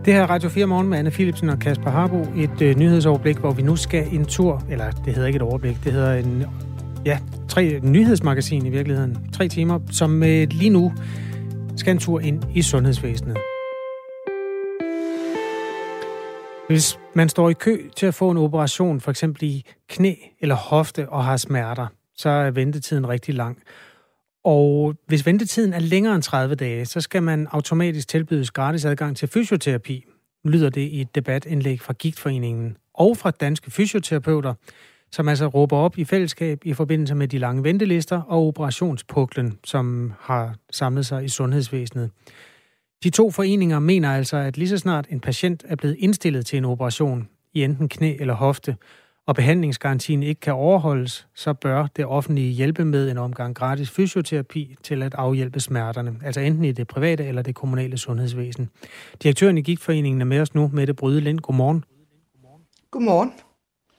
Det 0.06 0.14
her 0.14 0.22
er 0.22 0.28
Radio 0.28 0.50
4 0.50 0.66
Morgen 0.66 0.88
med 0.88 0.98
Anne 0.98 1.12
Philipsen 1.12 1.50
og 1.50 1.60
Kasper 1.60 1.90
Harbo. 1.90 2.28
Et 2.38 2.62
øh, 2.62 2.76
nyhedsoverblik, 2.76 3.38
hvor 3.38 3.52
vi 3.52 3.62
nu 3.62 3.76
skal 3.76 4.08
en 4.12 4.26
tur, 4.26 4.64
eller 4.70 4.92
det 4.92 5.14
hedder 5.14 5.28
ikke 5.28 5.38
et 5.38 5.42
overblik, 5.42 5.84
det 5.84 5.94
hedder 5.94 6.14
en 6.14 6.46
ja, 7.06 7.20
tre 7.50 7.80
nyhedsmagasin 7.84 8.66
i 8.66 8.70
virkeligheden. 8.70 9.32
Tre 9.34 9.48
timer, 9.48 9.80
som 9.92 10.24
øh, 10.24 10.48
lige 10.50 10.70
nu 10.70 10.94
skal 11.78 11.92
en 11.92 12.00
tur 12.00 12.20
ind 12.20 12.44
i 12.56 12.62
sundhedsvæsenet. 12.62 13.38
Hvis 16.68 17.00
man 17.14 17.30
står 17.30 17.50
i 17.50 17.54
kø 17.54 17.90
til 17.96 18.06
at 18.06 18.14
få 18.14 18.32
en 18.32 18.38
operation, 18.38 19.02
for 19.02 19.12
eksempel 19.12 19.44
i 19.44 19.66
knæ 19.90 20.14
eller 20.42 20.56
hofte 20.56 21.10
og 21.10 21.26
har 21.26 21.38
smerter, 21.38 21.88
så 22.16 22.30
er 22.30 22.52
ventetiden 22.52 23.10
rigtig 23.10 23.36
lang. 23.36 23.58
Og 24.44 24.96
hvis 25.08 25.26
ventetiden 25.26 25.74
er 25.74 25.80
længere 25.80 26.16
end 26.16 26.24
30 26.24 26.56
dage, 26.56 26.86
så 26.86 27.02
skal 27.02 27.24
man 27.24 27.48
automatisk 27.52 28.08
tilbydes 28.08 28.52
gratis 28.52 28.86
adgang 28.86 29.18
til 29.18 29.28
fysioterapi, 29.28 30.06
lyder 30.46 30.70
det 30.70 30.82
i 30.82 31.02
et 31.02 31.16
debatindlæg 31.16 31.82
fra 31.82 31.94
Gigtforeningen 31.94 32.78
og 32.94 33.18
fra 33.18 33.32
Danske 33.32 33.72
Fysioterapeuter, 33.72 34.54
som 35.14 35.28
altså 35.28 35.48
råber 35.48 35.78
op 35.78 35.98
i 35.98 36.04
fællesskab 36.04 36.66
i 36.66 36.74
forbindelse 36.74 37.16
med 37.16 37.28
de 37.28 37.38
lange 37.38 37.64
ventelister 37.64 38.22
og 38.22 38.48
operationspuklen, 38.48 39.60
som 39.64 40.14
har 40.20 40.56
samlet 40.72 41.06
sig 41.06 41.26
i 41.26 41.28
sundhedsvæsenet. 41.28 42.12
De 43.04 43.10
to 43.10 43.32
foreninger 43.32 43.80
mener 43.80 44.12
altså, 44.12 44.38
at 44.38 44.58
lige 44.58 44.70
så 44.70 44.78
snart 44.78 45.08
en 45.10 45.20
patient 45.20 45.64
er 45.68 45.76
blevet 45.76 45.96
indstillet 46.00 46.46
til 46.46 46.58
en 46.58 46.66
operation 46.66 47.30
i 47.54 47.64
enten 47.64 47.90
knæ 47.90 48.16
eller 48.20 48.34
hofte, 48.34 48.76
og 49.28 49.36
behandlingsgarantien 49.36 50.24
ikke 50.24 50.42
kan 50.42 50.54
overholdes, 50.54 51.28
så 51.36 51.54
bør 51.54 51.88
det 51.96 52.06
offentlige 52.06 52.52
hjælpe 52.52 52.86
med 52.86 53.12
en 53.12 53.18
omgang 53.18 53.56
gratis 53.56 53.92
fysioterapi 53.92 54.76
til 54.84 55.04
at 55.04 55.14
afhjælpe 55.14 55.60
smerterne, 55.60 56.16
altså 56.24 56.40
enten 56.42 56.66
i 56.66 56.72
det 56.72 56.88
private 56.88 57.26
eller 57.26 57.42
det 57.42 57.56
kommunale 57.56 57.98
sundhedsvæsen. 57.98 58.70
Direktøren 59.24 59.58
i 59.58 59.62
Gigtforeningen 59.62 60.22
er 60.22 60.26
med 60.26 60.40
os 60.40 60.56
nu, 60.56 60.70
Mette 60.74 60.94
Bryde 60.94 61.22
Lind. 61.22 61.40
Godmorgen. 61.40 61.84
Godmorgen. 62.92 63.32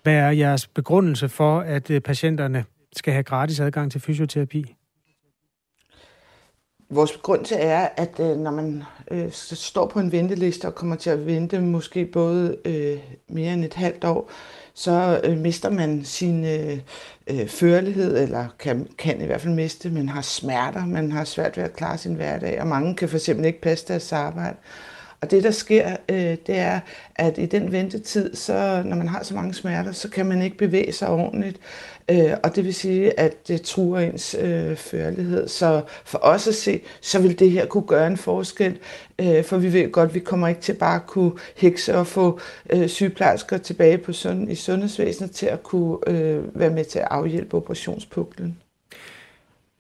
Hvad 0.05 0.15
er 0.15 0.31
jeres 0.31 0.67
begrundelse 0.67 1.29
for, 1.29 1.61
at 1.61 1.91
øh, 1.91 2.01
patienterne 2.01 2.65
skal 2.97 3.13
have 3.13 3.23
gratis 3.23 3.61
adgang 3.61 3.93
til 3.93 4.01
fysioterapi? 4.01 4.75
Vores 6.91 7.13
begrundelse 7.13 7.55
er, 7.55 7.89
at 7.97 8.21
øh, 8.21 8.37
når 8.37 8.51
man 8.51 8.83
øh, 9.11 9.33
står 9.33 9.87
på 9.87 10.01
en 10.01 10.13
venteliste 10.13 10.67
og 10.67 10.75
kommer 10.75 10.97
til 10.97 11.11
at 11.11 11.27
vente 11.27 11.61
måske 11.61 12.07
både 12.07 12.57
øh, 12.65 12.99
mere 13.29 13.53
end 13.53 13.65
et 13.65 13.75
halvt 13.75 14.05
år, 14.05 14.31
så 14.75 15.21
øh, 15.25 15.39
mister 15.39 15.71
man 15.71 16.05
sin 16.05 16.45
øh, 16.45 16.79
øh, 17.27 17.49
førlighed, 17.49 18.23
eller 18.23 18.47
kan, 18.59 18.89
kan 18.99 19.21
i 19.21 19.27
hvert 19.27 19.41
fald 19.41 19.55
miste, 19.55 19.91
man 19.91 20.09
har 20.09 20.23
smerter, 20.23 20.87
man 20.87 21.13
har 21.13 21.25
svært 21.25 21.57
ved 21.57 21.65
at 21.65 21.77
klare 21.77 21.99
sin 21.99 22.15
hverdag, 22.15 22.61
og 22.61 22.67
mange 22.67 22.97
kan 22.97 23.09
for 23.09 23.17
eksempel 23.17 23.45
ikke 23.45 23.61
passe 23.61 23.89
deres 23.89 24.13
arbejde. 24.13 24.57
Og 25.25 25.31
det, 25.31 25.45
der 25.45 25.51
sker, 25.51 25.97
øh, 26.09 26.17
det 26.17 26.59
er, 26.59 26.81
at 27.17 27.39
i 27.39 27.47
den 27.47 27.73
ventetid, 27.73 28.35
så 28.35 28.83
når 28.85 28.97
man 28.97 29.09
har 29.09 29.23
så 29.23 29.35
mange 29.35 29.55
smerter, 29.55 29.93
så 29.93 30.09
kan 30.09 30.27
man 30.27 30.43
ikke 30.43 30.57
bevæge 30.57 30.93
sig 30.93 31.09
ordentligt. 31.09 31.57
Øh, 32.11 32.33
og 32.43 32.57
det 32.57 32.65
vil 32.65 32.75
sige, 32.75 33.21
at 33.21 33.49
det 33.49 33.63
truer 33.63 34.01
ens 34.01 34.37
øh, 34.41 34.77
førlighed. 34.77 35.49
Så 35.49 35.83
for 36.05 36.19
os 36.23 36.49
at 36.49 36.55
se, 36.55 36.81
så 37.01 37.21
vil 37.21 37.39
det 37.39 37.51
her 37.51 37.67
kunne 37.67 37.87
gøre 37.87 38.07
en 38.07 38.17
forskel. 38.17 38.79
Øh, 39.19 39.45
for 39.45 39.57
vi 39.57 39.73
ved 39.73 39.93
godt, 39.93 40.09
at 40.09 40.15
vi 40.15 40.21
kommer 40.21 40.49
ikke 40.49 40.61
til 40.61 40.75
bare 40.75 40.97
at 40.97 41.07
kunne 41.07 41.33
hekse 41.57 41.95
og 41.95 42.07
få 42.07 42.41
øh, 42.71 42.89
sygeplejersker 42.89 43.59
tilbage 43.59 43.99
på 43.99 44.13
sund, 44.13 44.53
i 44.53 44.55
sundhedsvæsenet 44.55 45.31
til 45.31 45.47
at 45.47 45.63
kunne 45.63 45.99
øh, 46.07 46.61
være 46.61 46.71
med 46.71 46.85
til 46.85 46.99
at 46.99 47.09
afhjælpe 47.11 47.57
operationspuklen. 47.57 48.59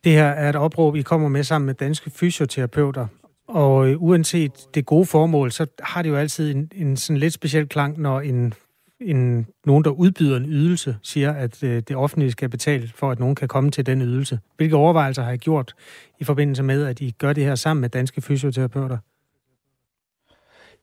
Det 0.05 0.13
her 0.13 0.27
er 0.27 0.49
et 0.49 0.57
opråb, 0.57 0.97
I 0.97 1.03
kommer 1.03 1.29
med 1.29 1.45
sammen 1.45 1.67
med 1.67 1.75
danske 1.75 2.11
fysioterapeuter. 2.11 3.07
Og 3.55 3.89
øh, 3.89 4.03
uanset 4.03 4.53
det 4.75 4.87
gode 4.87 5.07
formål, 5.07 5.53
så 5.53 5.67
har 5.81 6.03
det 6.03 6.11
jo 6.11 6.17
altid 6.17 6.55
en, 6.55 6.71
en 6.75 6.97
sådan 6.97 7.21
lidt 7.21 7.33
speciel 7.33 7.69
klang, 7.69 8.01
når 8.01 8.21
en, 8.21 8.55
en, 9.01 9.47
nogen, 9.67 9.85
der 9.85 9.91
udbyder 9.91 10.37
en 10.37 10.47
ydelse, 10.47 10.97
siger, 11.03 11.33
at 11.33 11.63
øh, 11.63 11.83
det 11.89 11.97
offentlige 11.97 12.31
skal 12.31 12.49
betale 12.49 12.91
for, 12.95 13.11
at 13.11 13.19
nogen 13.19 13.35
kan 13.35 13.49
komme 13.49 13.71
til 13.71 13.87
den 13.87 14.03
ydelse. 14.03 14.39
Hvilke 14.57 14.77
overvejelser 14.77 15.23
har 15.23 15.33
I 15.33 15.37
gjort 15.37 15.75
i 16.21 16.25
forbindelse 16.25 16.63
med, 16.63 16.87
at 16.87 17.01
I 17.01 17.11
gør 17.11 17.33
det 17.33 17.45
her 17.45 17.55
sammen 17.55 17.81
med 17.81 17.89
danske 17.89 18.21
fysioterapeuter? 18.21 18.99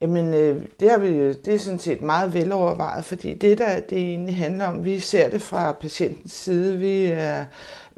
Jamen, 0.01 0.33
øh, 0.33 0.61
det, 0.79 0.91
har 0.91 0.97
vi, 0.97 1.33
det 1.33 1.47
er 1.47 1.57
sådan 1.57 1.79
set 1.79 2.01
meget 2.01 2.33
velovervejet, 2.33 3.05
fordi 3.05 3.33
det, 3.33 3.57
der 3.57 3.79
det 3.79 3.97
egentlig 3.97 4.37
handler 4.37 4.65
om, 4.65 4.85
vi 4.85 4.99
ser 4.99 5.29
det 5.29 5.41
fra 5.41 5.71
patientens 5.71 6.31
side. 6.31 6.77
Vi 6.77 7.05
er 7.05 7.45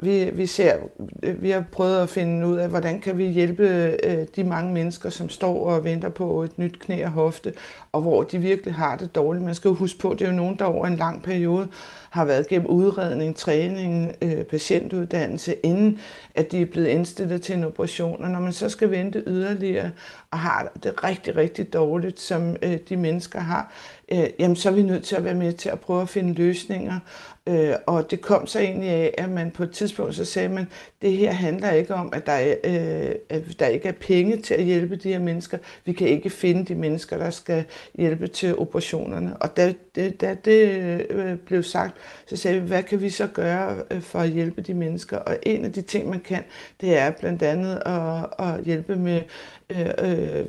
vi, 0.04 0.30
vi, 0.32 0.46
ser, 0.46 0.76
vi 1.22 1.50
har 1.50 1.64
prøvet 1.72 2.02
at 2.02 2.08
finde 2.08 2.46
ud 2.46 2.56
af, 2.56 2.68
hvordan 2.68 3.00
kan 3.00 3.18
vi 3.18 3.26
hjælpe 3.26 3.96
øh, 4.04 4.26
de 4.36 4.44
mange 4.44 4.72
mennesker, 4.72 5.10
som 5.10 5.28
står 5.28 5.66
og 5.66 5.84
venter 5.84 6.08
på 6.08 6.42
et 6.42 6.58
nyt 6.58 6.78
knæ 6.80 7.04
og 7.04 7.10
hofte, 7.10 7.52
og 7.92 8.00
hvor 8.00 8.22
de 8.22 8.38
virkelig 8.38 8.74
har 8.74 8.96
det 8.96 9.14
dårligt. 9.14 9.44
Man 9.44 9.54
skal 9.54 9.68
jo 9.68 9.74
huske 9.74 9.98
på, 9.98 10.10
at 10.10 10.18
det 10.18 10.24
er 10.24 10.30
jo 10.30 10.36
nogen, 10.36 10.58
der 10.58 10.64
over 10.64 10.86
en 10.86 10.96
lang 10.96 11.22
periode 11.22 11.68
har 12.10 12.24
været 12.24 12.48
gennem 12.48 12.66
udredning, 12.66 13.36
træning, 13.36 14.12
øh, 14.22 14.44
patientuddannelse, 14.44 15.54
inden 15.62 15.98
at 16.34 16.52
de 16.52 16.60
er 16.60 16.66
blevet 16.66 16.88
indstillet 16.88 17.42
til 17.42 17.54
en 17.54 17.64
operation. 17.64 18.24
Og 18.24 18.30
når 18.30 18.40
man 18.40 18.52
så 18.52 18.68
skal 18.68 18.90
vente 18.90 19.22
yderligere 19.26 19.90
og 20.30 20.38
har 20.38 20.72
det 20.82 21.04
rigtig, 21.04 21.36
rigtig 21.36 21.72
dårligt, 21.72 22.20
som 22.20 22.56
øh, 22.62 22.78
de 22.88 22.96
mennesker 22.96 23.40
har, 23.40 23.72
øh, 24.12 24.26
jamen 24.38 24.56
så 24.56 24.68
er 24.68 24.72
vi 24.72 24.82
nødt 24.82 25.04
til 25.04 25.16
at 25.16 25.24
være 25.24 25.34
med 25.34 25.52
til 25.52 25.68
at 25.68 25.80
prøve 25.80 26.02
at 26.02 26.08
finde 26.08 26.32
løsninger. 26.32 26.98
Øh, 27.48 27.74
og 27.86 28.10
det 28.10 28.20
kom 28.20 28.46
så 28.46 28.58
egentlig 28.58 28.90
af, 28.90 29.14
at 29.18 29.30
man 29.30 29.50
på 29.50 29.62
et 29.62 29.70
tidspunkt 29.70 30.14
så 30.14 30.24
sagde 30.24 30.48
man, 30.48 30.66
det 31.02 31.12
her 31.12 31.32
handler 31.32 31.70
ikke 31.70 31.94
om, 31.94 32.12
at 32.12 32.26
der, 32.26 32.32
er, 32.32 32.54
øh, 32.64 33.14
at 33.28 33.42
der 33.58 33.66
ikke 33.66 33.88
er 33.88 33.92
penge 33.92 34.36
til 34.36 34.54
at 34.54 34.64
hjælpe 34.64 34.96
de 34.96 35.08
her 35.08 35.18
mennesker. 35.18 35.58
Vi 35.84 35.92
kan 35.92 36.08
ikke 36.08 36.30
finde 36.30 36.64
de 36.64 36.74
mennesker, 36.74 37.18
der 37.18 37.30
skal 37.30 37.64
hjælpe 37.94 38.26
til 38.26 38.58
operationerne. 38.58 39.36
Og 39.36 39.56
da 39.56 39.74
det, 39.94 40.20
da 40.20 40.36
det 40.44 40.68
øh, 41.10 41.36
blev 41.38 41.62
sagt, 41.62 41.96
så 42.26 42.36
sagde 42.36 42.60
vi, 42.60 42.66
hvad 42.66 42.82
kan 42.82 43.00
vi 43.00 43.10
så 43.10 43.26
gøre 43.26 43.82
øh, 43.90 44.02
for 44.02 44.18
at 44.18 44.30
hjælpe 44.30 44.62
de 44.62 44.74
mennesker? 44.74 45.16
Og 45.16 45.38
en 45.42 45.64
af 45.64 45.72
de 45.72 45.82
ting, 45.82 46.10
man 46.10 46.20
kan, 46.20 46.42
det 46.80 46.98
er 46.98 47.10
blandt 47.10 47.42
andet 47.42 47.82
at, 47.86 48.46
at 48.46 48.64
hjælpe 48.64 48.96
med 48.96 49.22
øh, 49.70 49.90
øh, 49.98 50.44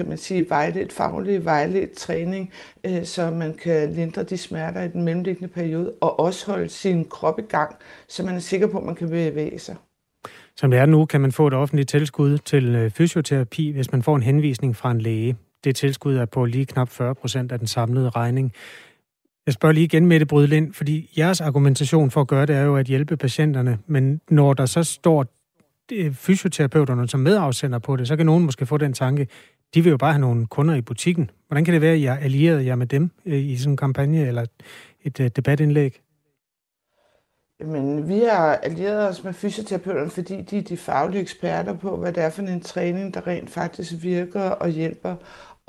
kan 0.00 0.08
man 0.08 0.18
sige, 0.18 0.50
vejledt, 0.50 0.92
faglig 0.92 1.44
vejledt 1.44 1.92
træning, 1.92 2.50
øh, 2.86 3.04
så 3.04 3.30
man 3.30 3.54
kan 3.54 3.92
lindre 3.92 4.22
de 4.22 4.36
smerter 4.38 4.82
i 4.82 4.88
den 4.88 5.02
mellemliggende 5.02 5.48
periode, 5.48 5.92
og 6.00 6.20
også 6.20 6.50
holde 6.50 6.68
sin 6.68 7.04
krop 7.04 7.38
i 7.38 7.42
gang, 7.42 7.76
så 8.08 8.22
man 8.22 8.34
er 8.34 8.38
sikker 8.38 8.66
på, 8.66 8.78
at 8.78 8.84
man 8.84 8.94
kan 8.94 9.08
bevæge 9.08 9.58
sig. 9.58 9.76
Som 10.56 10.70
det 10.70 10.80
er 10.80 10.86
nu, 10.86 11.04
kan 11.04 11.20
man 11.20 11.32
få 11.32 11.46
et 11.46 11.54
offentligt 11.54 11.88
tilskud 11.88 12.38
til 12.38 12.74
øh, 12.74 12.90
fysioterapi, 12.90 13.70
hvis 13.70 13.92
man 13.92 14.02
får 14.02 14.16
en 14.16 14.22
henvisning 14.22 14.76
fra 14.76 14.90
en 14.90 15.00
læge. 15.00 15.36
Det 15.64 15.76
tilskud 15.76 16.16
er 16.16 16.24
på 16.24 16.44
lige 16.44 16.66
knap 16.66 16.88
40 16.88 17.14
procent 17.14 17.52
af 17.52 17.58
den 17.58 17.68
samlede 17.68 18.10
regning. 18.10 18.52
Jeg 19.46 19.54
spørger 19.54 19.72
lige 19.72 19.84
igen, 19.84 20.06
Mette 20.06 20.26
Brydlind, 20.26 20.72
fordi 20.72 21.14
jeres 21.18 21.40
argumentation 21.40 22.10
for 22.10 22.20
at 22.20 22.28
gøre 22.28 22.46
det 22.46 22.56
er 22.56 22.62
jo 22.62 22.76
at 22.76 22.86
hjælpe 22.86 23.16
patienterne, 23.16 23.78
men 23.86 24.20
når 24.30 24.54
der 24.54 24.66
så 24.66 24.84
står 24.84 25.26
øh, 25.92 26.12
fysioterapeuterne 26.12 27.08
som 27.08 27.20
medafsender 27.20 27.78
på 27.78 27.96
det, 27.96 28.08
så 28.08 28.16
kan 28.16 28.26
nogen 28.26 28.44
måske 28.44 28.66
få 28.66 28.76
den 28.76 28.92
tanke, 28.92 29.26
de 29.74 29.82
vil 29.82 29.90
jo 29.90 29.96
bare 29.96 30.12
have 30.12 30.20
nogle 30.20 30.46
kunder 30.46 30.74
i 30.74 30.80
butikken. 30.80 31.30
Hvordan 31.48 31.64
kan 31.64 31.74
det 31.74 31.82
være, 31.82 31.94
at 31.94 32.02
jeg 32.02 32.18
allierede 32.22 32.66
jer 32.66 32.74
med 32.74 32.86
dem 32.86 33.10
øh, 33.26 33.38
i 33.38 33.56
sådan 33.56 33.72
en 33.72 33.76
kampagne 33.76 34.26
eller 34.26 34.44
et, 35.04 35.20
øh, 35.20 35.30
debatindlæg? 35.36 36.00
Men 37.64 38.08
vi 38.08 38.18
har 38.18 38.56
allieret 38.56 39.08
os 39.08 39.24
med 39.24 39.32
fysioterapeuterne, 39.32 40.10
fordi 40.10 40.42
de 40.42 40.58
er 40.58 40.62
de 40.62 40.76
faglige 40.76 41.22
eksperter 41.22 41.76
på, 41.76 41.96
hvad 41.96 42.12
det 42.12 42.22
er 42.22 42.30
for 42.30 42.42
en 42.42 42.60
træning, 42.60 43.14
der 43.14 43.26
rent 43.26 43.50
faktisk 43.50 43.92
virker 44.02 44.40
og 44.40 44.68
hjælper. 44.68 45.16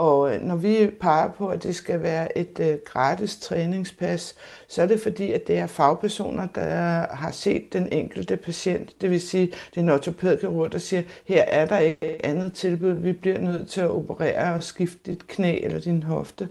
Og 0.02 0.36
øh, 0.36 0.42
når 0.42 0.56
vi 0.56 0.92
peger 1.00 1.32
på, 1.32 1.48
at 1.48 1.64
det 1.64 1.76
skal 1.76 2.02
være 2.02 2.38
et 2.38 2.60
øh, 2.60 2.78
gratis 2.86 3.38
træningspas, 3.38 4.36
så 4.68 4.82
er 4.82 4.86
det 4.86 5.02
fordi, 5.02 5.32
at 5.32 5.48
det 5.48 5.58
er 5.58 5.68
fagpersoner, 5.68 6.48
der 6.56 7.06
har 7.16 7.32
set 7.32 7.74
den 7.74 7.90
enkelte 7.92 8.38
patient. 8.38 9.02
Det 9.02 9.10
vil 9.10 9.22
sige, 9.22 9.48
det 9.48 9.78
er 9.78 9.82
en 9.82 9.90
ortopædkirurg, 9.90 10.72
der 10.72 10.78
siger, 10.78 11.04
her 11.26 11.44
er 11.44 11.66
der 11.66 11.78
ikke 11.78 12.26
andet 12.26 12.54
tilbud. 12.54 12.92
Vi 12.92 13.14
bliver 13.14 13.40
nødt 13.40 13.70
til 13.70 13.82
at 13.82 13.90
operere 13.90 14.54
og 14.54 14.64
skifte 14.64 15.12
dit 15.12 15.28
knæ 15.28 15.60
eller 15.64 15.80
din 15.80 16.04
hofte. 16.04 16.50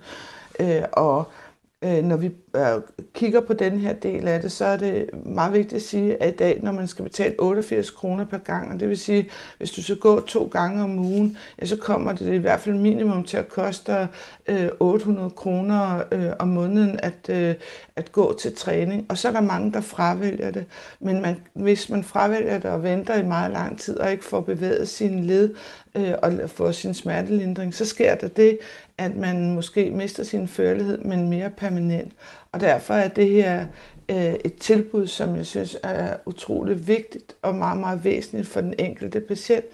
Øh, 0.60 0.82
og 0.92 1.24
øh, 1.84 2.04
når 2.04 2.16
vi 2.16 2.30
øh, 2.56 2.62
kigger 3.14 3.40
på 3.40 3.52
den 3.52 3.78
her 3.78 3.92
del 3.92 4.28
af 4.28 4.40
det, 4.42 4.52
så 4.52 4.64
er 4.64 4.76
det 4.76 5.10
meget 5.26 5.52
vigtigt 5.52 5.74
at 5.74 5.82
sige, 5.82 6.22
at 6.22 6.32
i 6.32 6.36
dag, 6.36 6.60
når 6.62 6.72
man 6.72 6.88
skal 6.88 7.02
betale 7.02 7.34
88 7.38 7.90
kroner 7.90 8.24
per 8.24 8.38
gang, 8.38 8.72
og 8.72 8.80
det 8.80 8.88
vil 8.88 8.98
sige, 8.98 9.30
hvis 9.58 9.70
du 9.70 9.82
skal 9.82 9.96
gå 9.96 10.20
to 10.20 10.50
gange 10.52 10.82
om 10.82 10.98
ugen, 10.98 11.36
ja, 11.60 11.66
så 11.66 11.76
kommer 11.76 12.12
det 12.12 12.34
i 12.34 12.36
hvert 12.36 12.60
fald 12.60 12.74
minimum 12.74 13.24
til 13.24 13.36
at 13.36 13.48
koste 13.48 14.08
øh, 14.46 14.68
800 14.80 15.30
kroner 15.30 16.02
øh, 16.12 16.30
om 16.38 16.48
måneden 16.48 17.00
at, 17.02 17.28
øh, 17.28 17.54
at 17.96 18.12
gå 18.12 18.38
til 18.40 18.56
træning. 18.56 19.06
Og 19.08 19.18
så 19.18 19.28
er 19.28 19.32
der 19.32 19.40
mange, 19.40 19.72
der 19.72 19.80
fravælger 19.80 20.50
det. 20.50 20.64
Men 21.00 21.22
man, 21.22 21.36
hvis 21.54 21.88
man 21.88 22.04
fravælger 22.04 22.58
det 22.58 22.70
og 22.70 22.82
venter 22.82 23.14
i 23.14 23.26
meget 23.26 23.52
lang 23.52 23.78
tid 23.78 23.98
og 23.98 24.12
ikke 24.12 24.24
får 24.24 24.40
bevæget 24.40 24.88
sin 24.88 25.24
led 25.24 25.54
øh, 25.94 26.12
og 26.22 26.32
får 26.46 26.72
sin 26.72 26.94
smertelindring, 26.94 27.74
så 27.74 27.84
sker 27.84 28.14
der 28.14 28.28
det, 28.28 28.58
at 29.00 29.16
man 29.16 29.54
måske 29.54 29.90
mister 29.90 30.24
sin 30.24 30.48
førlighed, 30.48 30.98
men 30.98 31.28
mere 31.28 31.50
permanent. 31.50 32.12
Og 32.52 32.60
derfor 32.60 32.94
er 32.94 33.08
det 33.08 33.28
her 33.28 33.66
øh, 34.10 34.34
et 34.44 34.54
tilbud, 34.54 35.06
som 35.06 35.36
jeg 35.36 35.46
synes 35.46 35.76
er 35.82 36.16
utrolig 36.26 36.88
vigtigt 36.88 37.36
og 37.42 37.54
meget, 37.54 37.78
meget 37.78 38.04
væsentligt 38.04 38.48
for 38.48 38.60
den 38.60 38.74
enkelte 38.78 39.20
patient, 39.20 39.64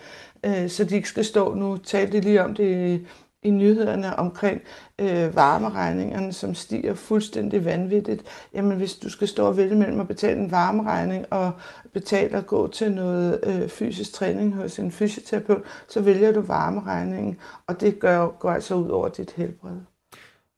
øh, 0.45 0.69
så 0.69 0.85
de 0.85 0.97
ikke 0.97 1.09
skal 1.09 1.25
stå 1.25 1.55
nu, 1.55 1.77
talte 1.77 2.21
lige 2.21 2.45
om 2.45 2.55
det 2.55 3.01
i 3.43 3.51
nyhederne 3.51 4.19
omkring 4.19 4.63
øh, 5.01 5.37
varmeregningerne, 5.37 6.33
som 6.33 6.55
stiger 6.55 6.95
fuldstændig 6.95 7.65
vanvittigt. 7.65 8.23
Jamen 8.55 8.77
hvis 8.77 8.95
du 8.95 9.11
skal 9.11 9.29
stå 9.29 9.47
og 9.47 9.57
vælge 9.57 9.77
mellem 9.77 10.01
at 10.01 10.09
betale 10.09 10.41
en 10.41 10.51
varmeregning 10.51 11.27
og 11.31 11.53
betale 11.93 12.37
at 12.37 12.47
gå 12.47 12.69
til 12.69 12.93
noget 12.93 13.41
øh, 13.47 13.69
fysisk 13.69 14.13
træning 14.13 14.55
hos 14.55 14.79
en 14.79 14.93
fysioterapeut, 14.93 15.63
så 15.89 16.01
vælger 16.01 16.33
du 16.33 16.41
varmeregningen, 16.41 17.37
og 17.67 17.81
det 17.81 17.99
gør, 17.99 18.29
går 18.29 18.51
altså 18.51 18.75
ud 18.75 18.89
over 18.89 19.09
dit 19.09 19.33
helbred. 19.37 19.77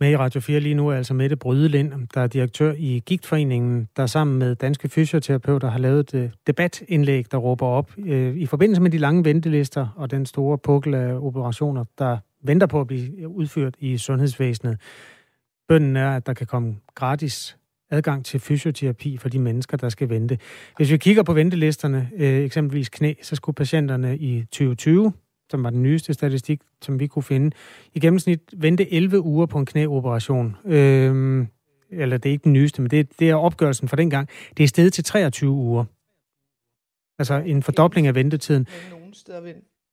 Med 0.01 0.11
i 0.11 0.17
Radio 0.17 0.41
4 0.41 0.61
lige 0.61 0.75
nu 0.75 0.89
er 0.89 0.97
altså 0.97 1.15
Mette 1.15 1.37
Brydelind, 1.37 1.93
der 2.15 2.21
er 2.21 2.27
direktør 2.27 2.73
i 2.79 3.03
Gigtforeningen, 3.07 3.89
der 3.97 4.07
sammen 4.07 4.39
med 4.39 4.55
danske 4.55 4.89
fysioterapeuter 4.89 5.71
har 5.71 5.79
lavet 5.79 6.15
et 6.15 6.15
øh, 6.15 6.31
debatindlæg, 6.47 7.33
der 7.33 7.39
råber 7.39 7.67
op 7.67 7.91
øh, 8.07 8.37
i 8.37 8.47
forbindelse 8.47 8.83
med 8.83 8.91
de 8.91 8.99
lange 8.99 9.25
ventelister 9.25 9.87
og 9.97 10.11
den 10.11 10.27
store 10.27 10.59
pukkel 10.59 10.95
af 10.95 11.15
operationer, 11.15 11.85
der 11.99 12.19
venter 12.43 12.67
på 12.67 12.81
at 12.81 12.87
blive 12.87 13.29
udført 13.29 13.75
i 13.79 13.99
sundhedsvæsenet. 13.99 14.81
Bønden 15.69 15.97
er, 15.97 16.17
at 16.17 16.27
der 16.27 16.35
kan 16.35 16.47
komme 16.47 16.77
gratis 16.95 17.59
adgang 17.91 18.25
til 18.25 18.41
fysioterapi 18.41 19.17
for 19.17 19.29
de 19.29 19.39
mennesker, 19.39 19.77
der 19.77 19.89
skal 19.89 20.09
vente. 20.09 20.39
Hvis 20.77 20.91
vi 20.91 20.97
kigger 20.97 21.23
på 21.23 21.33
ventelisterne, 21.33 22.11
øh, 22.17 22.45
eksempelvis 22.45 22.89
knæ, 22.89 23.15
så 23.23 23.37
skulle 23.37 23.55
patienterne 23.55 24.19
i 24.19 24.43
2020, 24.43 25.13
som 25.51 25.65
var 25.65 25.71
den 25.71 25.83
nyeste 25.83 26.15
statistik, 26.15 26.61
som 26.83 27.01
vi 27.01 27.07
kunne 27.07 27.23
finde, 27.23 27.57
i 27.95 28.01
gennemsnit 28.01 28.41
vente 28.57 28.93
11 28.93 29.21
uger 29.21 29.47
på 29.47 29.59
en 29.59 29.67
knæoperation. 29.67 30.57
Øh, 30.65 31.47
eller 31.91 32.19
det 32.19 32.29
er 32.29 32.33
ikke 32.33 32.45
den 32.45 32.53
nyeste, 32.53 32.83
men 32.83 32.91
det, 32.91 33.19
det 33.19 33.31
er 33.31 33.35
opgørelsen 33.35 33.89
fra 33.89 33.97
dengang. 33.97 34.29
Det 34.57 34.65
er 34.65 34.69
steget 34.69 34.93
til 34.93 35.05
23 35.05 35.51
uger. 35.51 35.85
Altså 37.19 37.35
en 37.35 37.63
fordobling 37.63 38.07
af 38.07 38.15
ventetiden. 38.15 38.67
Nogle 38.91 39.15
steder 39.15 39.41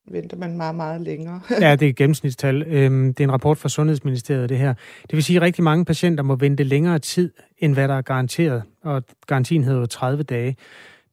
venter 0.08 0.38
man 0.38 0.58
meget, 0.58 0.76
meget 0.76 1.01
længere. 1.01 1.41
ja, 1.62 1.76
det 1.76 1.86
er 1.86 1.89
et 1.89 1.95
gennemsnitstal. 1.95 2.64
Øhm, 2.68 3.14
det 3.14 3.24
er 3.24 3.28
en 3.28 3.32
rapport 3.32 3.58
fra 3.58 3.70
Sundhedsministeriet, 3.70 4.49
det 4.49 4.58
her. 4.58 4.74
Det 5.01 5.14
vil 5.14 5.24
sige, 5.24 5.38
at 5.38 5.41
rigtig 5.41 5.64
mange 5.64 5.86
patienter 5.86 6.24
må 6.24 6.36
vente 6.36 6.64
længere 6.64 6.99
tid, 6.99 7.32
end 7.58 7.74
hvad 7.74 7.88
der 7.88 7.93
er 7.93 8.01
garanteret. 8.01 8.64
Og 8.84 9.03
garantien 9.28 9.64
hedder 9.64 9.80
jo 9.80 9.86
30 9.86 10.24
dage. 10.24 10.56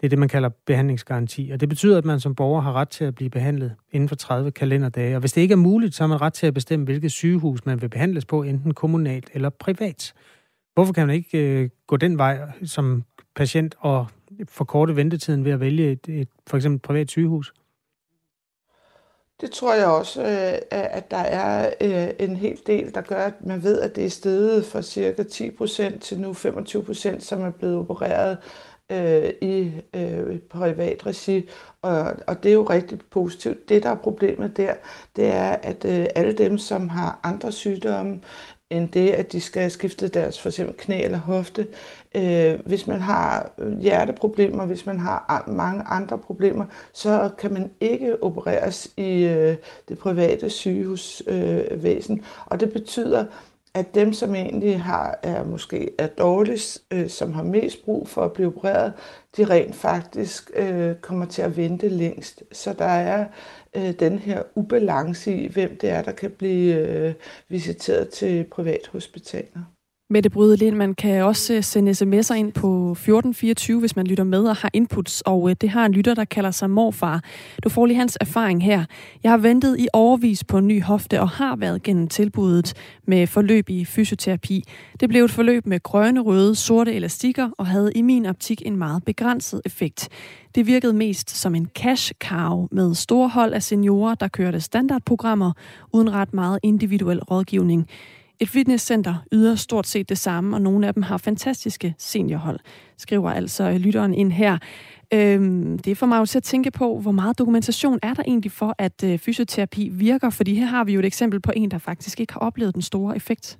Det 0.01 0.07
er 0.07 0.09
det, 0.09 0.18
man 0.18 0.28
kalder 0.28 0.49
behandlingsgaranti. 0.66 1.51
Og 1.53 1.61
det 1.61 1.68
betyder, 1.68 1.99
at 1.99 2.05
man 2.05 2.20
som 2.20 2.34
borger 2.34 2.61
har 2.61 2.72
ret 2.72 2.88
til 2.88 3.05
at 3.05 3.14
blive 3.14 3.30
behandlet 3.30 3.74
inden 3.93 4.09
for 4.09 4.16
30 4.16 4.51
kalenderdage. 4.51 5.16
Og 5.16 5.20
hvis 5.20 5.32
det 5.32 5.40
ikke 5.40 5.53
er 5.53 5.57
muligt, 5.57 5.95
så 5.95 6.03
har 6.03 6.09
man 6.09 6.20
ret 6.20 6.32
til 6.32 6.47
at 6.47 6.55
bestemme, 6.55 6.84
hvilket 6.84 7.12
sygehus 7.12 7.66
man 7.66 7.82
vil 7.82 7.88
behandles 7.88 8.24
på, 8.24 8.43
enten 8.43 8.74
kommunalt 8.74 9.30
eller 9.34 9.49
privat. 9.51 10.12
Hvorfor 10.74 10.93
kan 10.93 11.07
man 11.07 11.16
ikke 11.16 11.38
øh, 11.38 11.68
gå 11.86 11.97
den 11.97 12.18
vej 12.18 12.38
som 12.64 13.05
patient 13.34 13.74
og 13.78 14.07
forkorte 14.49 14.97
ventetiden 14.97 15.45
ved 15.45 15.53
at 15.53 15.61
vælge 15.61 15.93
et, 15.93 16.09
et 16.09 16.28
for 16.47 16.57
eksempel 16.57 16.76
et 16.76 16.82
privat 16.82 17.11
sygehus? 17.11 17.53
Det 19.43 19.51
tror 19.51 19.74
jeg 19.74 19.86
også, 19.86 20.22
øh, 20.22 20.59
at 20.70 21.11
der 21.11 21.16
er 21.16 21.70
øh, 21.80 22.28
en 22.28 22.36
hel 22.36 22.59
del, 22.66 22.95
der 22.95 23.01
gør, 23.01 23.24
at 23.24 23.47
man 23.47 23.62
ved, 23.62 23.80
at 23.80 23.97
det 23.97 24.05
er 24.05 24.11
steget 24.11 24.66
fra 24.66 24.82
cirka 24.82 25.22
10% 25.22 25.99
til 25.99 26.20
nu 26.20 26.32
25%, 26.32 27.20
som 27.20 27.43
er 27.43 27.51
blevet 27.51 27.78
opereret 27.78 28.38
øh, 28.90 29.30
i 29.43 29.72
øh, 29.95 30.38
privat 30.38 31.07
regi. 31.07 31.49
Og, 31.82 32.14
og 32.26 32.43
det 32.43 32.49
er 32.49 32.53
jo 32.53 32.62
rigtig 32.62 32.99
positivt. 33.11 33.68
Det, 33.68 33.82
der 33.82 33.90
er 33.90 33.95
problemet 33.95 34.57
der, 34.57 34.74
det 35.16 35.26
er, 35.26 35.57
at 35.62 35.84
alle 36.16 36.32
dem, 36.32 36.59
som 36.59 36.88
har 36.88 37.20
andre 37.22 37.53
sygdomme, 37.53 38.20
end 38.72 38.88
det, 38.88 39.10
at 39.10 39.32
de 39.32 39.40
skal 39.40 39.70
skifte 39.70 40.08
deres 40.08 40.40
for 40.40 40.48
eksempel 40.48 40.74
knæ 40.78 41.04
eller 41.04 41.18
hofte. 41.18 41.66
Øh, 42.14 42.58
hvis 42.66 42.86
man 42.86 43.00
har 43.00 43.50
hjerteproblemer, 43.80 44.66
hvis 44.66 44.86
man 44.86 44.98
har 44.98 45.44
mange 45.46 45.82
andre 45.82 46.18
problemer, 46.18 46.64
så 46.92 47.30
kan 47.38 47.52
man 47.52 47.70
ikke 47.80 48.22
opereres 48.22 48.88
i 48.96 49.24
øh, 49.24 49.56
det 49.88 49.98
private 49.98 50.50
sygehusvæsen. 50.50 52.18
Øh, 52.18 52.24
og 52.46 52.60
det 52.60 52.72
betyder, 52.72 53.24
at 53.74 53.94
dem, 53.94 54.12
som 54.12 54.34
egentlig 54.34 54.82
har, 54.82 55.18
er 55.22 55.44
måske 55.44 55.90
er 55.98 56.06
dårligst, 56.06 56.82
øh, 56.90 57.08
som 57.08 57.32
har 57.32 57.42
mest 57.42 57.84
brug 57.84 58.08
for 58.08 58.24
at 58.24 58.32
blive 58.32 58.48
opereret, 58.48 58.92
de 59.36 59.44
rent 59.44 59.74
faktisk 59.74 60.50
øh, 60.54 60.96
kommer 60.96 61.26
til 61.26 61.42
at 61.42 61.56
vente 61.56 61.88
længst. 61.88 62.42
Så 62.52 62.72
der 62.72 62.84
er 62.84 63.26
øh, 63.76 63.92
den 63.92 64.18
her 64.18 64.42
ubalance 64.54 65.34
i, 65.34 65.48
hvem 65.48 65.78
det 65.78 65.90
er, 65.90 66.02
der 66.02 66.12
kan 66.12 66.30
blive 66.30 66.74
øh, 66.74 67.14
visiteret 67.48 68.08
til 68.08 68.44
privathospitaler. 68.44 69.62
Mette 70.11 70.30
Bryde 70.30 70.70
man 70.70 70.94
kan 70.94 71.24
også 71.24 71.55
øh, 71.55 71.62
sende 71.62 71.90
sms'er 71.90 72.34
ind 72.34 72.53
på 72.53 72.90
1424, 72.92 73.80
hvis 73.80 73.96
man 73.96 74.07
lytter 74.07 74.24
med 74.24 74.44
og 74.44 74.57
har 74.57 74.70
inputs, 74.72 75.20
og 75.20 75.50
øh, 75.50 75.57
det 75.61 75.70
har 75.70 75.86
en 75.86 75.92
lytter, 75.92 76.14
der 76.14 76.24
kalder 76.24 76.50
sig 76.50 76.70
morfar. 76.70 77.22
Du 77.64 77.68
får 77.68 77.86
lige 77.86 77.96
hans 77.96 78.18
erfaring 78.20 78.64
her. 78.64 78.84
Jeg 79.22 79.30
har 79.30 79.38
ventet 79.38 79.76
i 79.78 79.88
overvis 79.92 80.44
på 80.44 80.59
en 80.59 80.66
ny 80.66 80.82
hofte 80.82 81.20
og 81.20 81.28
har 81.28 81.57
været 81.57 81.82
gennem 81.82 82.09
tilbuddet 82.09 82.74
med 83.07 83.26
forløb 83.26 83.70
i 83.70 83.84
fysioterapi. 83.84 84.64
Det 85.00 85.09
blev 85.09 85.24
et 85.24 85.30
forløb 85.30 85.66
med 85.66 85.82
grønne, 85.82 86.20
røde, 86.20 86.55
sorte 86.55 86.92
elastikker 86.92 87.50
og 87.59 87.66
havde 87.66 87.92
i 87.94 88.03
min 88.03 88.26
optik 88.26 88.62
en 88.66 88.76
meget 88.76 89.05
begrænset 89.05 89.61
effekt. 89.64 90.09
Det 90.55 90.66
virkede 90.66 90.92
mest 90.92 91.30
som 91.30 91.55
en 91.55 91.68
cash 91.74 92.12
cow 92.24 92.68
med 92.70 92.94
store 92.94 93.28
hold 93.28 93.53
af 93.53 93.62
seniorer, 93.62 94.14
der 94.14 94.28
kørte 94.28 94.61
standardprogrammer 94.61 95.53
uden 95.92 96.12
ret 96.12 96.34
meget 96.34 96.59
individuel 96.62 97.22
rådgivning. 97.22 97.88
Et 98.43 98.49
fitnesscenter 98.49 99.14
yder 99.32 99.55
stort 99.55 99.86
set 99.86 100.09
det 100.09 100.18
samme, 100.18 100.57
og 100.57 100.62
nogle 100.62 100.86
af 100.86 100.95
dem 100.95 101.03
har 101.03 101.16
fantastiske 101.16 101.95
seniorhold, 101.99 102.59
skriver 102.99 103.30
altså 103.30 103.64
øh, 103.64 103.76
lytteren 103.76 104.14
ind 104.14 104.32
her. 104.32 104.59
Øhm, 105.14 105.78
det 105.78 105.99
får 105.99 106.07
mig 106.07 106.18
jo 106.18 106.26
til 106.26 106.38
at 106.38 106.43
tænke 106.43 106.70
på, 106.70 106.99
hvor 106.99 107.12
meget 107.12 107.38
dokumentation 107.38 107.99
er 108.03 108.14
der 108.14 108.22
egentlig 108.26 108.53
for, 108.53 108.74
at 108.78 109.05
øh, 109.05 109.18
fysioterapi 109.18 109.88
virker? 109.88 110.30
Fordi 110.30 110.55
her 110.55 110.66
har 110.66 110.84
vi 110.84 110.93
jo 110.93 110.99
et 110.99 111.05
eksempel 111.05 111.40
på 111.40 111.53
en, 111.57 111.70
der 111.70 111.78
faktisk 111.78 112.20
ikke 112.20 112.32
har 112.32 112.40
oplevet 112.40 112.74
den 112.74 112.82
store 112.82 113.16
effekt. 113.16 113.59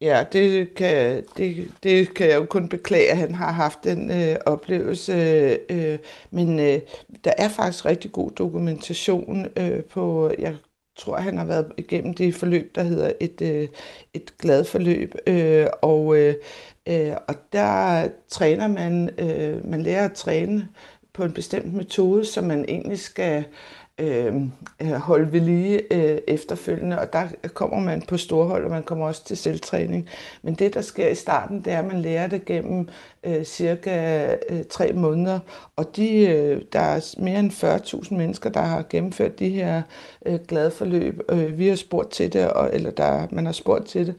Ja, 0.00 0.24
det 0.32 0.74
kan, 0.74 1.22
det, 1.36 1.70
det 1.82 2.14
kan 2.14 2.28
jeg 2.28 2.36
jo 2.36 2.44
kun 2.44 2.68
beklage, 2.68 3.10
at 3.10 3.16
han 3.16 3.34
har 3.34 3.52
haft 3.52 3.84
den 3.84 4.10
øh, 4.10 4.36
oplevelse. 4.46 5.12
Øh, 5.70 5.98
men 6.30 6.60
øh, 6.60 6.80
der 7.24 7.32
er 7.38 7.48
faktisk 7.48 7.84
rigtig 7.84 8.12
god 8.12 8.30
dokumentation 8.30 9.46
øh, 9.56 9.82
på, 9.82 10.32
jeg 10.38 10.56
tror, 10.96 11.16
han 11.16 11.38
har 11.38 11.44
været 11.44 11.72
igennem 11.76 12.14
det 12.14 12.34
forløb, 12.34 12.74
der 12.74 12.82
hedder 12.82 13.12
et, 13.20 13.42
øh, 13.42 13.68
et 14.14 14.38
glad 14.38 14.64
forløb. 14.64 15.14
Øh, 15.26 15.66
og, 15.82 16.16
øh, 16.16 16.34
øh, 16.88 17.12
og 17.28 17.34
der 17.52 18.08
træner 18.28 18.68
man, 18.68 19.10
øh, 19.18 19.70
man 19.70 19.82
lærer 19.82 20.04
at 20.04 20.12
træne 20.12 20.68
på 21.12 21.24
en 21.24 21.32
bestemt 21.32 21.74
metode, 21.74 22.24
som 22.24 22.44
man 22.44 22.64
egentlig 22.68 22.98
skal 22.98 23.44
øh, 23.98 24.34
øh, 24.82 24.92
holde 24.92 25.32
ved 25.32 25.40
lige 25.40 25.94
øh, 25.94 26.18
efterfølgende, 26.28 26.98
og 26.98 27.12
der 27.12 27.28
kommer 27.54 27.80
man 27.80 28.02
på 28.02 28.16
storhold, 28.16 28.64
og 28.64 28.70
man 28.70 28.82
kommer 28.82 29.06
også 29.06 29.24
til 29.24 29.36
selvtræning. 29.36 30.08
Men 30.42 30.54
det, 30.54 30.74
der 30.74 30.80
sker 30.80 31.08
i 31.08 31.14
starten, 31.14 31.64
det 31.64 31.72
er, 31.72 31.78
at 31.78 31.84
man 31.84 32.02
lærer 32.02 32.26
det 32.26 32.44
gennem 32.44 32.88
øh, 33.24 33.44
cirka 33.44 34.26
øh, 34.48 34.64
tre 34.70 34.92
måneder, 34.92 35.38
og 35.76 35.96
de, 35.96 36.26
øh, 36.26 36.62
der 36.72 36.80
er 36.80 37.14
mere 37.18 37.38
end 37.38 37.50
40.000 37.52 38.14
mennesker, 38.14 38.50
der 38.50 38.60
har 38.60 38.84
gennemført 38.90 39.38
de 39.38 39.48
her 39.48 39.82
øh, 40.26 40.38
glade 40.48 40.70
forløb. 40.70 41.20
Øh, 41.30 41.58
vi 41.58 41.68
har 41.68 41.76
spurgt 41.76 42.10
til 42.10 42.32
det, 42.32 42.50
og, 42.50 42.70
eller 42.72 42.90
der, 42.90 43.26
man 43.30 43.46
har 43.46 43.52
spurgt 43.52 43.86
til 43.86 44.06
det, 44.06 44.14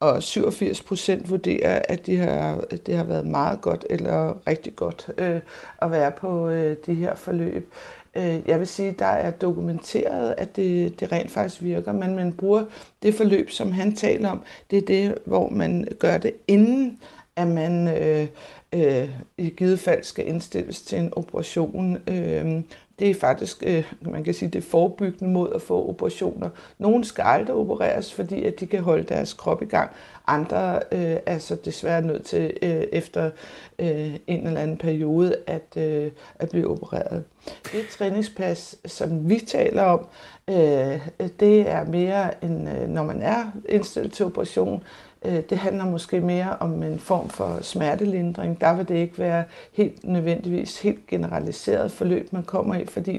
og 0.00 0.22
87 0.22 0.82
procent 0.82 1.30
vurderer, 1.30 1.82
at 1.88 2.06
de 2.06 2.16
har, 2.16 2.64
det 2.86 2.96
har 2.96 3.04
været 3.04 3.26
meget 3.26 3.60
godt 3.60 3.86
eller 3.90 4.46
rigtig 4.46 4.76
godt 4.76 5.10
øh, 5.18 5.40
at 5.82 5.90
være 5.90 6.12
på 6.12 6.48
øh, 6.48 6.76
de 6.86 6.94
her 6.94 7.14
forløb. 7.14 7.72
Øh, 8.16 8.40
jeg 8.46 8.58
vil 8.58 8.66
sige, 8.66 8.94
der 8.98 9.06
er 9.06 9.30
dokumenteret, 9.30 10.34
at 10.38 10.56
det, 10.56 11.00
det 11.00 11.12
rent 11.12 11.30
faktisk 11.30 11.62
virker, 11.62 11.92
men 11.92 12.16
man 12.16 12.32
bruger 12.32 12.64
det 13.02 13.14
forløb, 13.14 13.50
som 13.50 13.72
han 13.72 13.96
taler 13.96 14.30
om, 14.30 14.42
det 14.70 14.78
er 14.78 14.86
det, 14.86 15.18
hvor 15.24 15.48
man 15.48 15.88
gør 15.98 16.18
det 16.18 16.32
inden, 16.48 16.98
at 17.36 17.48
man 17.48 17.88
øh, 17.88 18.26
øh, 18.72 19.08
i 19.38 19.50
givet 19.50 19.80
fald 19.80 20.04
skal 20.04 20.28
indstilles 20.28 20.82
til 20.82 20.98
en 20.98 21.12
operation, 21.16 21.98
øh, 22.08 22.62
det 22.98 23.10
er 23.10 23.14
faktisk, 23.14 23.62
øh, 23.66 23.92
man 24.00 24.24
kan 24.24 24.34
sige, 24.34 24.48
det 24.48 24.64
forebyggende 24.64 25.32
mod 25.32 25.52
at 25.54 25.62
få 25.62 25.88
operationer. 25.88 26.48
Nogle 26.78 27.04
skal 27.04 27.22
aldrig 27.22 27.56
opereres, 27.56 28.14
fordi 28.14 28.44
at 28.44 28.60
de 28.60 28.66
kan 28.66 28.82
holde 28.82 29.04
deres 29.04 29.32
krop 29.32 29.62
i 29.62 29.66
gang. 29.66 29.90
Andre 30.26 30.80
øh, 30.92 31.16
er 31.26 31.38
så 31.38 31.56
desværre 31.64 32.02
nødt 32.02 32.24
til 32.24 32.52
øh, 32.62 32.84
efter 32.92 33.30
øh, 33.78 34.14
en 34.26 34.46
eller 34.46 34.60
anden 34.60 34.76
periode 34.76 35.36
at, 35.46 35.76
øh, 35.76 36.10
at 36.34 36.48
blive 36.48 36.70
opereret. 36.70 37.24
Det 37.72 37.86
træningspas, 37.98 38.76
som 38.86 39.28
vi 39.28 39.38
taler 39.38 39.82
om, 39.82 40.06
øh, 40.48 41.08
det 41.40 41.70
er 41.70 41.84
mere 41.84 42.44
end 42.44 42.68
øh, 42.68 42.88
når 42.88 43.02
man 43.02 43.22
er 43.22 43.44
indstillet 43.68 44.12
til 44.12 44.26
operation, 44.26 44.82
Øh, 45.24 45.42
det 45.50 45.58
handler 45.58 45.84
måske 45.84 46.20
mere 46.20 46.56
om 46.60 46.82
en 46.82 46.98
form 46.98 47.28
for 47.28 47.58
smertelindring. 47.62 48.60
Der 48.60 48.74
vil 48.74 48.88
det 48.88 48.94
ikke 48.94 49.18
være 49.18 49.44
helt 49.72 50.04
nødvendigvis 50.04 50.80
helt 50.80 51.06
generaliseret 51.06 51.92
forløb, 51.92 52.32
man 52.32 52.42
kommer 52.42 52.74
i, 52.74 52.86
fordi 52.86 53.12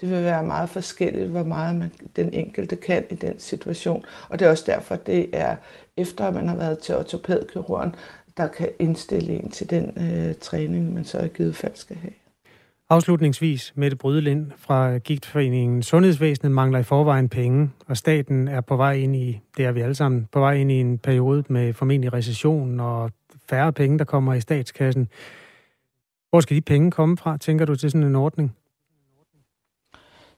det 0.00 0.10
vil 0.10 0.24
være 0.24 0.42
meget 0.42 0.68
forskelligt, 0.68 1.30
hvor 1.30 1.42
meget 1.42 1.76
man, 1.76 1.92
den 2.16 2.32
enkelte 2.32 2.76
kan 2.76 3.04
i 3.10 3.14
den 3.14 3.38
situation. 3.38 4.04
Og 4.28 4.38
det 4.38 4.46
er 4.46 4.50
også 4.50 4.64
derfor, 4.66 4.96
det 4.96 5.30
er 5.32 5.56
efter, 5.96 6.24
at 6.24 6.34
man 6.34 6.48
har 6.48 6.56
været 6.56 6.78
til 6.78 6.96
ortopædkirurgen, 6.96 7.94
der 8.36 8.46
kan 8.46 8.68
indstille 8.78 9.32
en 9.32 9.50
til 9.50 9.70
den 9.70 9.92
øh, 9.96 10.34
træning, 10.34 10.94
man 10.94 11.04
så 11.04 11.18
i 11.18 11.28
givet 11.28 11.56
fald 11.56 11.72
skal 11.74 11.96
have. 11.96 12.25
Afslutningsvis, 12.88 13.72
Mette 13.76 13.96
Brydelind 13.96 14.50
fra 14.56 14.98
Gigtforeningen. 14.98 15.82
Sundhedsvæsenet 15.82 16.52
mangler 16.52 16.78
i 16.78 16.82
forvejen 16.82 17.28
penge, 17.28 17.70
og 17.86 17.96
staten 17.96 18.48
er 18.48 18.60
på 18.60 18.76
vej 18.76 18.92
ind 18.92 19.16
i, 19.16 19.40
det 19.56 19.64
er 19.64 19.72
vi 19.72 19.80
alle 19.80 19.94
sammen, 19.94 20.28
på 20.32 20.40
vej 20.40 20.54
ind 20.54 20.72
i 20.72 20.80
en 20.80 20.98
periode 20.98 21.44
med 21.48 21.72
formentlig 21.72 22.12
recession 22.12 22.80
og 22.80 23.10
færre 23.48 23.72
penge, 23.72 23.98
der 23.98 24.04
kommer 24.04 24.34
i 24.34 24.40
statskassen. 24.40 25.08
Hvor 26.30 26.40
skal 26.40 26.56
de 26.56 26.60
penge 26.60 26.90
komme 26.90 27.16
fra, 27.16 27.36
tænker 27.36 27.64
du, 27.64 27.74
til 27.74 27.90
sådan 27.90 28.06
en 28.06 28.16
ordning? 28.16 28.56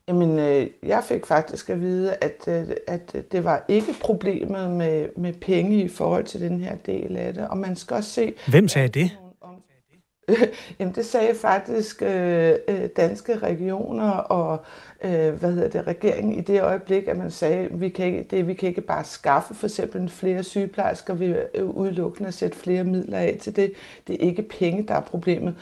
Jamen, 0.08 0.38
øh, 0.38 0.66
jeg 0.82 1.04
fik 1.08 1.26
faktisk 1.26 1.70
at 1.70 1.80
vide, 1.80 2.14
at, 2.20 2.48
øh, 2.48 2.76
at 2.86 3.16
det 3.32 3.44
var 3.44 3.64
ikke 3.68 3.94
problemet 4.00 4.70
med, 4.70 5.08
med 5.16 5.32
penge 5.32 5.82
i 5.84 5.88
forhold 5.88 6.24
til 6.24 6.40
den 6.40 6.60
her 6.60 6.76
del 6.76 7.16
af 7.16 7.34
det. 7.34 7.48
Og 7.48 7.56
man 7.56 7.76
skal 7.76 7.96
også 7.96 8.10
se... 8.10 8.34
Hvem 8.46 8.68
sagde 8.68 8.88
det? 8.88 9.10
Jamen, 10.78 10.94
det 10.94 11.06
sagde 11.06 11.34
faktisk 11.34 12.02
øh, 12.02 12.54
øh, 12.68 12.88
danske 12.96 13.38
regioner 13.38 14.10
og 14.10 14.64
øh, 15.04 15.34
hvad 15.34 15.52
hedder 15.52 15.68
det, 15.68 15.86
regeringen 15.86 16.38
i 16.38 16.40
det 16.40 16.62
øjeblik, 16.62 17.08
at 17.08 17.16
man 17.16 17.30
sagde, 17.30 17.68
vi 17.72 17.88
kan 17.88 18.06
ikke, 18.06 18.26
det, 18.30 18.46
vi 18.46 18.54
kan 18.54 18.68
ikke 18.68 18.80
bare 18.80 19.04
skaffe 19.04 19.54
for 19.54 19.66
eksempel 19.66 20.08
flere 20.08 20.42
sygeplejersker, 20.42 21.14
vi 21.14 21.34
øh, 21.54 21.64
udelukkende 21.64 22.28
at 22.28 22.34
sætte 22.34 22.58
flere 22.58 22.84
midler 22.84 23.18
af 23.18 23.38
til 23.40 23.56
det. 23.56 23.72
Det 24.06 24.14
er 24.14 24.26
ikke 24.26 24.42
penge, 24.42 24.86
der 24.88 24.94
er 24.94 25.00
problemet. 25.00 25.54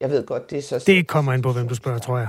Jeg 0.00 0.10
ved 0.10 0.26
godt, 0.26 0.50
det 0.50 0.58
er 0.58 0.62
så... 0.62 0.84
Det 0.86 1.06
kommer 1.06 1.32
ind 1.32 1.42
på, 1.42 1.52
hvem 1.52 1.68
du 1.68 1.74
spørger, 1.74 1.98
tror 1.98 2.18
jeg. 2.18 2.28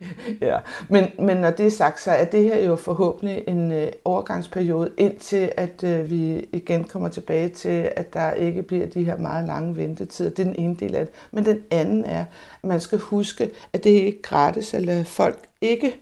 ja, 0.40 0.58
men, 0.88 1.04
men 1.18 1.36
når 1.36 1.50
det 1.50 1.66
er 1.66 1.70
sagt, 1.70 2.00
så 2.00 2.10
er 2.10 2.24
det 2.24 2.44
her 2.44 2.64
jo 2.64 2.76
forhåbentlig 2.76 3.44
en 3.48 3.72
øh, 3.72 3.88
overgangsperiode, 4.04 4.90
indtil 4.96 5.52
at 5.56 5.84
øh, 5.84 6.10
vi 6.10 6.48
igen 6.52 6.84
kommer 6.84 7.08
tilbage 7.08 7.48
til, 7.48 7.90
at 7.96 8.14
der 8.14 8.32
ikke 8.32 8.62
bliver 8.62 8.86
de 8.86 9.04
her 9.04 9.16
meget 9.16 9.46
lange 9.46 9.76
ventetider. 9.76 10.30
Det 10.30 10.38
er 10.38 10.44
den 10.44 10.56
ene 10.58 10.76
del 10.76 10.94
af 10.94 11.06
det. 11.06 11.14
Men 11.30 11.44
den 11.44 11.62
anden 11.70 12.04
er, 12.04 12.24
at 12.62 12.68
man 12.68 12.80
skal 12.80 12.98
huske, 12.98 13.50
at 13.72 13.84
det 13.84 13.98
er 13.98 14.06
ikke 14.06 14.22
gratis 14.22 14.74
at 14.74 14.82
lade 14.82 15.04
folk 15.04 15.38
ikke 15.60 15.96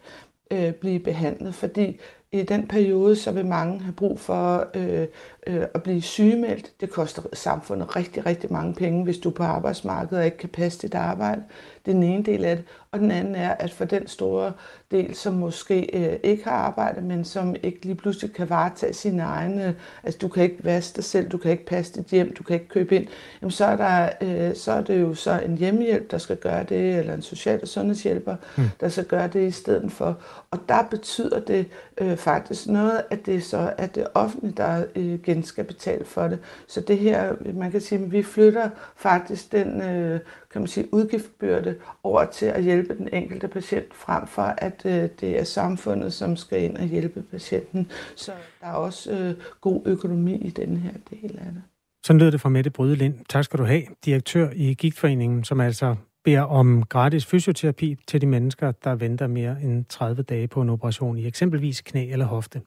øh, 0.50 0.72
blive 0.72 0.98
behandlet, 0.98 1.54
fordi 1.54 2.00
i 2.32 2.42
den 2.42 2.66
periode, 2.66 3.16
så 3.16 3.32
vil 3.32 3.46
mange 3.46 3.80
have 3.80 3.92
brug 3.92 4.20
for 4.20 4.66
øh, 4.74 5.06
øh, 5.46 5.62
at 5.74 5.82
blive 5.82 6.02
sygemeldt. 6.02 6.72
Det 6.80 6.90
koster 6.90 7.22
samfundet 7.32 7.96
rigtig, 7.96 8.26
rigtig 8.26 8.52
mange 8.52 8.74
penge, 8.74 9.04
hvis 9.04 9.18
du 9.18 9.28
er 9.28 9.34
på 9.34 9.42
arbejdsmarkedet 9.42 10.18
og 10.18 10.24
ikke 10.24 10.36
kan 10.36 10.48
passe 10.48 10.78
dit 10.82 10.94
arbejde. 10.94 11.42
Det 11.84 11.90
er 11.90 11.94
den 11.94 12.02
ene 12.02 12.24
del 12.24 12.44
af 12.44 12.56
det. 12.56 12.64
Og 12.92 13.00
den 13.00 13.10
anden 13.10 13.34
er, 13.34 13.50
at 13.50 13.72
for 13.72 13.84
den 13.84 14.06
store 14.06 14.52
del, 14.90 15.14
som 15.14 15.34
måske 15.34 15.90
øh, 15.92 16.18
ikke 16.22 16.44
har 16.44 16.52
arbejde, 16.52 17.00
men 17.00 17.24
som 17.24 17.56
ikke 17.62 17.84
lige 17.84 17.94
pludselig 17.94 18.32
kan 18.32 18.50
varetage 18.50 18.92
sine 18.92 19.22
egne, 19.22 19.76
altså 20.02 20.18
du 20.18 20.28
kan 20.28 20.42
ikke 20.42 20.64
vaske 20.64 20.96
dig 20.96 21.04
selv, 21.04 21.28
du 21.28 21.38
kan 21.38 21.50
ikke 21.50 21.66
passe 21.66 21.92
dit 21.92 22.06
hjem, 22.06 22.34
du 22.34 22.42
kan 22.42 22.54
ikke 22.54 22.68
købe 22.68 22.96
ind, 22.96 23.06
jamen 23.42 23.50
så 23.50 23.64
er, 23.64 23.76
der, 23.76 24.08
øh, 24.20 24.56
så 24.56 24.72
er 24.72 24.80
det 24.80 25.00
jo 25.00 25.14
så 25.14 25.40
en 25.40 25.58
hjemmehjælp, 25.58 26.10
der 26.10 26.18
skal 26.18 26.36
gøre 26.36 26.64
det, 26.64 26.98
eller 26.98 27.14
en 27.14 27.22
social- 27.22 27.62
og 27.62 27.68
sundhedshjælper, 27.68 28.36
mm. 28.56 28.64
der 28.80 28.88
skal 28.88 29.04
gøre 29.04 29.28
det 29.28 29.48
i 29.48 29.50
stedet 29.50 29.92
for. 29.92 30.18
Og 30.50 30.58
der 30.68 30.82
betyder 30.90 31.40
det 31.40 31.66
øh, 31.98 32.16
faktisk 32.16 32.66
noget, 32.66 33.02
at 33.10 33.26
det 33.26 33.44
så 33.44 33.72
er 33.78 33.86
det 33.86 34.06
offentlige, 34.14 34.54
der 34.56 34.84
øh, 34.96 35.18
igen 35.34 35.42
skal 35.42 35.64
betale 35.64 36.04
for 36.04 36.28
det. 36.28 36.38
Så 36.68 36.80
det 36.80 36.98
her, 36.98 37.34
man 37.54 37.70
kan 37.70 37.80
sige, 37.80 38.04
at 38.04 38.12
vi 38.12 38.22
flytter 38.22 38.70
faktisk 38.96 39.52
den 39.52 39.82
øh, 39.82 40.20
kan 40.52 40.60
man 40.60 40.66
sige, 40.66 40.94
udgiftbyrde 40.94 41.76
over 42.02 42.24
til 42.24 42.46
at 42.46 42.62
hjælpe 42.62 42.94
den 42.98 43.08
enkelte 43.12 43.48
patient, 43.48 43.94
frem 43.94 44.26
for 44.26 44.54
at 44.58 44.82
øh, 44.84 45.08
det 45.20 45.40
er 45.40 45.44
samfundet, 45.44 46.12
som 46.12 46.36
skal 46.36 46.62
ind 46.62 46.76
og 46.76 46.84
hjælpe 46.84 47.22
patienten. 47.22 47.90
Så 48.16 48.32
der 48.60 48.66
er 48.66 48.72
også 48.72 49.12
øh, 49.12 49.34
god 49.60 49.82
økonomi 49.84 50.34
i 50.34 50.50
den 50.50 50.76
her 50.76 50.92
del 51.10 51.38
af 51.38 51.46
det. 51.52 51.62
Sådan 52.04 52.20
lød 52.20 52.32
det 52.32 52.40
fra 52.40 52.48
Mette 52.48 52.70
Brydelind. 52.70 53.14
Tak 53.28 53.44
skal 53.44 53.58
du 53.58 53.64
have, 53.64 53.82
direktør 54.04 54.48
i 54.54 54.74
Gigtforeningen, 54.74 55.44
som 55.44 55.60
altså 55.60 55.96
beder 56.24 56.42
om 56.42 56.82
gratis 56.82 57.26
fysioterapi 57.26 57.96
til 58.06 58.20
de 58.20 58.26
mennesker, 58.26 58.72
der 58.72 58.94
venter 58.94 59.26
mere 59.26 59.56
end 59.62 59.84
30 59.84 60.22
dage 60.22 60.48
på 60.48 60.60
en 60.62 60.70
operation 60.70 61.18
i 61.18 61.26
eksempelvis 61.26 61.80
knæ 61.80 62.10
eller 62.10 62.26
hofte. 62.26 62.60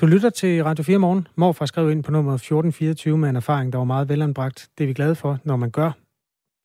Du 0.00 0.06
lytter 0.06 0.30
til 0.30 0.64
Radio 0.64 0.84
4 0.84 0.98
Morgen. 0.98 1.28
Morfar 1.36 1.66
skrev 1.66 1.90
ind 1.90 2.02
på 2.02 2.10
nummer 2.10 2.34
1424 2.34 3.18
med 3.18 3.28
en 3.28 3.36
erfaring, 3.36 3.72
der 3.72 3.78
var 3.78 3.84
meget 3.84 4.08
velanbragt. 4.08 4.68
Det 4.78 4.84
er 4.84 4.88
vi 4.88 4.92
glade 4.92 5.14
for, 5.14 5.38
når 5.44 5.56
man 5.56 5.70
gør. 5.70 5.92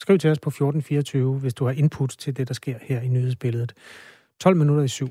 Skriv 0.02 0.18
til 0.18 0.30
os 0.30 0.40
på 0.40 0.50
1424, 0.50 1.40
hvis 1.40 1.54
du 1.54 1.66
har 1.66 1.72
input 1.72 2.10
til 2.20 2.38
det, 2.38 2.48
der 2.48 2.54
sker 2.54 2.76
her 2.82 3.02
i 3.02 3.08
nyhedsbilledet. 3.08 3.74
12 4.40 4.58
minutter 4.58 4.84
i 4.84 4.88
syv. 4.88 5.10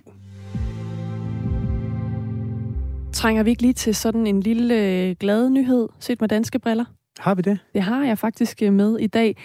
Trænger 3.13 3.43
vi 3.43 3.51
ikke 3.51 3.63
lige 3.63 3.75
til 3.75 3.95
sådan 3.95 4.27
en 4.27 4.41
lille 4.41 4.75
øh, 4.75 5.17
glad 5.21 5.51
nyhed, 5.51 5.89
set 6.01 6.21
med 6.21 6.29
danske 6.29 6.59
briller? 6.59 6.85
Har 7.19 7.35
vi 7.35 7.43
det? 7.43 7.59
Det 7.75 7.83
har 7.83 8.05
jeg 8.05 8.19
faktisk 8.19 8.63
øh, 8.63 8.73
med 8.73 8.99
i 8.99 9.07
dag. 9.07 9.37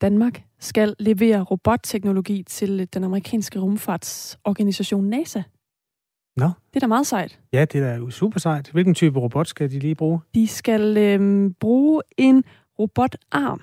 Danmark 0.00 0.42
skal 0.60 0.94
levere 0.98 1.42
robotteknologi 1.42 2.42
til 2.42 2.88
den 2.94 3.04
amerikanske 3.04 3.58
rumfartsorganisation 3.58 5.04
NASA. 5.04 5.42
Nå. 6.36 6.46
Det 6.46 6.76
er 6.76 6.80
da 6.80 6.86
meget 6.86 7.06
sejt. 7.06 7.38
Ja, 7.52 7.64
det 7.64 7.82
er 7.82 7.98
da 7.98 8.10
super 8.10 8.40
sejt. 8.40 8.70
Hvilken 8.70 8.94
type 8.94 9.18
robot 9.18 9.48
skal 9.48 9.70
de 9.70 9.78
lige 9.78 9.94
bruge? 9.94 10.20
De 10.34 10.48
skal 10.48 10.96
øh, 10.96 11.50
bruge 11.60 12.02
en 12.16 12.44
robotarm. 12.78 13.60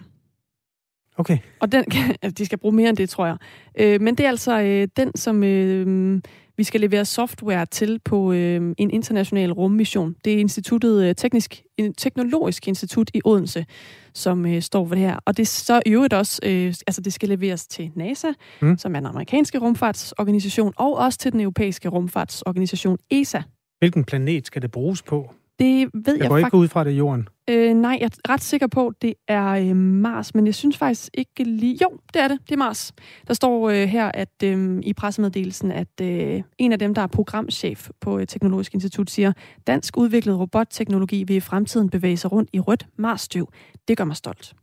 Okay. 1.18 1.38
Og 1.60 1.72
den 1.72 1.84
kan, 1.84 2.16
altså, 2.22 2.36
de 2.40 2.46
skal 2.46 2.58
bruge 2.58 2.76
mere 2.76 2.90
end 2.90 2.98
det, 2.98 3.10
tror 3.10 3.26
jeg. 3.26 3.38
Øh, 3.80 4.02
men 4.02 4.16
det 4.16 4.26
er 4.26 4.30
altså 4.30 4.60
øh, 4.60 4.88
den, 4.98 5.18
som 5.18 5.44
øh, 5.44 6.22
vi 6.58 6.64
skal 6.64 6.82
levere 6.82 7.06
software 7.06 7.66
til 7.66 8.00
på 8.06 8.34
øh, 8.34 8.76
en 8.78 8.92
international 8.92 9.52
rummission. 9.52 10.16
Det 10.26 10.34
er 10.34 10.38
instituttet 10.38 11.04
øh, 11.04 11.16
Teknisk, 11.16 11.64
Teknologisk 11.98 12.68
Institut 12.68 13.12
i 13.14 13.22
Odense, 13.26 13.66
som 14.14 14.46
øh, 14.46 14.62
står 14.62 14.88
for 14.88 14.96
det 14.96 15.04
her. 15.04 15.18
Og 15.26 15.38
det 15.38 15.44
er 15.44 15.48
så 15.48 15.82
i 15.86 15.90
øvrigt 15.90 16.14
også, 16.14 16.40
øh, 16.46 16.74
altså 16.88 17.02
det 17.02 17.14
skal 17.14 17.30
leveres 17.30 17.68
til 17.68 17.92
NASA, 17.96 18.28
mm. 18.62 18.78
som 18.78 18.96
er 18.96 19.00
en 19.00 19.06
amerikanske 19.06 19.58
rumfartsorganisation, 19.58 20.74
og 20.76 20.98
også 20.98 21.20
til 21.20 21.32
den 21.32 21.40
europæiske 21.40 21.90
rumfartsorganisation 21.90 22.98
ESA. 23.12 23.42
Hvilken 23.80 24.04
planet 24.04 24.48
skal 24.48 24.62
det 24.62 24.72
bruges 24.72 25.02
på? 25.02 25.34
Det 25.60 25.90
ved 25.94 26.14
jeg, 26.14 26.22
jeg 26.22 26.30
går 26.30 26.38
ikke 26.38 26.58
ud 26.58 26.68
fra 26.68 26.84
det 26.84 26.92
jorden. 26.92 27.28
Øh, 27.50 27.74
nej, 27.74 27.98
jeg 28.02 28.06
er 28.06 28.32
ret 28.34 28.42
sikker 28.42 28.68
på, 28.68 28.88
at 28.88 29.02
det 29.02 29.14
er 29.28 29.48
øh, 29.48 29.76
Mars, 29.76 30.36
men 30.36 30.46
jeg 30.46 30.56
synes 30.56 30.78
faktisk 30.78 31.10
ikke 31.14 31.44
lige... 31.44 31.80
Jo, 31.82 31.98
det 32.14 32.22
er 32.22 32.28
det. 32.28 32.40
Det 32.50 32.52
er 32.52 32.58
Mars. 32.58 32.94
Der 33.28 33.34
står 33.34 33.70
øh, 33.70 33.76
her 33.76 34.12
at 34.14 34.44
øh, 34.44 34.80
i 34.84 34.94
pressemeddelelsen, 34.94 35.72
at 35.72 36.02
øh, 36.02 36.44
en 36.58 36.72
af 36.72 36.80
dem, 36.80 36.94
der 36.94 37.02
er 37.02 37.08
programchef 37.08 37.90
på 38.02 38.20
øh, 38.20 38.28
Teknologisk 38.28 38.74
Institut, 38.74 39.10
siger, 39.10 39.34
dansk 39.68 39.98
udviklet 39.98 40.40
robotteknologi 40.40 41.24
vil 41.24 41.36
i 41.36 41.40
fremtiden 41.40 41.90
bevæge 41.90 42.18
sig 42.18 42.32
rundt 42.32 42.50
i 42.54 42.60
rødt 42.60 42.88
Mars-støv. 42.98 43.50
Det 43.88 43.98
gør 43.98 44.04
mig 44.04 44.16
stolt. 44.16 44.54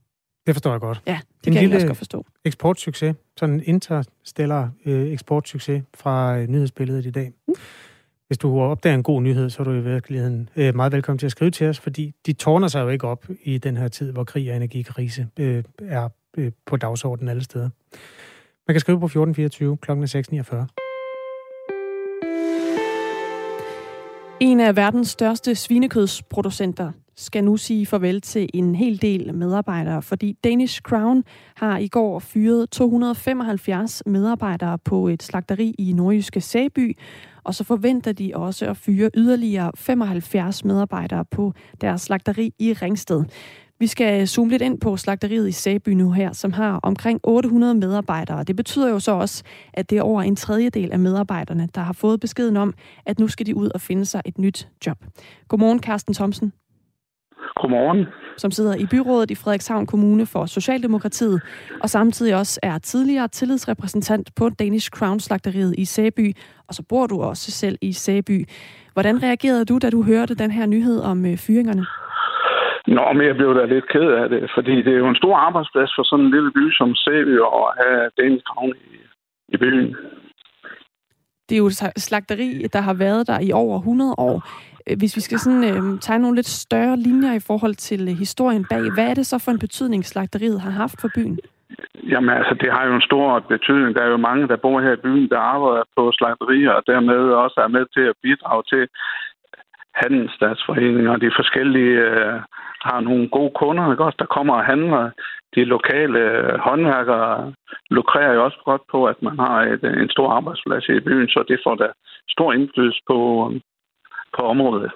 Det 0.46 0.54
forstår 0.54 0.70
jeg 0.70 0.80
godt. 0.80 1.02
Ja, 1.06 1.20
det 1.40 1.46
en 1.46 1.52
kan 1.52 1.62
jeg 1.62 1.74
også 1.74 1.86
godt 1.86 1.98
forstå. 1.98 2.26
eksportsucces, 2.44 3.14
sådan 3.36 3.54
en 3.54 3.62
interstellar 3.64 4.70
øh, 4.86 5.12
eksportsucces 5.12 5.82
fra 5.94 6.38
øh, 6.38 6.48
nyhedsbilledet 6.48 7.06
i 7.06 7.10
dag. 7.10 7.32
Mm. 7.48 7.54
Hvis 8.30 8.38
du 8.38 8.60
opdager 8.60 8.94
en 8.94 9.02
god 9.02 9.22
nyhed, 9.22 9.50
så 9.50 9.62
er 9.62 9.64
du 9.64 9.72
i 9.72 9.80
virkeligheden 9.80 10.48
øh, 10.56 10.74
meget 10.74 10.92
velkommen 10.92 11.18
til 11.18 11.26
at 11.26 11.32
skrive 11.32 11.50
til 11.50 11.66
os, 11.66 11.80
fordi 11.80 12.14
de 12.26 12.32
tårner 12.32 12.68
sig 12.68 12.80
jo 12.80 12.88
ikke 12.88 13.06
op 13.06 13.26
i 13.42 13.58
den 13.58 13.76
her 13.76 13.88
tid, 13.88 14.12
hvor 14.12 14.24
krig 14.24 14.50
og 14.50 14.56
energikrise 14.56 15.26
øh, 15.38 15.64
er 15.78 16.08
øh, 16.36 16.52
på 16.66 16.76
dagsordenen 16.76 17.28
alle 17.28 17.44
steder. 17.44 17.68
Man 18.66 18.74
kan 18.74 18.80
skrive 18.80 19.00
på 19.00 19.06
1424 19.06 19.76
kl. 19.76 19.90
649. 20.06 20.66
En 24.40 24.60
af 24.60 24.76
verdens 24.76 25.08
største 25.08 25.54
svinekødsproducenter 25.54 26.92
skal 27.20 27.44
nu 27.44 27.56
sige 27.56 27.86
farvel 27.86 28.20
til 28.20 28.48
en 28.54 28.74
hel 28.74 29.02
del 29.02 29.34
medarbejdere, 29.34 30.02
fordi 30.02 30.32
Danish 30.44 30.80
Crown 30.80 31.24
har 31.54 31.78
i 31.78 31.88
går 31.88 32.18
fyret 32.18 32.70
275 32.70 34.02
medarbejdere 34.06 34.78
på 34.78 35.08
et 35.08 35.22
slagteri 35.22 35.74
i 35.78 35.92
nordjyske 35.92 36.40
Sæby, 36.40 36.98
og 37.44 37.54
så 37.54 37.64
forventer 37.64 38.12
de 38.12 38.32
også 38.34 38.66
at 38.66 38.76
fyre 38.76 39.10
yderligere 39.14 39.72
75 39.74 40.64
medarbejdere 40.64 41.24
på 41.24 41.52
deres 41.80 42.02
slagteri 42.02 42.54
i 42.58 42.72
Ringsted. 42.72 43.24
Vi 43.78 43.86
skal 43.86 44.28
zoome 44.28 44.50
lidt 44.50 44.62
ind 44.62 44.80
på 44.80 44.96
slagteriet 44.96 45.48
i 45.48 45.52
Sæby 45.52 45.88
nu 45.88 46.12
her, 46.12 46.32
som 46.32 46.52
har 46.52 46.80
omkring 46.82 47.20
800 47.22 47.74
medarbejdere. 47.74 48.44
Det 48.44 48.56
betyder 48.56 48.88
jo 48.88 48.98
så 48.98 49.12
også, 49.12 49.42
at 49.72 49.90
det 49.90 49.98
er 49.98 50.02
over 50.02 50.22
en 50.22 50.36
tredjedel 50.36 50.92
af 50.92 50.98
medarbejderne, 50.98 51.68
der 51.74 51.80
har 51.80 51.92
fået 51.92 52.20
beskeden 52.20 52.56
om, 52.56 52.74
at 53.06 53.18
nu 53.18 53.28
skal 53.28 53.46
de 53.46 53.56
ud 53.56 53.70
og 53.74 53.80
finde 53.80 54.04
sig 54.06 54.22
et 54.24 54.38
nyt 54.38 54.68
job. 54.86 55.04
Godmorgen, 55.48 55.80
Carsten 55.80 56.14
Thomsen. 56.14 56.52
Godmorgen. 57.54 58.06
Som 58.36 58.50
sidder 58.50 58.74
i 58.74 58.86
byrådet 58.90 59.30
i 59.30 59.34
Frederikshavn 59.34 59.86
Kommune 59.86 60.26
for 60.26 60.46
Socialdemokratiet, 60.46 61.40
og 61.82 61.90
samtidig 61.90 62.34
også 62.36 62.60
er 62.62 62.78
tidligere 62.78 63.28
tillidsrepræsentant 63.28 64.30
på 64.36 64.48
Danish 64.48 64.90
Crown 64.90 65.20
Slagteriet 65.20 65.74
i 65.78 65.84
Sæby, 65.84 66.36
og 66.68 66.74
så 66.74 66.82
bor 66.88 67.06
du 67.06 67.22
også 67.22 67.50
selv 67.50 67.78
i 67.80 67.92
Sæby. 67.92 68.44
Hvordan 68.92 69.22
reagerede 69.22 69.64
du, 69.64 69.78
da 69.78 69.90
du 69.90 70.02
hørte 70.02 70.34
den 70.34 70.50
her 70.50 70.66
nyhed 70.66 71.00
om 71.00 71.26
øh, 71.26 71.36
fyringerne? 71.36 71.86
Nå, 72.86 73.12
men 73.12 73.26
jeg 73.26 73.36
blev 73.36 73.54
da 73.54 73.64
lidt 73.64 73.88
ked 73.92 74.08
af 74.22 74.28
det, 74.28 74.50
fordi 74.54 74.74
det 74.82 74.92
er 74.92 74.98
jo 74.98 75.08
en 75.08 75.22
stor 75.22 75.36
arbejdsplads 75.36 75.92
for 75.96 76.02
sådan 76.02 76.24
en 76.24 76.30
lille 76.30 76.52
by 76.52 76.72
som 76.72 76.94
Sæby 76.94 77.34
at 77.40 77.66
have 77.80 78.10
Danish 78.18 78.44
Crown 78.50 78.72
i, 78.90 78.96
i 79.54 79.56
byen. 79.56 79.96
Det 81.48 81.54
er 81.56 81.58
jo 81.58 81.66
et 81.66 81.92
slagteri, 81.96 82.66
der 82.72 82.80
har 82.80 82.94
været 82.94 83.26
der 83.26 83.40
i 83.40 83.52
over 83.52 83.78
100 83.78 84.14
år. 84.18 84.36
Øh, 84.86 84.96
hvis 84.98 85.16
vi 85.16 85.20
skal 85.20 85.38
sådan, 85.38 85.64
øh, 85.64 86.00
tegne 86.00 86.22
nogle 86.22 86.36
lidt 86.36 86.46
større 86.46 86.96
linjer 86.96 87.32
i 87.32 87.46
forhold 87.46 87.74
til 87.74 88.00
øh, 88.08 88.18
historien 88.24 88.64
bag, 88.70 88.82
hvad 88.94 89.06
er 89.10 89.14
det 89.14 89.26
så 89.26 89.38
for 89.44 89.50
en 89.50 89.58
betydning, 89.58 90.04
slagteriet 90.04 90.60
har 90.60 90.70
haft 90.70 91.00
for 91.00 91.10
byen? 91.14 91.38
Jamen 92.12 92.30
altså, 92.38 92.54
det 92.60 92.72
har 92.72 92.84
jo 92.86 92.94
en 92.94 93.08
stor 93.10 93.38
betydning. 93.38 93.96
Der 93.96 94.02
er 94.02 94.10
jo 94.10 94.16
mange, 94.16 94.48
der 94.48 94.56
bor 94.56 94.80
her 94.80 94.92
i 94.92 95.04
byen, 95.06 95.28
der 95.28 95.38
arbejder 95.38 95.84
på 95.96 96.12
slagterier, 96.18 96.70
og 96.70 96.82
dermed 96.86 97.20
også 97.44 97.58
er 97.64 97.68
med 97.76 97.84
til 97.94 98.04
at 98.10 98.16
bidrage 98.22 98.62
til 98.72 98.88
handelsstatsforeninger, 99.94 101.12
og 101.12 101.20
de 101.20 101.30
forskellige 101.40 101.96
øh, 102.10 102.40
har 102.88 103.00
nogle 103.00 103.28
gode 103.28 103.52
kunder, 103.60 103.90
ikke 103.90 104.04
også, 104.04 104.20
der 104.24 104.34
kommer 104.36 104.54
og 104.54 104.64
handler. 104.64 105.10
De 105.54 105.64
lokale 105.64 106.18
øh, 106.18 106.58
håndværkere 106.58 107.52
lukrerer 107.90 108.32
jo 108.34 108.44
også 108.44 108.60
godt 108.64 108.82
på, 108.92 109.04
at 109.04 109.22
man 109.22 109.38
har 109.38 109.56
et, 109.62 109.80
øh, 109.82 110.02
en 110.02 110.10
stor 110.10 110.28
arbejdsplads 110.30 110.88
i 110.88 111.00
byen, 111.00 111.28
så 111.28 111.44
det 111.48 111.60
får 111.64 111.74
da 111.74 111.88
stor 112.28 112.52
indflydelse 112.52 113.00
på, 113.06 113.16
på 114.38 114.42
området. 114.42 114.90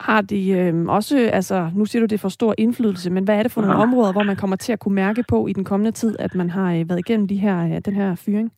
Har 0.00 0.20
de 0.20 0.50
øh, 0.50 0.86
også, 0.86 1.30
altså 1.32 1.70
nu 1.76 1.84
siger 1.84 2.00
du, 2.00 2.06
det 2.06 2.20
får 2.20 2.28
stor 2.28 2.54
indflydelse, 2.58 3.10
men 3.10 3.24
hvad 3.24 3.38
er 3.38 3.42
det 3.42 3.52
for 3.52 3.60
nogle 3.60 3.76
ja. 3.76 3.82
områder, 3.82 4.12
hvor 4.12 4.22
man 4.22 4.36
kommer 4.36 4.56
til 4.56 4.72
at 4.72 4.80
kunne 4.80 4.94
mærke 4.94 5.24
på 5.28 5.46
i 5.46 5.52
den 5.52 5.64
kommende 5.64 5.92
tid, 5.92 6.16
at 6.18 6.34
man 6.34 6.50
har 6.50 6.68
øh, 6.74 6.88
været 6.88 6.98
igennem 6.98 7.28
de 7.28 7.36
her, 7.36 7.56
øh, 7.64 7.80
den 7.84 7.94
her 7.94 8.14
fyring? 8.24 8.52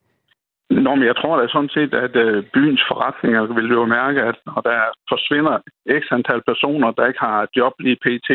Nå, 0.70 0.94
men 0.94 1.06
jeg 1.06 1.16
tror 1.16 1.40
da 1.40 1.48
sådan 1.48 1.74
set, 1.76 1.94
at 1.94 2.16
øh, 2.16 2.44
byens 2.54 2.82
forretninger 2.90 3.42
vil 3.54 3.68
jo 3.78 3.86
mærke, 3.86 4.20
at 4.22 4.36
når 4.46 4.60
der 4.68 4.78
forsvinder 5.12 5.58
x 6.00 6.04
antal 6.10 6.42
personer, 6.50 6.90
der 6.90 7.06
ikke 7.06 7.20
har 7.20 7.48
job 7.56 7.72
lige 7.78 8.02
pt., 8.04 8.30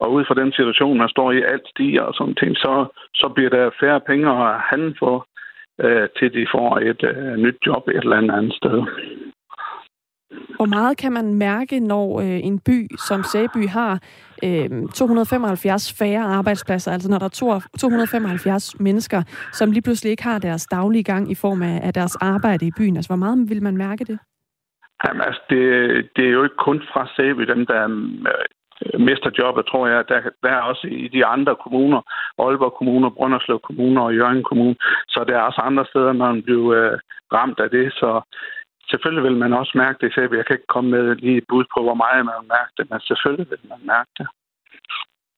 og 0.00 0.12
ud 0.12 0.24
fra 0.24 0.34
den 0.34 0.52
situation, 0.52 0.98
man 0.98 1.08
står 1.08 1.32
i, 1.32 1.42
alt 1.52 1.66
stiger 1.68 2.02
og 2.02 2.14
sådan 2.14 2.34
ting, 2.34 2.56
så, 2.56 2.86
så 3.14 3.26
bliver 3.34 3.50
der 3.50 3.76
færre 3.80 4.00
penge 4.00 4.26
at 4.30 4.60
handle 4.70 4.94
for, 4.98 5.26
øh, 5.84 6.08
til 6.18 6.28
de 6.36 6.46
får 6.54 6.78
et 6.90 7.02
øh, 7.10 7.36
nyt 7.44 7.58
job 7.66 7.88
et 7.88 7.96
eller 7.96 8.36
andet 8.38 8.54
sted. 8.54 8.78
Hvor 10.62 10.76
meget 10.78 10.96
kan 10.96 11.12
man 11.12 11.34
mærke, 11.34 11.80
når 11.80 12.20
øh, 12.20 12.40
en 12.48 12.58
by 12.58 12.78
som 13.08 13.22
Sæby 13.22 13.68
har 13.68 13.92
øh, 14.44 14.68
275 14.94 15.98
færre 15.98 16.24
arbejdspladser, 16.38 16.92
altså 16.92 17.10
når 17.10 17.18
der 17.18 17.24
er 17.24 17.68
275 17.78 18.80
mennesker, 18.80 19.22
som 19.52 19.72
lige 19.72 19.82
pludselig 19.82 20.10
ikke 20.10 20.22
har 20.22 20.38
deres 20.38 20.66
daglige 20.66 21.02
gang 21.02 21.30
i 21.30 21.34
form 21.34 21.62
af, 21.62 21.80
af 21.86 21.92
deres 21.94 22.16
arbejde 22.16 22.66
i 22.66 22.70
byen? 22.78 22.96
Altså, 22.96 23.08
hvor 23.08 23.16
meget 23.24 23.50
vil 23.50 23.62
man 23.62 23.76
mærke 23.76 24.04
det? 24.04 24.18
Jamen, 25.04 25.22
altså, 25.22 25.42
det, 25.50 25.62
det 26.16 26.24
er 26.26 26.30
jo 26.30 26.42
ikke 26.42 26.64
kun 26.68 26.82
fra 26.92 27.08
Sæby, 27.16 27.42
dem 27.42 27.66
der 27.66 27.82
øh, 27.84 29.00
mister 29.00 29.30
jobbet, 29.38 29.66
tror 29.66 29.86
jeg. 29.86 30.08
Der, 30.08 30.20
der 30.42 30.50
er 30.50 30.60
også 30.70 30.86
i 30.86 31.08
de 31.08 31.26
andre 31.26 31.54
kommuner, 31.64 32.00
Aalborg 32.38 32.74
Kommune, 32.78 33.10
Brønderslev 33.10 33.60
Kommune 33.60 34.02
og 34.02 34.16
Jørgen 34.16 34.42
Kommune, 34.42 34.76
så 35.08 35.24
der 35.28 35.34
er 35.36 35.42
også 35.48 35.60
andre 35.60 35.84
steder, 35.90 36.12
man 36.12 36.42
bliver 36.42 36.92
øh, 36.92 36.98
ramt 37.32 37.60
af 37.60 37.70
det. 37.70 37.92
Så 37.92 38.20
selvfølgelig 38.92 39.24
vil 39.28 39.42
man 39.44 39.52
også 39.60 39.72
mærke 39.82 39.98
det, 40.00 40.08
så 40.12 40.20
jeg 40.20 40.46
kan 40.46 40.56
ikke 40.56 40.72
komme 40.74 40.90
med 40.90 41.04
lige 41.24 41.38
et 41.38 41.48
bud 41.48 41.64
på, 41.74 41.78
hvor 41.86 41.98
meget 42.02 42.26
man 42.28 42.34
vil 42.40 42.48
mærke 42.58 42.72
det, 42.78 42.84
men 42.90 43.00
selvfølgelig 43.00 43.46
vil 43.50 43.64
man 43.72 43.82
mærke 43.94 44.10
det. 44.18 44.26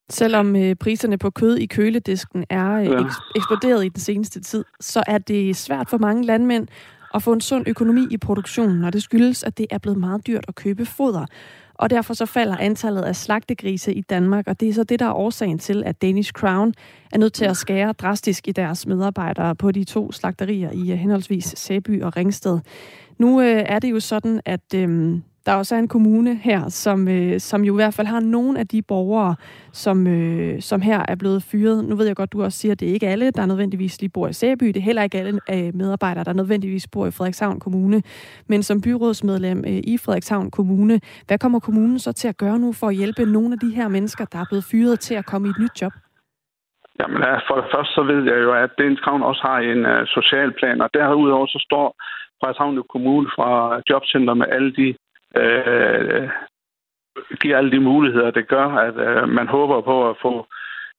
Selvom 0.09 0.57
øh, 0.57 0.75
priserne 0.85 1.19
på 1.19 1.31
kød 1.31 1.57
i 1.57 1.67
køledisken 1.67 2.45
er 2.51 2.71
øh, 2.75 2.87
ja. 2.87 2.99
eksploderet 3.39 3.85
i 3.85 3.89
den 3.89 4.01
seneste 4.01 4.41
tid, 4.41 4.65
så 4.81 5.03
er 5.07 5.19
det 5.19 5.57
svært 5.57 5.89
for 5.91 5.99
mange 5.99 6.27
landmænd 6.27 6.69
at 7.15 7.23
få 7.23 7.33
en 7.33 7.41
sund 7.41 7.69
økonomi 7.69 8.07
i 8.11 8.19
produktionen, 8.19 8.85
og 8.85 8.93
det 8.93 9.03
skyldes, 9.03 9.45
at 9.45 9.59
det 9.59 9.67
er 9.71 9.79
blevet 9.79 9.99
meget 9.99 10.27
dyrt 10.27 10.45
at 10.49 10.55
købe 10.55 10.87
foder. 10.87 11.27
Og 11.75 11.91
derfor 11.91 12.15
så 12.15 12.27
falder 12.27 12.57
antallet 12.57 13.03
af 13.03 13.17
slagtegrise 13.17 13.95
i 13.95 14.01
Danmark, 14.01 14.49
og 14.49 14.61
det 14.61 14.69
er 14.69 14.73
så 14.73 14.85
det, 14.85 15.01
der 15.01 15.07
er 15.07 15.13
årsagen 15.13 15.59
til, 15.59 15.83
at 15.87 16.03
Danish 16.03 16.33
Crown 16.33 16.75
er 17.13 17.19
nødt 17.19 17.33
til 17.33 17.45
at 17.45 17.57
skære 17.57 17.93
drastisk 17.93 18.49
i 18.49 18.53
deres 18.53 18.87
medarbejdere 18.87 19.55
på 19.55 19.73
de 19.73 19.85
to 19.85 20.13
slagterier 20.13 20.71
i 20.73 20.93
øh, 20.93 20.99
henholdsvis 20.99 21.45
Sæby 21.45 22.03
og 22.03 22.17
Ringsted. 22.17 22.59
Nu 23.19 23.41
øh, 23.41 23.63
er 23.67 23.79
det 23.79 23.91
jo 23.91 24.01
sådan, 24.01 24.41
at 24.45 24.75
øh, 24.75 25.19
der 25.47 25.55
også 25.55 25.75
er 25.75 25.79
en 25.79 25.89
kommune 25.89 26.35
her, 26.35 26.69
som, 26.69 27.09
øh, 27.09 27.41
som 27.41 27.65
jo 27.65 27.75
i 27.75 27.77
hvert 27.77 27.95
fald 27.95 28.07
har 28.07 28.21
nogle 28.21 28.59
af 28.59 28.67
de 28.67 28.83
borgere, 28.83 29.37
som, 29.73 30.07
øh, 30.07 30.61
som 30.61 30.81
her 30.81 31.03
er 31.09 31.15
blevet 31.15 31.43
fyret. 31.43 31.85
Nu 31.85 31.97
ved 31.97 32.07
jeg 32.07 32.17
godt, 32.17 32.33
du 32.33 32.43
også 32.43 32.59
siger, 32.59 32.73
at 32.73 32.81
det 32.81 32.89
er 32.89 32.93
ikke 32.93 33.09
alle, 33.09 33.31
der 33.31 33.47
nødvendigvis 33.47 34.01
lige 34.01 34.11
bor 34.15 34.29
i 34.29 34.33
Sæby. 34.33 34.67
Det 34.67 34.77
er 34.77 34.81
heller 34.81 35.03
ikke 35.03 35.19
alle 35.19 35.41
øh, 35.51 35.75
medarbejdere, 35.75 36.25
der 36.25 36.33
nødvendigvis 36.33 36.87
bor 36.89 37.07
i 37.07 37.11
Frederikshavn 37.11 37.61
Kommune. 37.61 38.03
Men 38.49 38.63
som 38.63 38.81
byrådsmedlem 38.81 39.59
øh, 39.67 39.81
i 39.85 39.99
Frederikshavn 40.05 40.51
Kommune, 40.51 41.01
hvad 41.27 41.39
kommer 41.39 41.61
kommunen 41.61 41.99
så 41.99 42.13
til 42.13 42.29
at 42.29 42.37
gøre 42.37 42.59
nu 42.59 42.73
for 42.73 42.89
at 42.89 42.97
hjælpe 42.97 43.25
nogle 43.25 43.53
af 43.53 43.59
de 43.59 43.75
her 43.75 43.89
mennesker, 43.89 44.25
der 44.25 44.39
er 44.39 44.45
blevet 44.49 44.65
fyret 44.65 45.01
til 45.01 45.15
at 45.15 45.27
komme 45.27 45.49
i 45.49 45.51
et 45.51 45.59
nyt 45.59 45.83
job? 45.83 45.93
Jamen, 47.01 47.23
øh, 47.29 47.39
for 47.49 47.55
det 47.61 47.67
første 47.75 47.93
så 47.95 48.03
ved 48.03 48.23
jeg 48.33 48.39
jo, 48.47 48.53
at 48.65 48.71
Dens 48.79 49.01
Kravn 49.01 49.23
også 49.23 49.43
har 49.49 49.59
en 49.59 49.87
øh, 49.93 50.07
social 50.07 50.53
plan, 50.59 50.81
og 50.81 50.91
derudover 50.95 51.47
så 51.47 51.59
står 51.69 51.97
Frederikshavn 52.45 52.83
Kommune 52.89 53.29
fra 53.37 53.81
Jobcenter 53.91 54.35
med 54.35 54.47
alle 54.57 54.73
de 54.81 54.89
øh, 55.41 56.29
giver 57.41 57.57
alle 57.57 57.71
de 57.71 57.81
muligheder, 57.81 58.31
det 58.31 58.49
gør, 58.49 58.67
at 58.87 58.97
øh, 59.07 59.29
man 59.29 59.49
håber 59.49 59.81
på 59.81 60.11
at 60.11 60.17
få 60.23 60.47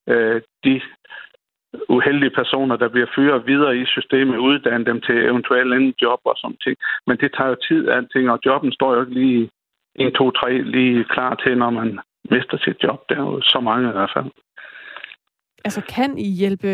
øh, 0.08 0.40
de 0.64 0.80
uheldige 1.88 2.36
personer, 2.40 2.76
der 2.76 2.88
bliver 2.88 3.06
fyret 3.16 3.46
videre 3.46 3.76
i 3.76 3.84
systemet, 3.86 4.36
uddanne 4.36 4.84
dem 4.84 5.00
til 5.00 5.16
eventuelt 5.30 5.74
en 5.74 5.94
job 6.02 6.20
og 6.24 6.34
sådan 6.36 6.56
ting. 6.64 6.76
Men 7.06 7.16
det 7.16 7.30
tager 7.36 7.50
jo 7.50 7.56
tid, 7.68 7.88
alting, 7.88 8.30
og 8.30 8.38
jobben 8.46 8.72
står 8.72 8.94
jo 8.94 9.00
ikke 9.00 9.14
lige 9.14 9.50
1, 9.94 10.12
2, 10.14 10.30
3 10.30 10.62
lige 10.62 11.04
klar 11.04 11.34
til, 11.34 11.58
når 11.58 11.70
man 11.70 11.98
mister 12.30 12.58
sit 12.58 12.82
job. 12.82 13.00
Det 13.08 13.16
er 13.18 13.22
jo 13.22 13.40
så 13.42 13.60
mange 13.60 13.88
i 13.88 13.92
hvert 13.92 14.12
fald. 14.14 14.30
Altså, 15.66 15.82
kan 15.96 16.18
I 16.18 16.28
hjælpe 16.42 16.70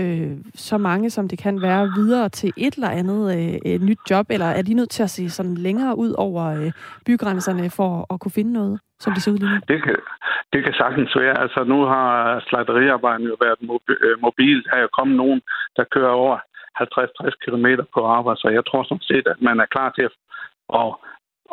så 0.55 0.79
mange, 0.79 1.11
som 1.11 1.29
det 1.29 1.39
kan 1.39 1.63
være, 1.63 1.93
videre 1.97 2.29
til 2.29 2.51
et 2.57 2.75
eller 2.75 2.91
andet 3.01 3.23
øh, 3.67 3.81
nyt 3.89 4.01
job, 4.11 4.27
eller 4.31 4.47
er 4.59 4.63
de 4.63 4.75
nødt 4.75 4.91
til 4.91 5.03
at 5.03 5.11
se 5.11 5.31
sådan 5.31 5.55
længere 5.55 5.99
ud 5.99 6.13
over 6.19 6.43
øh, 6.59 6.73
bygrænserne 7.07 7.71
for 7.79 7.91
at 8.13 8.21
kunne 8.21 8.37
finde 8.39 8.53
noget, 8.53 8.81
som 9.01 9.13
det 9.13 9.23
ser 9.23 9.33
ud 9.33 9.39
lige 9.39 9.55
nu? 9.55 9.61
Det 9.69 9.83
kan, 9.83 9.97
det 10.53 10.65
kan 10.65 10.75
sagtens 10.83 11.17
være. 11.17 11.41
Altså, 11.45 11.65
nu 11.65 11.79
har 11.93 12.09
slagteriarbejderne 12.49 13.29
jo 13.33 13.37
været 13.45 13.59
øh, 14.05 14.21
mobil. 14.21 14.65
Der 14.65 14.73
er 14.77 14.83
jo 14.87 14.97
kommet 14.99 15.17
nogen, 15.17 15.41
der 15.77 15.85
kører 15.95 16.15
over 16.23 16.37
50-60 16.81 17.31
km 17.45 17.67
på 17.95 18.01
arbejde, 18.07 18.41
så 18.41 18.49
jeg 18.49 18.65
tror 18.67 18.83
sådan 18.83 19.09
set, 19.11 19.27
at 19.27 19.41
man 19.49 19.61
er 19.61 19.67
klar 19.75 19.91
til 19.97 20.05
at, 20.09 20.15
at, 20.81 20.91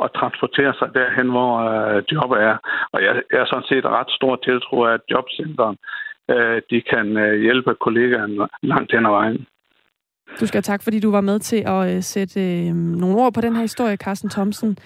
at 0.04 0.10
transportere 0.20 0.74
sig 0.80 0.90
derhen, 0.94 1.30
hvor 1.36 1.52
øh, 1.70 2.04
jobbet 2.12 2.38
er. 2.50 2.58
Og 2.94 3.00
jeg, 3.06 3.14
jeg 3.32 3.40
er 3.42 3.50
sådan 3.50 3.70
set 3.72 3.86
ret 3.86 4.12
stor 4.18 4.36
tiltro 4.36 4.78
af 4.84 4.98
jobcenteren 5.12 5.78
de 6.70 6.82
kan 6.82 7.18
øh, 7.18 7.42
hjælpe 7.42 7.76
kollegaerne 7.82 8.48
langt 8.62 8.92
hen 8.92 9.06
ad 9.06 9.12
vejen. 9.12 9.46
Du 10.40 10.46
skal 10.46 10.64
tak, 10.64 10.84
fordi 10.84 11.00
du 11.00 11.12
var 11.12 11.22
med 11.22 11.40
til 11.40 11.64
at 11.66 11.96
øh, 11.96 12.04
sætte 12.04 12.68
øh, 12.68 12.76
nogle 12.76 13.18
ord 13.18 13.34
på 13.34 13.42
den 13.42 13.56
her 13.56 13.62
historie, 13.62 13.96
Carsten 13.96 14.30
Thomsen. 14.30 14.78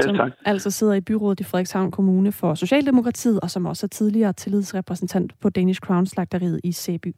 Selv 0.00 0.16
tak. 0.16 0.30
Som 0.30 0.30
altså 0.44 0.70
sidder 0.70 0.94
i 0.94 1.00
byrådet 1.00 1.40
i 1.40 1.44
Frederikshavn 1.44 1.90
Kommune 1.90 2.32
for 2.32 2.54
Socialdemokratiet, 2.54 3.40
og 3.40 3.50
som 3.50 3.66
også 3.66 3.86
er 3.86 3.88
tidligere 3.88 4.32
tillidsrepræsentant 4.32 5.32
på 5.40 5.50
Danish 5.50 5.80
Crown 5.80 6.06
Slagteriet 6.06 6.60
i 6.64 6.72
Sæby. 6.72 7.14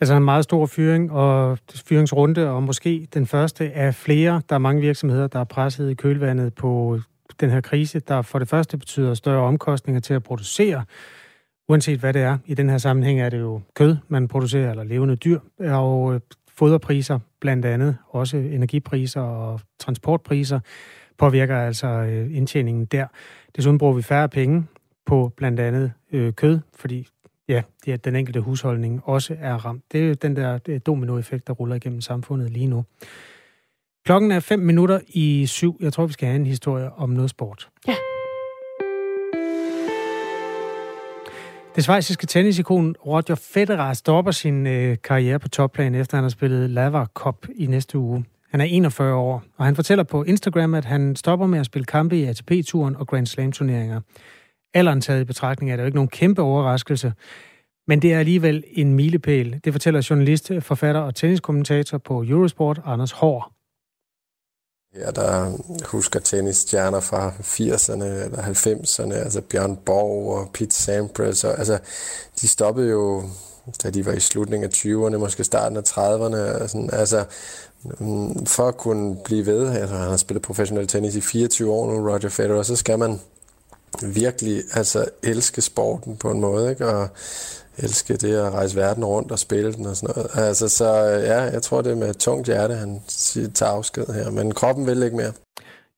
Altså 0.00 0.14
en 0.14 0.24
meget 0.24 0.44
stor 0.44 0.66
fyring 0.66 1.12
og 1.12 1.58
fyringsrunde, 1.88 2.50
og 2.50 2.62
måske 2.62 3.08
den 3.14 3.26
første 3.26 3.64
af 3.64 3.94
flere. 3.94 4.42
Der 4.48 4.54
er 4.54 4.58
mange 4.58 4.80
virksomheder, 4.80 5.26
der 5.26 5.40
er 5.40 5.44
presset 5.44 5.90
i 5.90 5.94
kølvandet 5.94 6.54
på 6.54 6.98
den 7.40 7.50
her 7.50 7.60
krise, 7.60 8.00
der 8.00 8.22
for 8.22 8.38
det 8.38 8.48
første 8.48 8.78
betyder 8.78 9.14
større 9.14 9.42
omkostninger 9.42 10.00
til 10.00 10.14
at 10.14 10.22
producere 10.22 10.84
uanset 11.72 12.00
hvad 12.00 12.12
det 12.12 12.22
er. 12.22 12.38
I 12.46 12.54
den 12.54 12.70
her 12.70 12.78
sammenhæng 12.78 13.20
er 13.20 13.28
det 13.28 13.40
jo 13.40 13.60
kød, 13.74 13.96
man 14.08 14.28
producerer, 14.28 14.70
eller 14.70 14.84
levende 14.84 15.16
dyr, 15.16 15.38
og 15.58 16.14
øh, 16.14 16.20
foderpriser 16.54 17.18
blandt 17.40 17.64
andet, 17.64 17.96
også 18.08 18.36
energipriser 18.36 19.20
og 19.20 19.60
transportpriser, 19.78 20.60
påvirker 21.18 21.58
altså 21.58 21.86
øh, 21.86 22.36
indtjeningen 22.36 22.84
der. 22.84 23.06
Desuden 23.56 23.78
bruger 23.78 23.92
vi 23.92 24.02
færre 24.02 24.28
penge 24.28 24.64
på 25.06 25.32
blandt 25.36 25.60
andet 25.60 25.92
øh, 26.12 26.32
kød, 26.32 26.60
fordi 26.74 27.06
ja, 27.48 27.62
det 27.84 27.92
er, 27.92 27.96
den 27.96 28.16
enkelte 28.16 28.40
husholdning 28.40 29.00
også 29.04 29.36
er 29.40 29.54
ramt. 29.54 29.82
Det 29.92 30.00
er 30.00 30.08
jo 30.08 30.14
den 30.14 30.36
der 30.36 30.58
dominoeffekt, 30.86 31.46
der 31.46 31.52
ruller 31.52 31.76
igennem 31.76 32.00
samfundet 32.00 32.50
lige 32.50 32.66
nu. 32.66 32.84
Klokken 34.04 34.30
er 34.30 34.40
5 34.40 34.58
minutter 34.58 35.00
i 35.08 35.46
syv. 35.46 35.76
Jeg 35.80 35.92
tror, 35.92 36.06
vi 36.06 36.12
skal 36.12 36.28
have 36.28 36.36
en 36.36 36.46
historie 36.46 36.92
om 36.92 37.10
noget 37.10 37.30
sport. 37.30 37.68
Ja. 37.88 37.94
Det 41.76 41.84
svejsiske 41.84 42.26
tennisikon 42.26 42.94
Roger 43.06 43.34
Federer 43.34 43.92
stopper 43.92 44.30
sin 44.30 44.66
øh, 44.66 44.96
karriere 45.04 45.38
på 45.38 45.48
topplan, 45.48 45.94
efter 45.94 46.16
han 46.16 46.24
har 46.24 46.28
spillet 46.28 46.70
Lava 46.70 47.04
Cup 47.04 47.46
i 47.54 47.66
næste 47.66 47.98
uge. 47.98 48.24
Han 48.50 48.60
er 48.60 48.64
41 48.64 49.14
år, 49.14 49.42
og 49.56 49.64
han 49.64 49.76
fortæller 49.76 50.04
på 50.04 50.22
Instagram, 50.22 50.74
at 50.74 50.84
han 50.84 51.16
stopper 51.16 51.46
med 51.46 51.58
at 51.58 51.66
spille 51.66 51.84
kampe 51.84 52.16
i 52.16 52.24
ATP-turen 52.24 52.96
og 52.96 53.06
Grand 53.06 53.26
Slam-turneringer. 53.26 54.00
Alderen 54.74 55.00
taget 55.00 55.20
i 55.20 55.24
betragtning 55.24 55.72
er 55.72 55.76
det 55.76 55.82
jo 55.82 55.86
ikke 55.86 55.96
nogen 55.96 56.08
kæmpe 56.08 56.42
overraskelse, 56.42 57.12
men 57.86 58.02
det 58.02 58.12
er 58.12 58.18
alligevel 58.18 58.64
en 58.72 58.94
milepæl. 58.94 59.60
Det 59.64 59.72
fortæller 59.72 60.06
journalist, 60.10 60.52
forfatter 60.60 61.00
og 61.00 61.14
tenniskommentator 61.14 61.98
på 61.98 62.22
Eurosport, 62.22 62.80
Anders 62.84 63.12
Hård. 63.12 63.52
Ja, 64.94 65.10
der 65.10 65.52
husker 65.86 66.20
tennisstjerner 66.20 67.00
fra 67.00 67.32
80'erne 67.40 68.04
eller 68.04 68.42
90'erne, 68.42 69.14
altså 69.14 69.40
Bjørn 69.40 69.76
Borg 69.76 70.38
og 70.38 70.50
Pete 70.54 70.74
Sampras. 70.74 71.44
Og, 71.44 71.58
altså, 71.58 71.78
de 72.40 72.48
stoppede 72.48 72.90
jo, 72.90 73.22
da 73.82 73.90
de 73.90 74.06
var 74.06 74.12
i 74.12 74.20
slutningen 74.20 74.70
af 74.70 74.74
20'erne, 74.74 75.16
måske 75.16 75.44
starten 75.44 75.76
af 75.76 75.82
30'erne. 75.82 76.62
Og 76.62 76.70
sådan, 76.70 76.90
altså, 76.92 77.24
mm, 77.82 78.46
for 78.46 78.68
at 78.68 78.76
kunne 78.76 79.16
blive 79.24 79.46
ved, 79.46 79.68
altså, 79.68 79.96
han 79.96 80.08
har 80.08 80.16
spillet 80.16 80.42
professionel 80.42 80.86
tennis 80.86 81.14
i 81.14 81.20
24 81.20 81.72
år 81.72 81.92
nu, 81.92 82.08
Roger 82.10 82.28
Federer, 82.28 82.62
så 82.62 82.76
skal 82.76 82.98
man 82.98 83.20
virkelig 84.02 84.62
altså, 84.72 85.04
elske 85.22 85.60
sporten 85.60 86.16
på 86.16 86.30
en 86.30 86.40
måde, 86.40 86.70
ikke? 86.70 86.88
Og 86.88 87.08
elske 87.78 88.16
det 88.16 88.34
at 88.36 88.52
rejse 88.52 88.76
verden 88.76 89.04
rundt 89.04 89.32
og 89.32 89.38
spille 89.38 89.72
den 89.72 89.86
og 89.86 89.96
sådan 89.96 90.14
noget. 90.16 90.30
Altså, 90.34 90.68
så 90.68 90.94
ja, 91.04 91.40
jeg 91.40 91.62
tror, 91.62 91.82
det 91.82 91.92
er 91.92 91.96
med 91.96 92.14
tungt 92.14 92.46
hjerte, 92.46 92.74
han 92.74 93.00
tager 93.54 93.72
afsked 93.72 94.14
her. 94.14 94.30
Men 94.30 94.54
kroppen 94.54 94.86
vil 94.86 95.02
ikke 95.02 95.16
mere. 95.16 95.32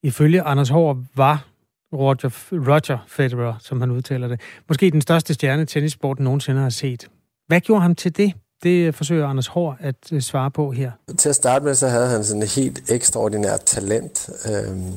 Ifølge 0.02 0.42
Anders 0.42 0.68
Hård 0.68 0.98
var 1.16 1.46
Roger, 1.92 2.30
Roger 2.52 2.98
Federer, 3.08 3.54
som 3.60 3.80
han 3.80 3.90
udtaler 3.90 4.28
det, 4.28 4.40
måske 4.68 4.90
den 4.90 5.00
største 5.00 5.34
stjerne, 5.34 5.64
tennissporten 5.64 6.24
nogensinde 6.24 6.60
har 6.60 6.70
set. 6.70 7.08
Hvad 7.46 7.60
gjorde 7.60 7.82
ham 7.82 7.94
til 7.94 8.16
det? 8.16 8.32
Det 8.62 8.94
forsøger 8.94 9.26
Anders 9.26 9.46
Hård 9.46 9.76
at 9.80 9.94
øh, 10.12 10.20
svare 10.20 10.50
på 10.50 10.70
her. 10.70 10.90
Til 11.18 11.28
at 11.28 11.34
starte 11.34 11.64
med, 11.64 11.74
så 11.74 11.88
havde 11.88 12.08
han 12.08 12.24
sådan 12.24 12.42
et 12.42 12.54
helt 12.54 12.90
ekstraordinært 12.90 13.60
talent. 13.60 14.30
Øhm, 14.46 14.92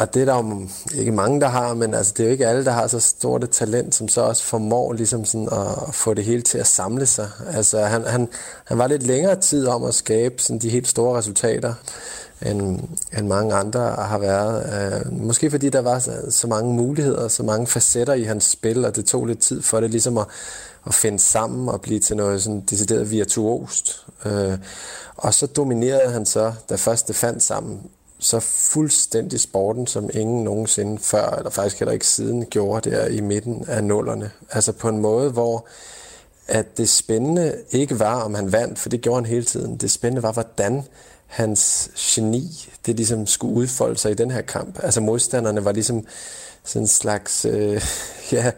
og 0.00 0.14
det 0.14 0.22
er 0.22 0.26
der 0.26 0.36
jo 0.36 0.68
ikke 0.94 1.12
mange, 1.12 1.40
der 1.40 1.48
har, 1.48 1.74
men 1.74 1.94
altså, 1.94 2.12
det 2.16 2.22
er 2.22 2.26
jo 2.26 2.32
ikke 2.32 2.46
alle, 2.46 2.64
der 2.64 2.70
har 2.70 2.86
så 2.86 3.00
stort 3.00 3.44
et 3.44 3.50
talent, 3.50 3.94
som 3.94 4.08
så 4.08 4.20
også 4.20 4.42
formår 4.42 4.92
ligesom 4.92 5.24
sådan 5.24 5.48
at 5.52 5.94
få 5.94 6.14
det 6.14 6.24
hele 6.24 6.42
til 6.42 6.58
at 6.58 6.66
samle 6.66 7.06
sig. 7.06 7.30
Altså, 7.52 7.80
han, 7.80 8.04
han, 8.04 8.28
han 8.64 8.78
var 8.78 8.86
lidt 8.86 9.02
længere 9.02 9.36
tid 9.36 9.66
om 9.66 9.84
at 9.84 9.94
skabe 9.94 10.42
sådan 10.42 10.58
de 10.58 10.68
helt 10.70 10.88
store 10.88 11.18
resultater, 11.18 11.74
end, 12.46 12.80
end 13.18 13.26
mange 13.26 13.54
andre 13.54 13.80
har 13.80 14.18
været. 14.18 15.02
Uh, 15.06 15.12
måske 15.12 15.50
fordi 15.50 15.68
der 15.68 15.80
var 15.80 15.98
så, 15.98 16.12
så 16.30 16.46
mange 16.46 16.74
muligheder, 16.74 17.28
så 17.28 17.42
mange 17.42 17.66
facetter 17.66 18.14
i 18.14 18.22
hans 18.22 18.44
spil, 18.44 18.84
og 18.84 18.96
det 18.96 19.04
tog 19.04 19.26
lidt 19.26 19.40
tid 19.40 19.62
for 19.62 19.80
det 19.80 19.90
ligesom 19.90 20.18
at, 20.18 20.26
at 20.86 20.94
finde 20.94 21.18
sammen 21.18 21.68
og 21.68 21.80
blive 21.80 22.00
til 22.00 22.16
noget 22.16 22.42
sådan 22.42 22.60
decideret 22.60 23.10
virtuost. 23.10 24.06
Uh, 24.24 24.54
og 25.16 25.34
så 25.34 25.46
dominerede 25.46 26.12
han 26.12 26.26
så, 26.26 26.52
da 26.70 26.74
først 26.74 27.08
det 27.08 27.16
fandt 27.16 27.42
sammen, 27.42 27.80
så 28.20 28.40
fuldstændig 28.40 29.40
sporten, 29.40 29.86
som 29.86 30.10
ingen 30.14 30.44
nogensinde 30.44 30.98
før, 30.98 31.30
eller 31.30 31.50
faktisk 31.50 31.78
heller 31.78 31.92
ikke 31.92 32.06
siden, 32.06 32.46
gjorde 32.46 32.90
der 32.90 33.06
i 33.06 33.20
midten 33.20 33.64
af 33.68 33.84
nullerne. 33.84 34.30
Altså 34.50 34.72
på 34.72 34.88
en 34.88 34.98
måde, 34.98 35.30
hvor 35.30 35.66
at 36.48 36.76
det 36.76 36.88
spændende 36.88 37.54
ikke 37.70 37.98
var, 37.98 38.22
om 38.22 38.34
han 38.34 38.52
vandt, 38.52 38.78
for 38.78 38.88
det 38.88 39.00
gjorde 39.00 39.16
han 39.16 39.26
hele 39.26 39.44
tiden. 39.44 39.76
Det 39.76 39.90
spændende 39.90 40.22
var, 40.22 40.32
hvordan 40.32 40.82
hans 41.26 41.90
geni, 41.96 42.68
det 42.86 42.96
ligesom 42.96 43.26
skulle 43.26 43.54
udfolde 43.54 43.98
sig 43.98 44.10
i 44.10 44.14
den 44.14 44.30
her 44.30 44.40
kamp. 44.42 44.78
Altså 44.82 45.00
modstanderne 45.00 45.64
var 45.64 45.72
ligesom 45.72 46.06
sådan 46.64 46.82
en 46.82 46.88
slags, 46.88 47.44
øh, 47.44 47.82
ja, 48.32 48.52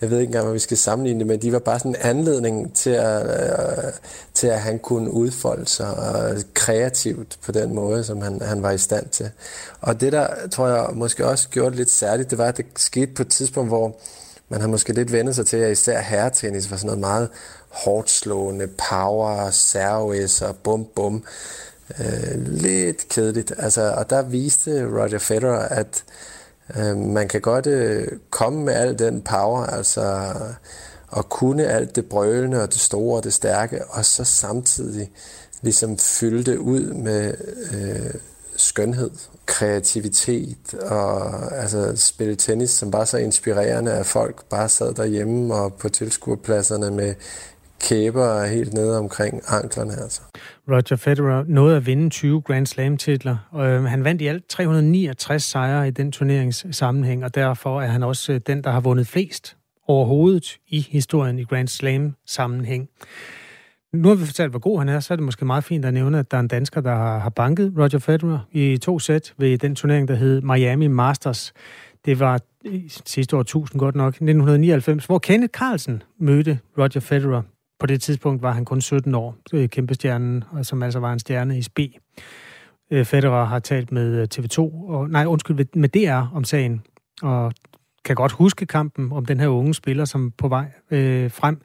jeg 0.00 0.10
ved 0.10 0.18
ikke 0.18 0.28
engang, 0.28 0.44
hvad 0.44 0.52
vi 0.52 0.58
skal 0.58 0.76
sammenligne 0.76 1.20
det 1.20 1.26
med, 1.26 1.38
de 1.38 1.52
var 1.52 1.58
bare 1.58 1.78
sådan 1.78 1.94
en 1.94 2.00
anledning 2.00 2.74
til 2.74 2.90
at, 2.90 3.22
øh, 3.26 3.92
til 4.34 4.46
at 4.46 4.60
han 4.60 4.78
kunne 4.78 5.10
udfolde 5.10 5.66
sig 5.66 5.94
og 5.94 6.36
kreativt 6.54 7.38
på 7.44 7.52
den 7.52 7.74
måde, 7.74 8.04
som 8.04 8.22
han, 8.22 8.42
han 8.42 8.62
var 8.62 8.70
i 8.70 8.78
stand 8.78 9.08
til. 9.08 9.30
Og 9.80 10.00
det 10.00 10.12
der, 10.12 10.26
tror 10.50 10.68
jeg, 10.68 10.88
måske 10.92 11.26
også 11.26 11.48
gjorde 11.48 11.70
det 11.70 11.76
lidt 11.76 11.90
særligt, 11.90 12.30
det 12.30 12.38
var, 12.38 12.46
at 12.46 12.56
det 12.56 12.66
skete 12.76 13.14
på 13.14 13.22
et 13.22 13.28
tidspunkt, 13.28 13.70
hvor 13.70 13.96
man 14.48 14.60
har 14.60 14.68
måske 14.68 14.92
lidt 14.92 15.12
vendt 15.12 15.34
sig 15.34 15.46
til, 15.46 15.56
at 15.56 15.72
især 15.72 16.00
herretennis 16.00 16.70
var 16.70 16.76
sådan 16.76 16.86
noget 16.86 17.00
meget 17.00 17.28
hårdt 17.68 18.10
slående, 18.10 18.68
power, 18.90 19.50
service 19.50 20.46
og 20.46 20.56
bum 20.56 20.86
bum. 20.94 21.24
Øh, 22.00 22.46
lidt 22.46 23.08
kedeligt. 23.08 23.52
Altså, 23.58 23.94
og 23.96 24.10
der 24.10 24.22
viste 24.22 24.84
Roger 24.86 25.18
Federer, 25.18 25.68
at 25.68 26.04
Øh, 26.76 26.96
man 26.96 27.28
kan 27.28 27.40
godt 27.40 27.66
øh, 27.66 28.08
komme 28.30 28.64
med 28.64 28.74
al 28.74 28.98
den 28.98 29.22
power, 29.22 29.62
altså 29.66 30.32
at 31.16 31.28
kunne 31.28 31.66
alt 31.66 31.96
det 31.96 32.06
brølende 32.06 32.62
og 32.62 32.72
det 32.72 32.80
store 32.80 33.16
og 33.16 33.24
det 33.24 33.32
stærke, 33.32 33.84
og 33.88 34.04
så 34.04 34.24
samtidig 34.24 35.10
ligesom 35.62 35.98
fylde 35.98 36.50
det 36.50 36.56
ud 36.56 36.92
med 36.92 37.34
øh, 37.72 38.14
skønhed, 38.56 39.10
kreativitet 39.46 40.74
og 40.74 41.32
altså 41.56 41.96
spille 41.96 42.36
tennis, 42.36 42.70
som 42.70 42.90
bare 42.90 43.06
så 43.06 43.16
inspirerende, 43.16 43.92
at 43.92 44.06
folk 44.06 44.44
bare 44.44 44.68
sad 44.68 44.94
derhjemme 44.94 45.54
og 45.54 45.74
på 45.74 45.88
tilskuerpladserne 45.88 46.90
med 46.90 47.14
kæber 47.80 48.44
helt 48.44 48.74
nede 48.74 48.98
omkring 48.98 49.42
anklerne. 49.48 50.02
Altså. 50.02 50.20
Roger 50.68 50.96
Federer 50.96 51.44
nåede 51.46 51.76
at 51.76 51.86
vinde 51.86 52.10
20 52.10 52.40
Grand 52.40 52.66
Slam-titler, 52.66 53.36
øh, 53.54 53.84
han 53.84 54.04
vandt 54.04 54.22
i 54.22 54.26
alt 54.26 54.46
369 54.48 55.42
sejre 55.42 55.88
i 55.88 55.90
den 55.90 56.12
turneringssammenhæng, 56.12 57.24
og 57.24 57.34
derfor 57.34 57.80
er 57.80 57.86
han 57.86 58.02
også 58.02 58.32
øh, 58.32 58.40
den, 58.46 58.64
der 58.64 58.70
har 58.70 58.80
vundet 58.80 59.06
flest 59.06 59.56
overhovedet 59.88 60.58
i 60.68 60.86
historien 60.90 61.38
i 61.38 61.44
Grand 61.44 61.68
Slam-sammenhæng. 61.68 62.88
Nu 63.92 64.08
har 64.08 64.14
vi 64.14 64.24
fortalt, 64.24 64.50
hvor 64.50 64.58
god 64.58 64.78
han 64.78 64.88
er, 64.88 65.00
så 65.00 65.14
er 65.14 65.16
det 65.16 65.24
måske 65.24 65.44
meget 65.44 65.64
fint 65.64 65.84
at 65.84 65.94
nævne, 65.94 66.18
at 66.18 66.30
der 66.30 66.36
er 66.36 66.40
en 66.40 66.48
dansker, 66.48 66.80
der 66.80 66.94
har 66.94 67.28
banket 67.28 67.72
Roger 67.78 67.98
Federer 67.98 68.38
i 68.52 68.76
to 68.76 68.98
sæt 68.98 69.34
ved 69.38 69.58
den 69.58 69.74
turnering, 69.74 70.08
der 70.08 70.14
hed 70.14 70.40
Miami 70.40 70.86
Masters. 70.86 71.52
Det 72.04 72.20
var 72.20 72.40
sidste 73.06 73.36
år 73.36 73.40
1000 73.40 73.80
godt 73.80 73.94
nok, 73.94 74.08
1999, 74.08 75.06
hvor 75.06 75.18
Kenneth 75.18 75.50
Carlsen 75.50 76.02
mødte 76.18 76.58
Roger 76.78 77.00
Federer 77.00 77.42
på 77.82 77.86
det 77.86 78.02
tidspunkt 78.02 78.42
var 78.42 78.52
han 78.52 78.64
kun 78.64 78.80
17 78.80 79.14
år, 79.14 79.36
øh, 79.54 79.68
kæmpestjernen, 79.68 80.44
som 80.62 80.82
altså 80.82 80.98
var 80.98 81.12
en 81.12 81.18
stjerne 81.18 81.58
i 81.58 81.62
SB. 81.62 81.78
Øh, 82.90 83.04
Federer 83.04 83.44
har 83.44 83.58
talt 83.58 83.92
med 83.92 84.20
øh, 84.20 84.28
TV2, 84.34 84.58
og, 84.88 85.10
nej, 85.10 85.26
undskyld, 85.26 85.66
med 85.74 85.88
DR 85.88 86.34
om 86.34 86.44
sagen, 86.44 86.82
og 87.22 87.52
kan 88.04 88.16
godt 88.16 88.32
huske 88.32 88.66
kampen 88.66 89.12
om 89.12 89.26
den 89.26 89.40
her 89.40 89.48
unge 89.48 89.74
spiller, 89.74 90.04
som 90.04 90.30
på 90.30 90.48
vej 90.48 90.66
øh, 90.90 91.30
frem 91.30 91.60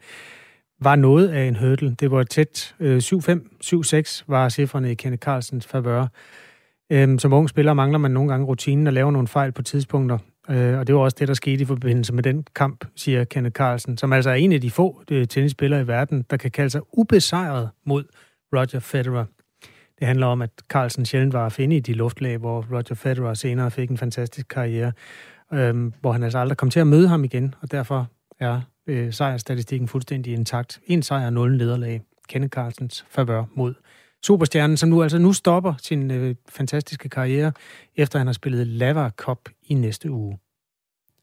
var 0.80 0.96
noget 0.96 1.28
af 1.28 1.44
en 1.44 1.56
hurdle. 1.56 1.94
Det 2.00 2.10
var 2.10 2.22
tæt 2.22 2.74
øh, 2.80 2.96
7-5, 2.96 3.02
7-6 3.64 4.24
var 4.26 4.48
cifrene 4.48 4.90
i 4.90 4.94
Kenneth 4.94 5.20
Carlsens 5.20 5.66
favør. 5.66 6.06
Øhm, 6.92 7.18
som 7.18 7.32
ung 7.32 7.48
spiller 7.48 7.72
mangler 7.72 7.98
man 7.98 8.10
nogle 8.10 8.30
gange 8.30 8.46
rutinen 8.46 8.86
og 8.86 8.92
laver 8.92 9.10
nogle 9.10 9.28
fejl 9.28 9.52
på 9.52 9.62
tidspunkter. 9.62 10.18
Øh, 10.50 10.78
og 10.78 10.86
det 10.86 10.94
var 10.94 11.00
også 11.00 11.16
det, 11.20 11.28
der 11.28 11.34
skete 11.34 11.62
i 11.62 11.64
forbindelse 11.64 12.12
med 12.12 12.22
den 12.22 12.46
kamp, 12.54 12.84
siger 12.96 13.24
Kenneth 13.24 13.52
Carlsen, 13.52 13.98
som 13.98 14.12
altså 14.12 14.30
er 14.30 14.34
en 14.34 14.52
af 14.52 14.60
de 14.60 14.70
få 14.70 15.02
øh, 15.10 15.26
tennisspillere 15.26 15.80
i 15.80 15.86
verden, 15.86 16.24
der 16.30 16.36
kan 16.36 16.50
kalde 16.50 16.70
sig 16.70 16.80
ubesejret 16.92 17.70
mod 17.84 18.04
Roger 18.52 18.80
Federer. 18.80 19.24
Det 19.98 20.06
handler 20.06 20.26
om, 20.26 20.42
at 20.42 20.50
Carlsen 20.68 21.04
sjældent 21.04 21.32
var 21.32 21.46
at 21.46 21.52
finde 21.52 21.76
i 21.76 21.80
de 21.80 21.92
luftlag, 21.92 22.36
hvor 22.36 22.66
Roger 22.70 22.94
Federer 22.94 23.34
senere 23.34 23.70
fik 23.70 23.90
en 23.90 23.98
fantastisk 23.98 24.48
karriere, 24.48 24.92
øh, 25.52 25.92
hvor 26.00 26.12
han 26.12 26.22
altså 26.22 26.38
aldrig 26.38 26.56
kom 26.56 26.70
til 26.70 26.80
at 26.80 26.86
møde 26.86 27.08
ham 27.08 27.24
igen, 27.24 27.54
og 27.60 27.70
derfor 27.70 28.08
er 28.40 28.60
øh, 28.86 29.12
sejrstatistikken 29.12 29.88
fuldstændig 29.88 30.32
intakt. 30.32 30.80
En 30.86 31.02
sejr, 31.02 31.30
nul 31.30 31.56
nederlag. 31.56 32.00
Kenneth 32.28 32.50
Carlsens 32.50 33.06
favør 33.10 33.44
mod 33.54 33.74
superstjernen, 34.22 34.76
som 34.76 34.88
nu 34.88 35.02
altså 35.02 35.18
nu 35.18 35.32
stopper 35.32 35.74
sin 35.82 36.10
øh, 36.10 36.34
fantastiske 36.48 37.08
karriere, 37.08 37.52
efter 37.96 38.18
han 38.18 38.26
har 38.26 38.34
spillet 38.34 38.66
Lava 38.66 39.10
Cup 39.10 39.48
i 39.62 39.74
næste 39.74 40.10
uge. 40.10 40.38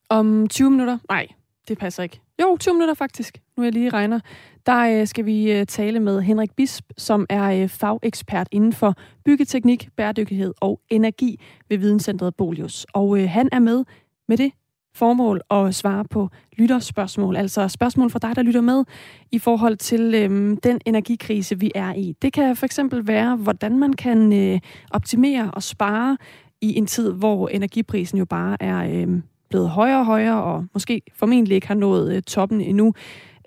Om 0.09 0.47
20 0.47 0.71
minutter? 0.71 0.97
Nej, 1.09 1.27
det 1.67 1.77
passer 1.77 2.03
ikke. 2.03 2.19
Jo, 2.41 2.57
20 2.59 2.73
minutter 2.73 2.93
faktisk. 2.93 3.41
Nu 3.57 3.63
er 3.63 3.65
jeg 3.65 3.73
lige 3.73 3.89
regner. 3.89 4.19
Der 4.65 4.99
øh, 4.99 5.07
skal 5.07 5.25
vi 5.25 5.51
øh, 5.51 5.65
tale 5.65 5.99
med 5.99 6.21
Henrik 6.21 6.51
Bisp, 6.51 6.85
som 6.97 7.25
er 7.29 7.61
øh, 7.61 7.69
fagekspert 7.69 8.47
inden 8.51 8.73
for 8.73 8.95
byggeteknik, 9.25 9.89
bæredygtighed 9.95 10.53
og 10.61 10.81
energi 10.89 11.39
ved 11.69 11.77
Videnscentret 11.77 12.35
Bolius. 12.35 12.85
Og 12.93 13.19
øh, 13.19 13.29
han 13.29 13.49
er 13.51 13.59
med 13.59 13.83
med 14.27 14.37
det 14.37 14.51
formål 14.95 15.41
at 15.51 15.75
svare 15.75 16.05
på 16.05 16.29
lytterspørgsmål, 16.57 17.35
altså 17.35 17.67
spørgsmål 17.67 18.09
fra 18.09 18.19
dig, 18.19 18.35
der 18.35 18.41
lytter 18.41 18.61
med, 18.61 18.83
i 19.31 19.39
forhold 19.39 19.77
til 19.77 20.15
øhm, 20.15 20.57
den 20.57 20.81
energikrise, 20.85 21.59
vi 21.59 21.71
er 21.75 21.93
i. 21.93 22.15
Det 22.21 22.33
kan 22.33 22.55
for 22.55 22.65
eksempel 22.65 23.07
være, 23.07 23.35
hvordan 23.35 23.79
man 23.79 23.93
kan 23.93 24.33
øh, 24.33 24.59
optimere 24.91 25.51
og 25.53 25.63
spare 25.63 26.17
i 26.61 26.77
en 26.77 26.85
tid, 26.85 27.11
hvor 27.11 27.47
energiprisen 27.47 28.17
jo 28.17 28.25
bare 28.25 28.57
er 28.59 29.01
øh, 29.01 29.21
blevet 29.49 29.69
højere 29.69 29.99
og 29.99 30.05
højere, 30.05 30.43
og 30.43 30.65
måske 30.73 31.01
formentlig 31.15 31.55
ikke 31.55 31.67
har 31.67 31.75
nået 31.75 32.15
øh, 32.15 32.21
toppen 32.21 32.61
endnu. 32.61 32.93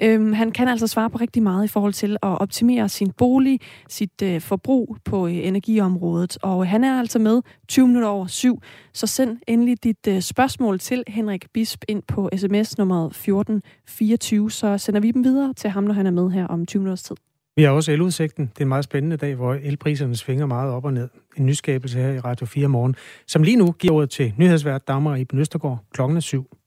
Øhm, 0.03 0.33
han 0.33 0.51
kan 0.51 0.69
altså 0.69 0.87
svare 0.87 1.11
på 1.11 1.19
rigtig 1.19 1.43
meget 1.43 1.65
i 1.65 1.69
forhold 1.69 1.93
til 1.93 2.13
at 2.13 2.41
optimere 2.41 2.89
sin 2.89 3.11
bolig, 3.11 3.61
sit 3.89 4.23
øh, 4.23 4.41
forbrug 4.41 4.97
på 5.05 5.27
øh, 5.27 5.37
energiområdet. 5.37 6.39
Og 6.43 6.67
han 6.67 6.85
er 6.85 6.99
altså 6.99 7.19
med 7.19 7.43
20 7.69 7.87
minutter 7.87 8.09
over 8.09 8.27
syv. 8.27 8.63
Så 8.93 9.07
send 9.07 9.39
endelig 9.47 9.85
dit 9.85 10.07
øh, 10.09 10.21
spørgsmål 10.21 10.79
til 10.79 11.05
Henrik 11.09 11.47
Bisp 11.55 11.85
ind 11.89 12.03
på 12.03 12.31
sms 12.37 12.79
nummer 12.79 13.07
1424, 13.07 14.51
så 14.51 14.79
sender 14.79 15.01
vi 15.01 15.11
dem 15.11 15.25
videre 15.25 15.55
til 15.55 15.71
ham, 15.71 15.85
når 15.85 15.93
han 15.93 16.07
er 16.07 16.11
med 16.11 16.31
her 16.31 16.47
om 16.47 16.67
20 16.67 16.81
minutters 16.81 17.03
tid. 17.03 17.17
Vi 17.57 17.63
har 17.63 17.71
også 17.71 17.93
eludsigten. 17.93 18.47
Det 18.47 18.59
er 18.61 18.65
en 18.65 18.69
meget 18.69 18.85
spændende 18.85 19.17
dag, 19.17 19.35
hvor 19.35 19.55
elpriserne 19.55 20.17
svinger 20.17 20.47
meget 20.47 20.73
op 20.73 20.85
og 20.85 20.93
ned. 20.93 21.09
En 21.37 21.47
nyskabelse 21.47 21.99
her 21.99 22.13
i 22.13 22.19
Radio 22.19 22.47
4 22.47 22.69
morgen, 22.69 22.95
som 23.27 23.43
lige 23.43 23.57
nu 23.57 23.73
giver 23.73 23.95
ordet 23.95 24.11
til 24.11 24.35
nyhedsvært 24.37 24.89
Dagmar 24.89 25.17
i 25.17 25.27
Østergaard 25.35 25.79
klokken 25.93 26.21
7. 26.21 26.58